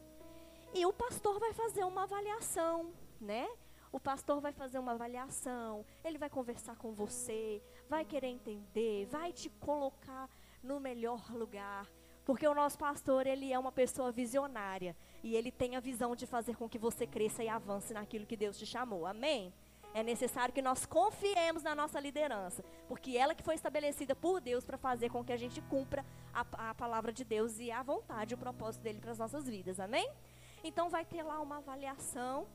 E 0.74 0.86
o 0.86 0.92
pastor 0.92 1.38
vai 1.38 1.52
fazer 1.52 1.84
uma 1.84 2.04
avaliação, 2.04 2.92
né? 3.20 3.46
O 3.92 4.00
pastor 4.00 4.40
vai 4.40 4.52
fazer 4.52 4.78
uma 4.78 4.92
avaliação, 4.92 5.84
ele 6.02 6.16
vai 6.16 6.30
conversar 6.30 6.76
com 6.76 6.94
você, 6.94 7.62
vai 7.90 8.06
querer 8.06 8.28
entender, 8.28 9.04
vai 9.06 9.34
te 9.34 9.50
colocar 9.50 10.30
no 10.62 10.80
melhor 10.80 11.30
lugar. 11.30 11.86
Porque 12.24 12.48
o 12.48 12.54
nosso 12.54 12.78
pastor, 12.78 13.26
ele 13.26 13.52
é 13.52 13.58
uma 13.58 13.70
pessoa 13.70 14.10
visionária. 14.10 14.96
E 15.22 15.36
ele 15.36 15.50
tem 15.50 15.76
a 15.76 15.80
visão 15.80 16.16
de 16.16 16.26
fazer 16.26 16.56
com 16.56 16.68
que 16.68 16.78
você 16.78 17.06
cresça 17.06 17.44
e 17.44 17.48
avance 17.48 17.92
naquilo 17.92 18.24
que 18.24 18.36
Deus 18.36 18.58
te 18.58 18.64
chamou. 18.64 19.04
Amém? 19.06 19.52
É 19.92 20.02
necessário 20.02 20.54
que 20.54 20.62
nós 20.62 20.86
confiemos 20.86 21.62
na 21.62 21.74
nossa 21.74 22.00
liderança. 22.00 22.64
Porque 22.88 23.18
ela 23.18 23.34
que 23.34 23.42
foi 23.42 23.56
estabelecida 23.56 24.14
por 24.14 24.40
Deus 24.40 24.64
para 24.64 24.78
fazer 24.78 25.10
com 25.10 25.22
que 25.22 25.32
a 25.32 25.36
gente 25.36 25.60
cumpra 25.62 26.02
a, 26.32 26.70
a 26.70 26.74
palavra 26.74 27.12
de 27.12 27.24
Deus 27.24 27.58
e 27.58 27.70
a 27.70 27.82
vontade, 27.82 28.34
o 28.34 28.38
propósito 28.38 28.82
dele 28.82 29.00
para 29.00 29.10
as 29.10 29.18
nossas 29.18 29.46
vidas. 29.46 29.78
Amém? 29.78 30.08
Então 30.64 30.88
vai 30.88 31.04
ter 31.04 31.22
lá 31.22 31.40
uma 31.40 31.58
avaliação 31.58 32.46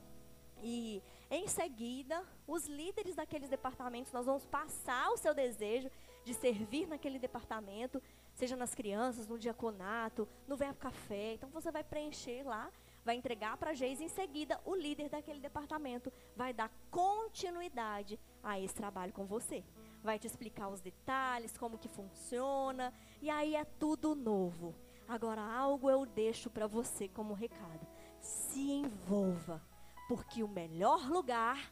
e 0.61 1.01
em 1.29 1.47
seguida, 1.47 2.23
os 2.47 2.67
líderes 2.67 3.15
daqueles 3.15 3.49
departamentos, 3.49 4.13
nós 4.13 4.25
vamos 4.25 4.45
passar 4.45 5.09
o 5.11 5.17
seu 5.17 5.33
desejo 5.33 5.89
de 6.23 6.33
servir 6.33 6.87
naquele 6.87 7.19
departamento, 7.19 8.01
seja 8.33 8.55
nas 8.55 8.73
crianças, 8.73 9.27
no 9.27 9.37
diaconato, 9.37 10.27
no 10.47 10.55
verbo 10.55 10.79
café. 10.79 11.33
Então 11.33 11.49
você 11.49 11.71
vai 11.71 11.83
preencher 11.83 12.43
lá, 12.43 12.71
vai 13.03 13.15
entregar 13.15 13.57
para 13.57 13.71
a 13.71 13.73
Geis, 13.73 13.99
em 13.99 14.07
seguida 14.07 14.59
o 14.65 14.75
líder 14.75 15.09
daquele 15.09 15.39
departamento 15.39 16.11
vai 16.35 16.53
dar 16.53 16.71
continuidade 16.91 18.19
a 18.43 18.59
esse 18.59 18.75
trabalho 18.75 19.13
com 19.13 19.25
você. 19.25 19.63
Vai 20.03 20.19
te 20.19 20.27
explicar 20.27 20.69
os 20.69 20.79
detalhes, 20.79 21.57
como 21.57 21.77
que 21.77 21.89
funciona, 21.89 22.93
e 23.21 23.29
aí 23.29 23.55
é 23.55 23.65
tudo 23.65 24.15
novo. 24.15 24.75
Agora 25.07 25.41
algo 25.41 25.89
eu 25.89 26.05
deixo 26.05 26.49
para 26.49 26.67
você 26.67 27.07
como 27.07 27.33
recado. 27.33 27.85
Se 28.19 28.71
envolva 28.71 29.61
porque 30.07 30.41
o 30.41 30.47
melhor 30.47 31.09
lugar 31.09 31.71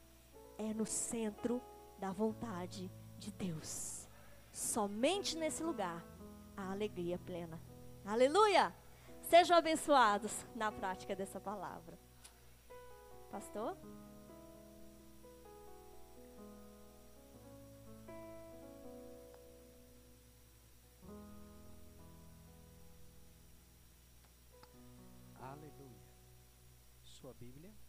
é 0.58 0.74
no 0.74 0.86
centro 0.86 1.62
da 1.98 2.12
vontade 2.12 2.92
de 3.18 3.32
Deus. 3.32 4.08
Somente 4.52 5.38
nesse 5.38 5.64
lugar 5.64 6.04
a 6.56 6.72
alegria 6.72 7.18
plena. 7.18 7.60
Aleluia! 8.06 8.74
Sejam 9.22 9.58
abençoados 9.58 10.46
na 10.54 10.72
prática 10.72 11.16
dessa 11.16 11.40
palavra. 11.40 11.98
Pastor? 13.32 13.76
Aleluia. 25.42 26.06
Sua 27.04 27.34
Bíblia. 27.34 27.85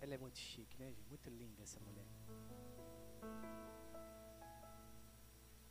Ela 0.00 0.14
é 0.14 0.18
muito 0.18 0.38
chique, 0.38 0.78
né, 0.78 0.86
gente? 0.92 1.08
Muito 1.08 1.28
linda 1.30 1.62
essa 1.62 1.80
mulher. 1.80 2.06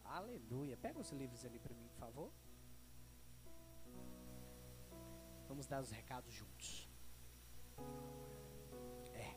Aleluia. 0.03 0.75
Pega 0.77 0.99
os 0.99 1.11
livros 1.11 1.45
ali 1.45 1.59
para 1.59 1.73
mim, 1.75 1.87
por 1.89 1.99
favor. 1.99 2.31
Vamos 5.47 5.65
dar 5.65 5.81
os 5.81 5.91
recados 5.91 6.33
juntos. 6.33 6.89
É. 9.13 9.35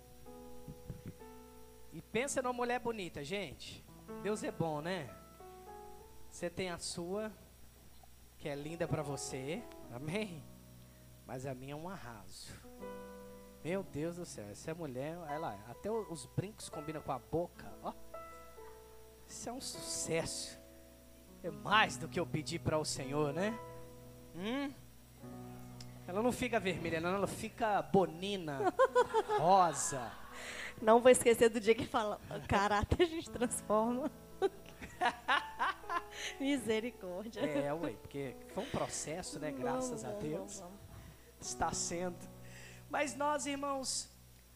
E 1.92 2.02
pensa 2.02 2.42
numa 2.42 2.52
mulher 2.52 2.80
bonita, 2.80 3.22
gente. 3.22 3.84
Deus 4.22 4.42
é 4.42 4.50
bom, 4.50 4.80
né? 4.80 5.08
Você 6.28 6.48
tem 6.50 6.70
a 6.70 6.78
sua, 6.78 7.32
que 8.38 8.48
é 8.48 8.54
linda 8.54 8.86
para 8.86 9.02
você, 9.02 9.62
amém? 9.92 10.42
Mas 11.26 11.46
a 11.46 11.54
minha 11.54 11.72
é 11.72 11.76
um 11.76 11.88
arraso. 11.88 12.52
Meu 13.62 13.82
Deus 13.82 14.16
do 14.16 14.24
céu, 14.24 14.46
essa 14.50 14.74
mulher, 14.74 15.18
ela, 15.28 15.58
até 15.68 15.90
os 15.90 16.24
brincos 16.34 16.70
combinam 16.70 17.02
com 17.02 17.12
a 17.12 17.18
boca, 17.18 17.70
ó. 17.82 17.92
Isso 19.28 19.48
é 19.48 19.52
um 19.52 19.60
sucesso. 19.60 20.58
É 21.42 21.50
mais 21.50 21.96
do 21.96 22.08
que 22.08 22.18
eu 22.18 22.26
pedi 22.26 22.58
para 22.58 22.78
o 22.78 22.84
Senhor, 22.84 23.32
né? 23.32 23.58
Hum? 24.34 24.72
Ela 26.08 26.22
não 26.22 26.32
fica 26.32 26.58
vermelha, 26.58 27.00
não, 27.00 27.14
ela 27.14 27.26
fica 27.26 27.82
bonina, 27.82 28.72
rosa. 29.38 30.10
Não 30.80 31.00
vou 31.00 31.10
esquecer 31.10 31.50
do 31.50 31.60
dia 31.60 31.74
que 31.74 31.86
fala, 31.86 32.18
caráter 32.48 33.02
a 33.02 33.06
gente 33.06 33.30
transforma. 33.30 34.10
Misericórdia. 36.40 37.40
É, 37.40 37.72
ué, 37.72 37.92
porque 38.00 38.34
foi 38.54 38.64
um 38.64 38.70
processo, 38.70 39.38
né? 39.38 39.52
Graças 39.52 40.02
Vamos, 40.02 40.16
a 40.16 40.20
Deus. 40.20 40.38
vamos, 40.38 40.60
vamos. 40.60 40.80
Está 41.40 41.72
sendo. 41.72 42.39
Mas 42.90 43.14
nós, 43.14 43.46
irmãos, 43.46 44.10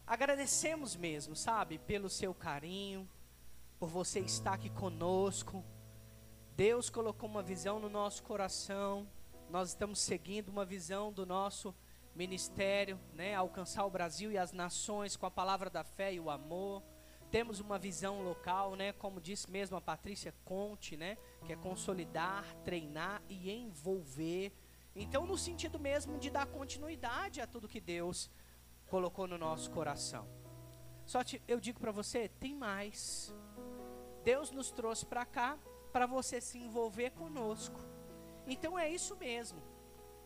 agradecemos 0.04 0.96
mesmo, 0.96 1.36
sabe? 1.36 1.78
Pelo 1.78 2.10
seu 2.10 2.34
carinho, 2.34 3.08
por 3.78 3.88
você 3.88 4.18
estar 4.18 4.54
aqui 4.54 4.68
conosco. 4.68 5.64
Deus 6.56 6.90
colocou 6.90 7.28
uma 7.28 7.44
visão 7.44 7.78
no 7.78 7.88
nosso 7.88 8.24
coração. 8.24 9.06
Nós 9.48 9.68
estamos 9.68 10.00
seguindo 10.00 10.48
uma 10.48 10.64
visão 10.64 11.12
do 11.12 11.24
nosso 11.24 11.72
ministério, 12.12 12.98
né? 13.12 13.36
Alcançar 13.36 13.84
o 13.84 13.90
Brasil 13.90 14.32
e 14.32 14.36
as 14.36 14.50
nações 14.50 15.16
com 15.16 15.26
a 15.26 15.30
palavra 15.30 15.70
da 15.70 15.84
fé 15.84 16.12
e 16.12 16.18
o 16.18 16.28
amor. 16.28 16.82
Temos 17.30 17.60
uma 17.60 17.78
visão 17.78 18.20
local, 18.20 18.74
né? 18.74 18.92
Como 18.94 19.20
disse 19.20 19.48
mesmo 19.48 19.76
a 19.76 19.80
Patrícia 19.80 20.34
Conte, 20.44 20.96
né? 20.96 21.16
Que 21.46 21.52
é 21.52 21.56
consolidar, 21.56 22.44
treinar 22.64 23.22
e 23.28 23.48
envolver. 23.48 24.52
Então, 24.94 25.26
no 25.26 25.36
sentido 25.36 25.78
mesmo 25.78 26.18
de 26.18 26.30
dar 26.30 26.46
continuidade 26.46 27.40
a 27.40 27.46
tudo 27.46 27.68
que 27.68 27.80
Deus 27.80 28.30
colocou 28.86 29.26
no 29.26 29.36
nosso 29.36 29.70
coração. 29.70 30.28
Só 31.04 31.22
te, 31.22 31.42
eu 31.48 31.58
digo 31.58 31.80
para 31.80 31.90
você, 31.90 32.28
tem 32.28 32.54
mais. 32.54 33.34
Deus 34.22 34.50
nos 34.50 34.70
trouxe 34.70 35.04
para 35.04 35.26
cá 35.26 35.58
para 35.92 36.06
você 36.06 36.40
se 36.40 36.58
envolver 36.58 37.10
conosco. 37.10 37.78
Então 38.46 38.78
é 38.78 38.88
isso 38.88 39.16
mesmo. 39.16 39.62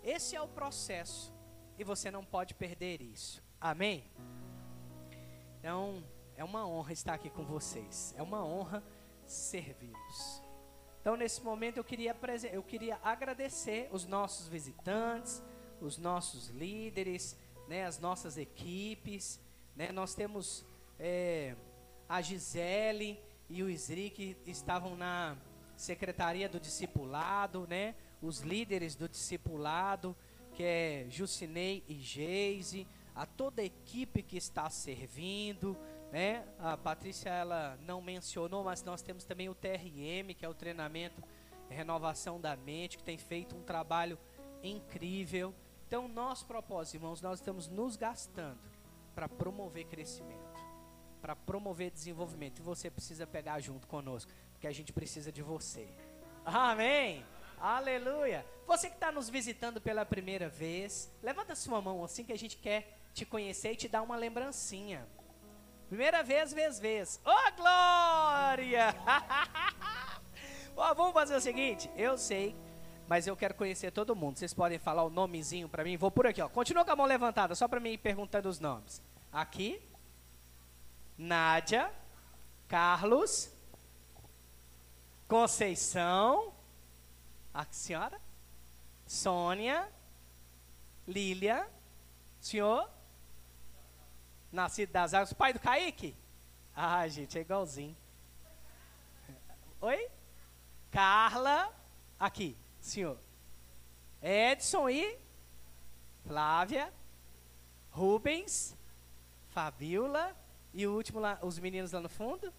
Esse 0.03 0.37
é 0.37 0.41
o 0.41 0.49
processo 0.49 1.35
e 1.79 1.85
você 1.85 2.11
não 2.11 2.25
pode 2.25 2.55
perder 2.55 3.01
isso. 3.01 3.43
Amém? 3.61 4.11
Então, 5.59 6.05
é 6.37 6.45
uma 6.45 6.67
honra 6.67 6.93
estar 6.93 7.15
aqui 7.15 7.31
com 7.31 7.45
vocês. 7.45 8.15
É 8.17 8.23
uma 8.23 8.45
honra 8.45 8.83
servi-los. 9.27 10.48
Então, 11.01 11.17
nesse 11.17 11.43
momento, 11.43 11.77
eu 11.77 11.85
queria, 11.85 12.17
eu 12.53 12.63
queria 12.63 12.99
agradecer 13.03 13.89
os 13.93 14.05
nossos 14.05 14.49
visitantes, 14.49 15.43
os 15.81 15.97
nossos 15.97 16.49
líderes, 16.49 17.37
né, 17.69 17.87
as 17.87 17.99
nossas 17.99 18.37
equipes. 18.37 19.41
Né, 19.77 19.93
nós 19.93 20.15
temos 20.15 20.65
é, 20.99 21.55
a 22.09 22.21
Gisele 22.21 23.19
e 23.49 23.63
o 23.63 23.71
Isri 23.71 24.11
que 24.11 24.37
estavam 24.47 24.97
na 24.97 25.37
Secretaria 25.77 26.49
do 26.49 26.59
Discipulado, 26.59 27.67
né, 27.69 27.95
os 28.21 28.41
líderes 28.41 28.97
do 28.97 29.09
Discipulado, 29.09 30.17
que 30.55 30.63
é 30.63 31.07
Jucinei 31.09 31.85
e 31.89 31.95
Geise, 31.95 32.87
a 33.15 33.25
toda 33.25 33.63
a 33.63 33.65
equipe 33.65 34.23
que 34.23 34.37
está 34.37 34.69
servindo, 34.71 35.77
né? 36.13 36.45
A 36.59 36.77
Patrícia 36.77 37.31
ela 37.31 37.79
não 37.83 38.01
mencionou, 38.01 38.65
mas 38.65 38.83
nós 38.83 39.03
temos 39.03 39.25
também 39.25 39.49
o 39.49 39.55
TRM, 39.55 40.35
que 40.37 40.45
é 40.45 40.49
o 40.49 40.55
treinamento 40.55 41.23
Renovação 41.69 42.41
da 42.41 42.57
Mente, 42.57 42.97
que 42.97 43.05
tem 43.05 43.19
feito 43.19 43.55
um 43.55 43.63
trabalho 43.63 44.19
incrível. 44.63 45.55
Então, 45.87 46.09
nosso 46.09 46.47
propósito, 46.47 46.97
irmãos, 46.97 47.21
nós 47.21 47.41
estamos 47.41 47.69
nos 47.69 47.97
gastando 47.97 48.59
para 49.15 49.29
promover 49.29 49.85
crescimento, 49.87 50.63
para 51.21 51.37
promover 51.37 51.91
desenvolvimento. 51.91 52.61
E 52.61 52.63
você 52.63 52.91
precisa 52.91 53.27
pegar 53.27 53.61
junto 53.61 53.87
conosco, 53.87 54.31
porque 54.53 54.67
a 54.67 54.73
gente 54.73 54.93
precisa 54.93 55.31
de 55.31 55.43
você. 55.43 55.89
Amém. 56.45 57.25
Aleluia. 57.61 58.47
Você 58.67 58.89
que 58.89 58.95
está 58.95 59.11
nos 59.11 59.29
visitando 59.29 59.81
pela 59.81 60.07
primeira 60.07 60.49
vez, 60.49 61.11
levanta 61.23 61.55
sua 61.55 61.81
mão 61.83 62.05
assim 62.05 62.25
que 62.25 62.33
a 62.33 62.39
gente 62.39 62.57
quer 62.57 62.99
te 63.13 63.27
conhecer 63.27 63.73
e 63.73 63.77
te 63.77 63.89
dar 63.89 64.03
uma 64.03 64.17
lembrancinha. 64.17 65.07
Primeira 65.89 66.23
vez, 66.23 66.53
vez, 66.53 66.79
vez. 66.79 67.21
Ô, 67.25 67.31
oh, 67.31 67.57
glória! 67.57 68.95
Ó, 70.77 70.95
vamos 70.95 71.15
fazer 71.15 71.35
o 71.35 71.41
seguinte, 71.41 71.91
eu 71.97 72.17
sei, 72.19 72.55
mas 73.09 73.27
eu 73.27 73.35
quero 73.35 73.55
conhecer 73.55 73.91
todo 73.91 74.15
mundo. 74.15 74.39
Vocês 74.39 74.53
podem 74.53 74.79
falar 74.79 75.03
o 75.03 75.11
nomezinho 75.11 75.69
para 75.69 75.83
mim? 75.83 75.97
Vou 75.97 76.11
por 76.11 76.27
aqui, 76.27 76.41
ó. 76.43 76.49
Continua 76.49 76.85
com 76.85 76.93
a 76.93 76.97
mão 76.97 77.07
levantada, 77.07 77.55
só 77.55 77.67
para 77.67 77.81
mim 77.81 77.93
ir 77.93 77.99
perguntando 77.99 78.49
os 78.49 78.61
nomes. 78.61 79.03
Aqui, 79.33 79.83
Nádia, 81.17 81.91
Carlos, 82.69 83.51
Conceição, 85.27 86.53
a 87.53 87.65
senhora, 87.71 88.21
Sônia, 89.07 89.89
Lília, 91.07 91.69
senhor, 92.39 92.89
nascido 94.51 94.91
das 94.91 95.15
águas, 95.15 95.33
pai 95.33 95.53
do 95.53 95.61
Kaique? 95.61 96.17
Ah, 96.75 97.07
gente, 97.09 97.39
é 97.39 97.41
igualzinho. 97.41 97.97
Oi? 99.81 100.09
Carla, 100.91 101.73
aqui, 102.19 102.57
senhor. 102.81 103.19
Edson 104.23 104.89
e 104.89 105.19
Flávia, 106.27 106.93
Rubens, 107.91 108.77
Fabiola 109.51 110.37
e 110.75 110.87
o 110.87 110.95
último 110.95 111.21
lá, 111.21 111.39
os 111.43 111.59
meninos 111.59 111.93
lá 111.93 112.01
no 112.01 112.09
fundo, 112.09 112.53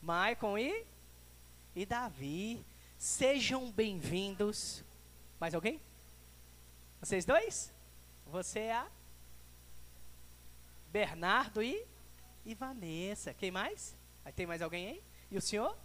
Maicon 0.00 0.58
e 0.58 0.86
e 1.74 1.86
Davi. 1.86 2.64
Sejam 2.98 3.70
bem-vindos. 3.70 4.82
Mais 5.38 5.54
alguém? 5.54 5.80
Vocês 7.00 7.24
dois? 7.24 7.72
Você 8.26 8.60
é 8.60 8.72
a 8.74 8.86
Bernardo 10.90 11.62
e 11.62 11.86
e 12.44 12.54
Vanessa. 12.54 13.34
Quem 13.34 13.50
mais? 13.50 13.94
Aí 14.24 14.32
tem 14.32 14.46
mais 14.46 14.62
alguém 14.62 14.88
aí? 14.88 15.02
E 15.30 15.36
o 15.36 15.40
senhor? 15.40 15.76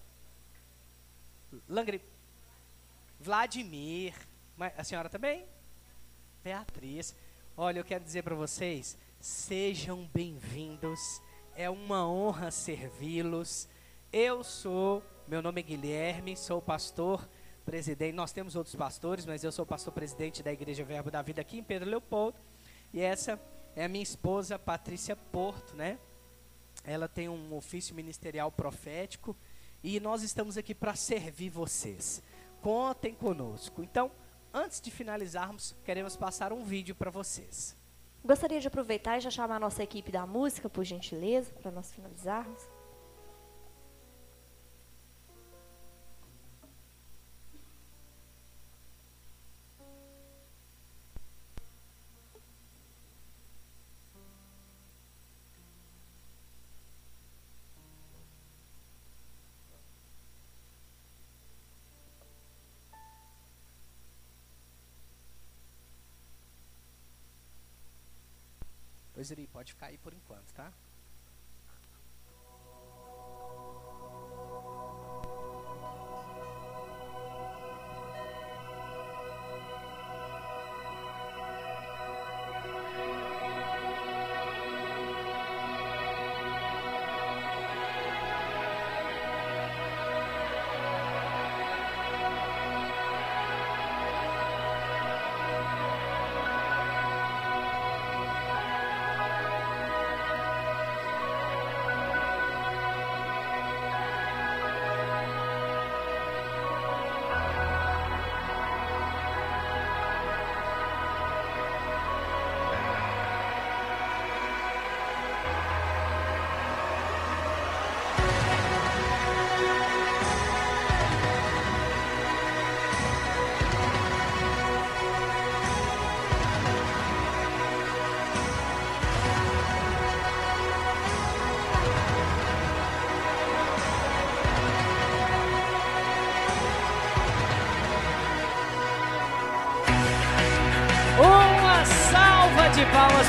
Langri. 1.68 2.02
Vladimir. 3.20 4.14
A 4.78 4.84
senhora 4.84 5.10
também? 5.10 5.46
Beatriz. 6.44 7.16
Olha, 7.58 7.80
eu 7.80 7.84
quero 7.84 8.04
dizer 8.04 8.24
para 8.24 8.34
vocês, 8.34 8.98
sejam 9.20 10.10
bem-vindos. 10.14 11.22
É 11.56 11.70
uma 11.70 12.08
honra 12.08 12.50
servi-los. 12.50 13.68
Eu 14.12 14.44
sou, 14.44 15.04
meu 15.28 15.42
nome 15.42 15.60
é 15.60 15.64
Guilherme, 15.64 16.38
sou 16.38 16.62
pastor 16.62 17.28
presidente. 17.66 18.16
Nós 18.16 18.32
temos 18.32 18.56
outros 18.56 18.76
pastores, 18.76 19.26
mas 19.26 19.44
eu 19.44 19.52
sou 19.52 19.66
pastor 19.66 19.94
presidente 19.94 20.42
da 20.42 20.52
Igreja 20.52 20.84
Verbo 20.84 21.12
da 21.12 21.22
Vida 21.22 21.42
aqui 21.42 21.60
em 21.60 21.64
Pedro 21.64 21.90
Leopoldo. 21.90 22.38
E 22.94 23.02
essa 23.02 23.40
é 23.76 23.86
a 23.86 23.88
minha 23.88 24.04
esposa 24.04 24.60
Patrícia 24.60 25.16
Porto, 25.16 25.76
né? 25.76 26.00
Ela 26.84 27.08
tem 27.08 27.30
um 27.30 27.56
ofício 27.56 27.96
ministerial 27.96 28.52
profético 28.52 29.36
e 29.84 30.00
nós 30.00 30.22
estamos 30.22 30.58
aqui 30.58 30.74
para 30.76 30.96
servir 30.96 31.50
vocês. 31.50 32.22
Contem 32.62 33.14
conosco. 33.14 33.84
Então, 33.84 34.12
antes 34.54 34.80
de 34.80 34.92
finalizarmos, 34.92 35.76
queremos 35.84 36.16
passar 36.16 36.54
um 36.54 36.64
vídeo 36.64 36.96
para 36.96 37.12
vocês. 37.12 37.76
Gostaria 38.24 38.60
de 38.60 38.68
aproveitar 38.68 39.18
e 39.18 39.22
já 39.22 39.30
chamar 39.30 39.58
a 39.58 39.60
nossa 39.60 39.84
equipe 39.84 40.12
da 40.12 40.26
música, 40.26 40.70
por 40.70 40.86
gentileza, 40.86 41.52
para 41.54 41.72
nós 41.72 41.92
finalizarmos. 41.92 42.73
Pode 69.52 69.74
ficar 69.74 69.88
aí 69.88 69.98
por 69.98 70.14
enquanto, 70.14 70.52
tá? 70.54 70.72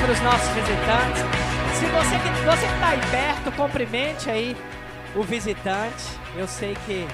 Para 0.04 0.12
os 0.12 0.20
nossos 0.20 0.48
visitantes. 0.48 1.22
Se 1.78 1.86
você 1.86 2.18
que 2.18 2.28
você 2.44 2.66
está 2.66 2.90
aí 2.90 3.00
perto, 3.10 3.50
cumprimente 3.56 4.30
aí 4.30 4.54
o 5.16 5.22
visitante. 5.22 6.04
Eu 6.36 6.46
sei 6.46 6.74
que 6.74 7.06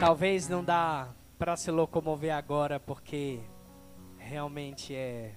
talvez 0.00 0.48
não 0.48 0.64
dá 0.64 1.10
para 1.38 1.54
se 1.56 1.70
locomover 1.70 2.34
agora 2.34 2.80
porque 2.80 3.42
realmente 4.16 4.94
é 4.94 5.34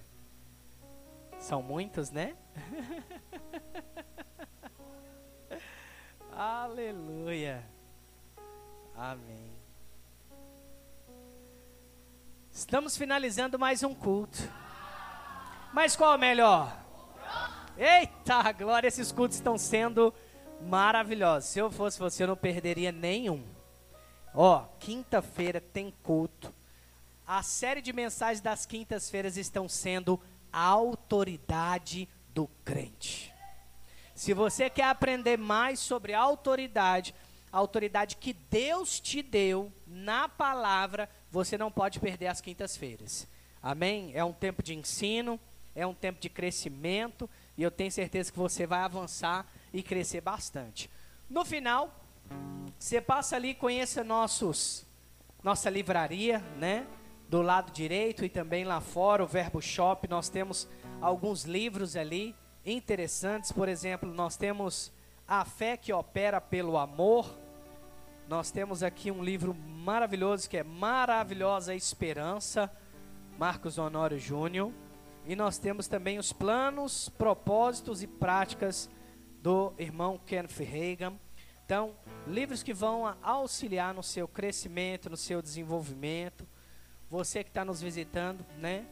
são 1.37 1.61
muitos, 1.61 2.11
né? 2.11 2.37
Aleluia. 6.31 7.61
Amém. 8.95 9.51
Estamos 12.49 12.95
finalizando 12.95 13.59
mais 13.59 13.83
um 13.83 13.93
culto. 13.93 14.49
Mas 15.71 15.95
qual 15.95 16.13
é 16.13 16.15
o 16.15 16.19
melhor? 16.19 16.75
Eita, 17.77 18.51
glória, 18.51 18.87
esses 18.87 19.11
cultos 19.11 19.37
estão 19.37 19.57
sendo 19.57 20.13
maravilhosos. 20.61 21.49
Se 21.49 21.59
eu 21.59 21.71
fosse 21.71 21.99
você, 21.99 22.23
eu 22.23 22.27
não 22.27 22.35
perderia 22.35 22.91
nenhum. 22.91 23.43
Ó, 24.33 24.65
quinta-feira 24.79 25.61
tem 25.61 25.93
culto. 26.03 26.53
A 27.25 27.43
série 27.43 27.81
de 27.81 27.93
mensagens 27.93 28.41
das 28.41 28.65
quintas-feiras 28.65 29.37
estão 29.37 29.69
sendo 29.69 30.19
a 30.51 30.63
autoridade 30.63 32.09
do 32.33 32.47
crente. 32.65 33.33
Se 34.15 34.33
você 34.33 34.69
quer 34.69 34.85
aprender 34.85 35.37
mais 35.37 35.79
sobre 35.79 36.13
a 36.13 36.19
autoridade, 36.19 37.13
a 37.51 37.57
autoridade 37.57 38.17
que 38.17 38.33
Deus 38.33 38.99
te 38.99 39.21
deu 39.21 39.71
na 39.87 40.27
palavra, 40.27 41.09
você 41.31 41.57
não 41.57 41.71
pode 41.71 41.99
perder 41.99 42.27
as 42.27 42.41
quintas-feiras. 42.41 43.27
Amém? 43.61 44.11
É 44.13 44.23
um 44.23 44.33
tempo 44.33 44.61
de 44.63 44.75
ensino, 44.75 45.39
é 45.75 45.85
um 45.85 45.93
tempo 45.93 46.19
de 46.19 46.29
crescimento, 46.29 47.29
e 47.57 47.63
eu 47.63 47.71
tenho 47.71 47.91
certeza 47.91 48.31
que 48.31 48.37
você 48.37 48.65
vai 48.65 48.79
avançar 48.79 49.45
e 49.73 49.83
crescer 49.83 50.21
bastante. 50.21 50.89
No 51.29 51.45
final, 51.45 51.93
você 52.77 53.01
passa 53.01 53.35
ali, 53.35 53.53
conheça 53.53 54.03
nossos, 54.03 54.85
nossa 55.43 55.69
livraria, 55.69 56.39
né? 56.57 56.87
Do 57.27 57.41
lado 57.41 57.71
direito 57.71 58.25
e 58.25 58.29
também 58.29 58.63
lá 58.63 58.81
fora, 58.81 59.23
o 59.23 59.27
Verbo 59.27 59.61
Shop, 59.61 60.07
nós 60.07 60.29
temos 60.29 60.67
alguns 60.99 61.43
livros 61.43 61.95
ali 61.95 62.35
interessantes. 62.65 63.51
Por 63.51 63.69
exemplo, 63.69 64.11
nós 64.11 64.35
temos 64.35 64.91
A 65.27 65.45
Fé 65.45 65.77
que 65.77 65.93
Opera 65.93 66.41
pelo 66.41 66.77
Amor. 66.77 67.37
Nós 68.27 68.51
temos 68.51 68.81
aqui 68.81 69.11
um 69.11 69.23
livro 69.23 69.53
maravilhoso 69.53 70.49
que 70.49 70.57
é 70.57 70.63
Maravilhosa 70.63 71.75
Esperança, 71.75 72.71
Marcos 73.37 73.77
Honório 73.77 74.19
Júnior. 74.19 74.71
E 75.25 75.35
nós 75.35 75.57
temos 75.57 75.87
também 75.87 76.17
os 76.17 76.33
planos, 76.33 77.09
propósitos 77.09 78.01
e 78.01 78.07
práticas 78.07 78.89
do 79.41 79.73
irmão 79.77 80.17
Kenneth 80.25 80.63
Reagan. 80.63 81.13
Então, 81.65 81.95
livros 82.27 82.63
que 82.63 82.73
vão 82.73 83.15
auxiliar 83.21 83.93
no 83.93 84.01
seu 84.01 84.27
crescimento, 84.27 85.09
no 85.09 85.17
seu 85.17 85.41
desenvolvimento. 85.41 86.47
Você 87.09 87.43
que 87.43 87.49
está 87.49 87.63
nos 87.63 87.81
visitando, 87.81 88.45
né? 88.57 88.85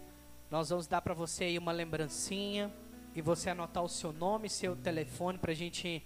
Nós 0.50 0.70
vamos 0.70 0.88
dar 0.88 1.02
para 1.02 1.14
você 1.14 1.46
aí 1.46 1.58
uma 1.58 1.72
lembrancinha 1.72 2.74
e 3.16 3.22
você 3.22 3.50
anotar 3.50 3.84
o 3.84 3.90
seu 3.90 4.14
nome, 4.14 4.50
seu 4.50 4.76
telefone 4.76 5.38
para 5.38 5.52
a 5.52 5.56
gente 5.56 6.06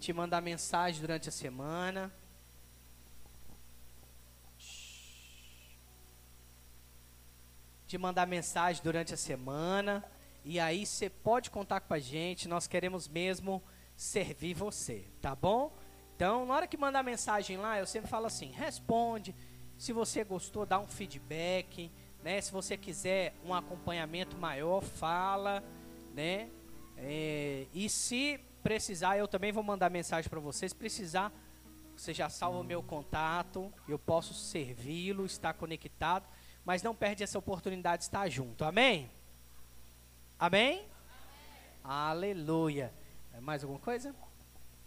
te 0.00 0.12
mandar 0.12 0.40
mensagem 0.42 1.00
durante 1.00 1.28
a 1.28 1.32
semana. 1.32 2.12
Te 7.94 7.98
mandar 7.98 8.26
mensagem 8.26 8.82
durante 8.82 9.14
a 9.14 9.16
semana. 9.16 10.04
E 10.44 10.58
aí 10.58 10.84
você 10.84 11.08
pode 11.08 11.48
contar 11.48 11.78
com 11.78 11.94
a 11.94 11.98
gente. 12.00 12.48
Nós 12.48 12.66
queremos 12.66 13.06
mesmo 13.06 13.62
servir 13.94 14.52
você, 14.52 15.04
tá 15.20 15.32
bom? 15.32 15.72
Então, 16.16 16.44
na 16.44 16.54
hora 16.54 16.66
que 16.66 16.76
mandar 16.76 17.04
mensagem 17.04 17.56
lá, 17.56 17.78
eu 17.78 17.86
sempre 17.86 18.10
falo 18.10 18.26
assim: 18.26 18.50
responde. 18.50 19.32
Se 19.78 19.92
você 19.92 20.24
gostou, 20.24 20.66
dá 20.66 20.76
um 20.80 20.88
feedback. 20.88 21.88
Né? 22.20 22.40
Se 22.40 22.50
você 22.50 22.76
quiser 22.76 23.32
um 23.46 23.54
acompanhamento 23.54 24.36
maior, 24.36 24.82
fala. 24.82 25.62
Né? 26.12 26.50
É, 26.96 27.68
e 27.72 27.88
se 27.88 28.40
precisar, 28.60 29.18
eu 29.18 29.28
também 29.28 29.52
vou 29.52 29.62
mandar 29.62 29.88
mensagem 29.88 30.28
para 30.28 30.40
vocês. 30.40 30.72
Precisar, 30.72 31.32
você 31.96 32.12
já 32.12 32.28
salva 32.28 32.58
o 32.58 32.64
meu 32.64 32.82
contato. 32.82 33.72
Eu 33.86 34.00
posso 34.00 34.34
servi-lo, 34.34 35.24
estar 35.24 35.54
conectado. 35.54 36.33
Mas 36.64 36.82
não 36.82 36.94
perde 36.94 37.22
essa 37.22 37.38
oportunidade 37.38 37.98
de 37.98 38.04
estar 38.04 38.28
junto. 38.28 38.64
Amém? 38.64 39.10
Amém? 40.38 40.72
Amém. 40.72 40.86
Aleluia. 41.84 42.92
É 43.34 43.40
mais 43.40 43.62
alguma 43.62 43.80
coisa? 43.80 44.14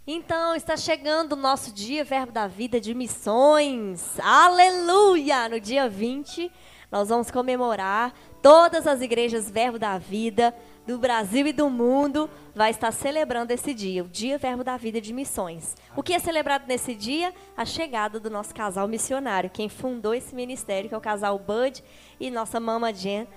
Então, 0.10 0.56
está 0.56 0.78
chegando 0.78 1.34
o 1.34 1.36
nosso 1.36 1.74
dia 1.74 2.06
Verbo 2.06 2.32
da 2.32 2.48
Vida 2.48 2.80
de 2.80 2.94
Missões. 2.94 4.18
Aleluia! 4.22 5.50
No 5.50 5.60
dia 5.60 5.90
20, 5.90 6.50
nós 6.90 7.10
vamos 7.10 7.30
comemorar 7.30 8.14
todas 8.42 8.88
as 8.88 9.02
igrejas 9.02 9.52
Verbo 9.52 9.78
da 9.78 9.98
Vida 9.98 10.56
do 10.88 10.98
Brasil 10.98 11.46
e 11.46 11.52
do 11.52 11.70
mundo 11.70 12.30
vai 12.56 12.72
estar 12.72 12.94
celebrando 12.94 13.52
esse 13.52 13.74
dia, 13.74 14.06
o 14.06 14.08
Dia 14.08 14.38
Verbo 14.38 14.64
da 14.64 14.78
Vida 14.78 15.02
de 15.02 15.12
Missões. 15.12 15.76
O 15.98 16.02
que 16.02 16.14
é 16.14 16.20
celebrado 16.20 16.66
nesse 16.66 16.96
dia? 16.96 17.34
A 17.58 17.66
chegada 17.66 18.22
do 18.22 18.30
nosso 18.30 18.56
casal 18.56 18.88
missionário, 18.88 19.50
quem 19.50 19.68
fundou 19.68 20.14
esse 20.14 20.34
ministério, 20.34 20.88
que 20.88 20.96
é 20.96 20.98
o 20.98 21.02
casal 21.02 21.38
Bud 21.38 21.84
e 22.18 22.32
nossa 22.32 22.58
mama 22.58 22.94
Jen 22.94 23.28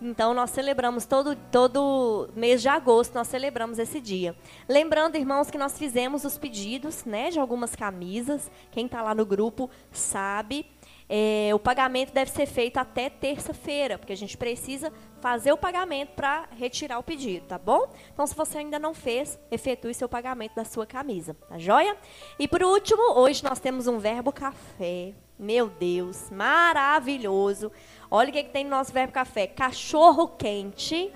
então, 0.00 0.34
nós 0.34 0.50
celebramos 0.50 1.06
todo, 1.06 1.34
todo 1.50 2.28
mês 2.36 2.60
de 2.60 2.68
agosto, 2.68 3.14
nós 3.14 3.28
celebramos 3.28 3.78
esse 3.78 3.98
dia. 3.98 4.36
Lembrando, 4.68 5.16
irmãos, 5.16 5.50
que 5.50 5.56
nós 5.56 5.78
fizemos 5.78 6.22
os 6.24 6.36
pedidos 6.36 7.04
né, 7.06 7.30
de 7.30 7.40
algumas 7.40 7.74
camisas. 7.74 8.50
Quem 8.70 8.84
está 8.84 9.00
lá 9.00 9.14
no 9.14 9.24
grupo 9.24 9.70
sabe. 9.90 10.66
É, 11.08 11.50
o 11.54 11.58
pagamento 11.58 12.12
deve 12.12 12.30
ser 12.30 12.46
feito 12.46 12.78
até 12.78 13.08
terça-feira, 13.08 13.96
porque 13.96 14.12
a 14.12 14.16
gente 14.16 14.36
precisa 14.36 14.92
fazer 15.20 15.52
o 15.52 15.56
pagamento 15.56 16.10
para 16.14 16.48
retirar 16.58 16.98
o 16.98 17.02
pedido, 17.02 17.46
tá 17.46 17.58
bom? 17.58 17.88
Então, 18.12 18.26
se 18.26 18.34
você 18.34 18.58
ainda 18.58 18.78
não 18.78 18.92
fez, 18.92 19.38
efetue 19.50 19.94
seu 19.94 20.08
pagamento 20.08 20.54
da 20.54 20.64
sua 20.64 20.84
camisa, 20.84 21.34
tá 21.48 21.58
joia? 21.58 21.96
E 22.38 22.48
por 22.48 22.62
último, 22.62 23.18
hoje 23.18 23.44
nós 23.44 23.60
temos 23.60 23.86
um 23.86 23.98
verbo 23.98 24.32
café. 24.32 25.14
Meu 25.38 25.68
Deus, 25.68 26.30
maravilhoso. 26.30 27.70
Olha 28.10 28.30
o 28.30 28.32
que, 28.32 28.44
que 28.44 28.50
tem 28.50 28.64
no 28.64 28.70
nosso 28.70 28.92
verbo 28.92 29.12
café. 29.12 29.46
Cachorro 29.46 30.28
quente, 30.28 31.12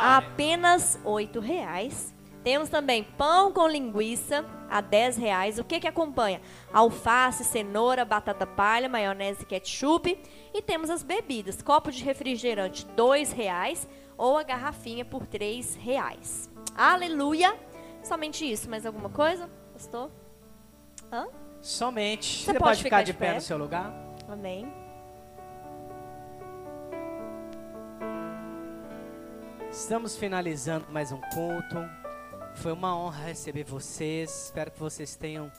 apenas 0.00 0.98
oito 1.04 1.38
reais. 1.40 2.12
Temos 2.48 2.70
também 2.70 3.04
pão 3.04 3.52
com 3.52 3.68
linguiça 3.68 4.42
a 4.70 4.80
10 4.80 5.18
reais. 5.18 5.58
O 5.58 5.64
que, 5.64 5.78
que 5.78 5.86
acompanha? 5.86 6.40
Alface, 6.72 7.44
cenoura, 7.44 8.06
batata 8.06 8.46
palha, 8.46 8.88
maionese 8.88 9.44
ketchup. 9.44 10.18
E 10.54 10.62
temos 10.62 10.88
as 10.88 11.02
bebidas. 11.02 11.60
Copo 11.60 11.92
de 11.92 12.02
refrigerante, 12.02 12.86
dois 12.96 13.32
reais. 13.32 13.86
Ou 14.16 14.38
a 14.38 14.42
garrafinha 14.42 15.04
por 15.04 15.26
três 15.26 15.74
reais. 15.74 16.48
Aleluia! 16.74 17.54
Somente 18.02 18.50
isso. 18.50 18.70
Mais 18.70 18.86
alguma 18.86 19.10
coisa? 19.10 19.46
Gostou? 19.74 20.10
Hã? 21.12 21.28
Somente. 21.60 22.44
Você, 22.46 22.52
Você 22.52 22.58
pode, 22.58 22.60
pode, 22.60 22.82
ficar, 22.82 23.00
ficar 23.00 23.02
de, 23.02 23.12
de 23.12 23.18
pé, 23.18 23.26
pé 23.26 23.34
no 23.34 23.40
seu 23.42 23.58
lugar? 23.58 23.92
Amém. 24.26 24.72
Estamos 29.70 30.16
finalizando 30.16 30.86
mais 30.90 31.12
um 31.12 31.20
culto. 31.34 32.07
Foi 32.62 32.72
uma 32.72 32.96
honra 32.96 33.26
receber 33.26 33.62
vocês. 33.62 34.46
Espero 34.46 34.72
que 34.72 34.80
vocês 34.80 35.14
tenham 35.14 35.50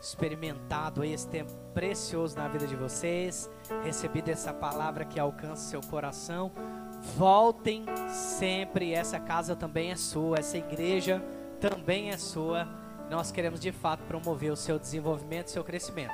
experimentado 0.00 1.04
esse 1.04 1.28
tempo 1.28 1.52
precioso 1.72 2.36
na 2.36 2.48
vida 2.48 2.66
de 2.66 2.74
vocês, 2.74 3.48
recebido 3.84 4.28
essa 4.28 4.52
palavra 4.52 5.04
que 5.04 5.20
alcança 5.20 5.70
seu 5.70 5.80
coração. 5.82 6.50
Voltem 7.16 7.84
sempre. 8.08 8.92
Essa 8.92 9.20
casa 9.20 9.54
também 9.54 9.92
é 9.92 9.96
sua, 9.96 10.38
essa 10.38 10.58
igreja 10.58 11.22
também 11.60 12.10
é 12.10 12.16
sua. 12.16 12.66
Nós 13.08 13.30
queremos 13.30 13.60
de 13.60 13.70
fato 13.70 14.02
promover 14.04 14.50
o 14.50 14.56
seu 14.56 14.80
desenvolvimento, 14.80 15.46
o 15.46 15.50
seu 15.50 15.62
crescimento. 15.62 16.12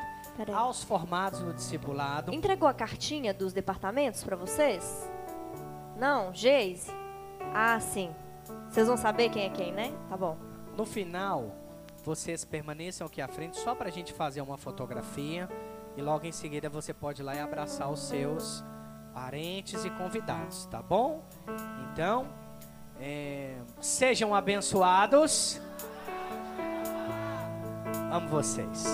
Aos 0.53 0.85
formados 0.85 1.41
no 1.41 1.55
discipulado. 1.55 2.35
Entregou 2.35 2.68
a 2.68 2.74
cartinha 2.74 3.33
dos 3.33 3.55
departamentos 3.55 4.22
para 4.22 4.37
vocês? 4.37 5.11
Não, 5.97 6.35
Geise? 6.35 6.91
Ah, 7.55 7.81
sim. 7.81 8.14
Vocês 8.71 8.87
vão 8.87 8.97
saber 8.97 9.31
quem 9.31 9.45
é 9.45 9.51
quem, 9.51 9.73
né? 9.73 9.93
Tá 10.09 10.16
bom. 10.16 10.37
No 10.77 10.85
final, 10.85 11.55
vocês 12.05 12.45
permaneçam 12.45 13.07
aqui 13.07 13.21
à 13.21 13.29
frente 13.29 13.59
só 13.59 13.75
para 13.75 13.89
a 13.89 13.93
gente 13.93 14.12
fazer 14.12 14.41
uma 14.41 14.57
fotografia. 14.57 15.49
E 15.97 16.03
logo 16.03 16.27
em 16.27 16.33
seguida 16.33 16.69
você 16.69 16.95
pode 16.95 17.23
ir 17.23 17.25
lá 17.25 17.35
e 17.35 17.41
abraçar 17.41 17.91
os 17.91 18.01
seus 18.01 18.64
parentes 19.12 19.85
e 19.85 19.91
convidados, 19.91 20.66
tá 20.66 20.81
bom? 20.81 21.25
Então, 21.93 22.29
é, 23.01 23.59
sejam 23.81 24.35
abençoados. 24.35 25.61
Amo 28.12 28.29
vocês. 28.29 28.85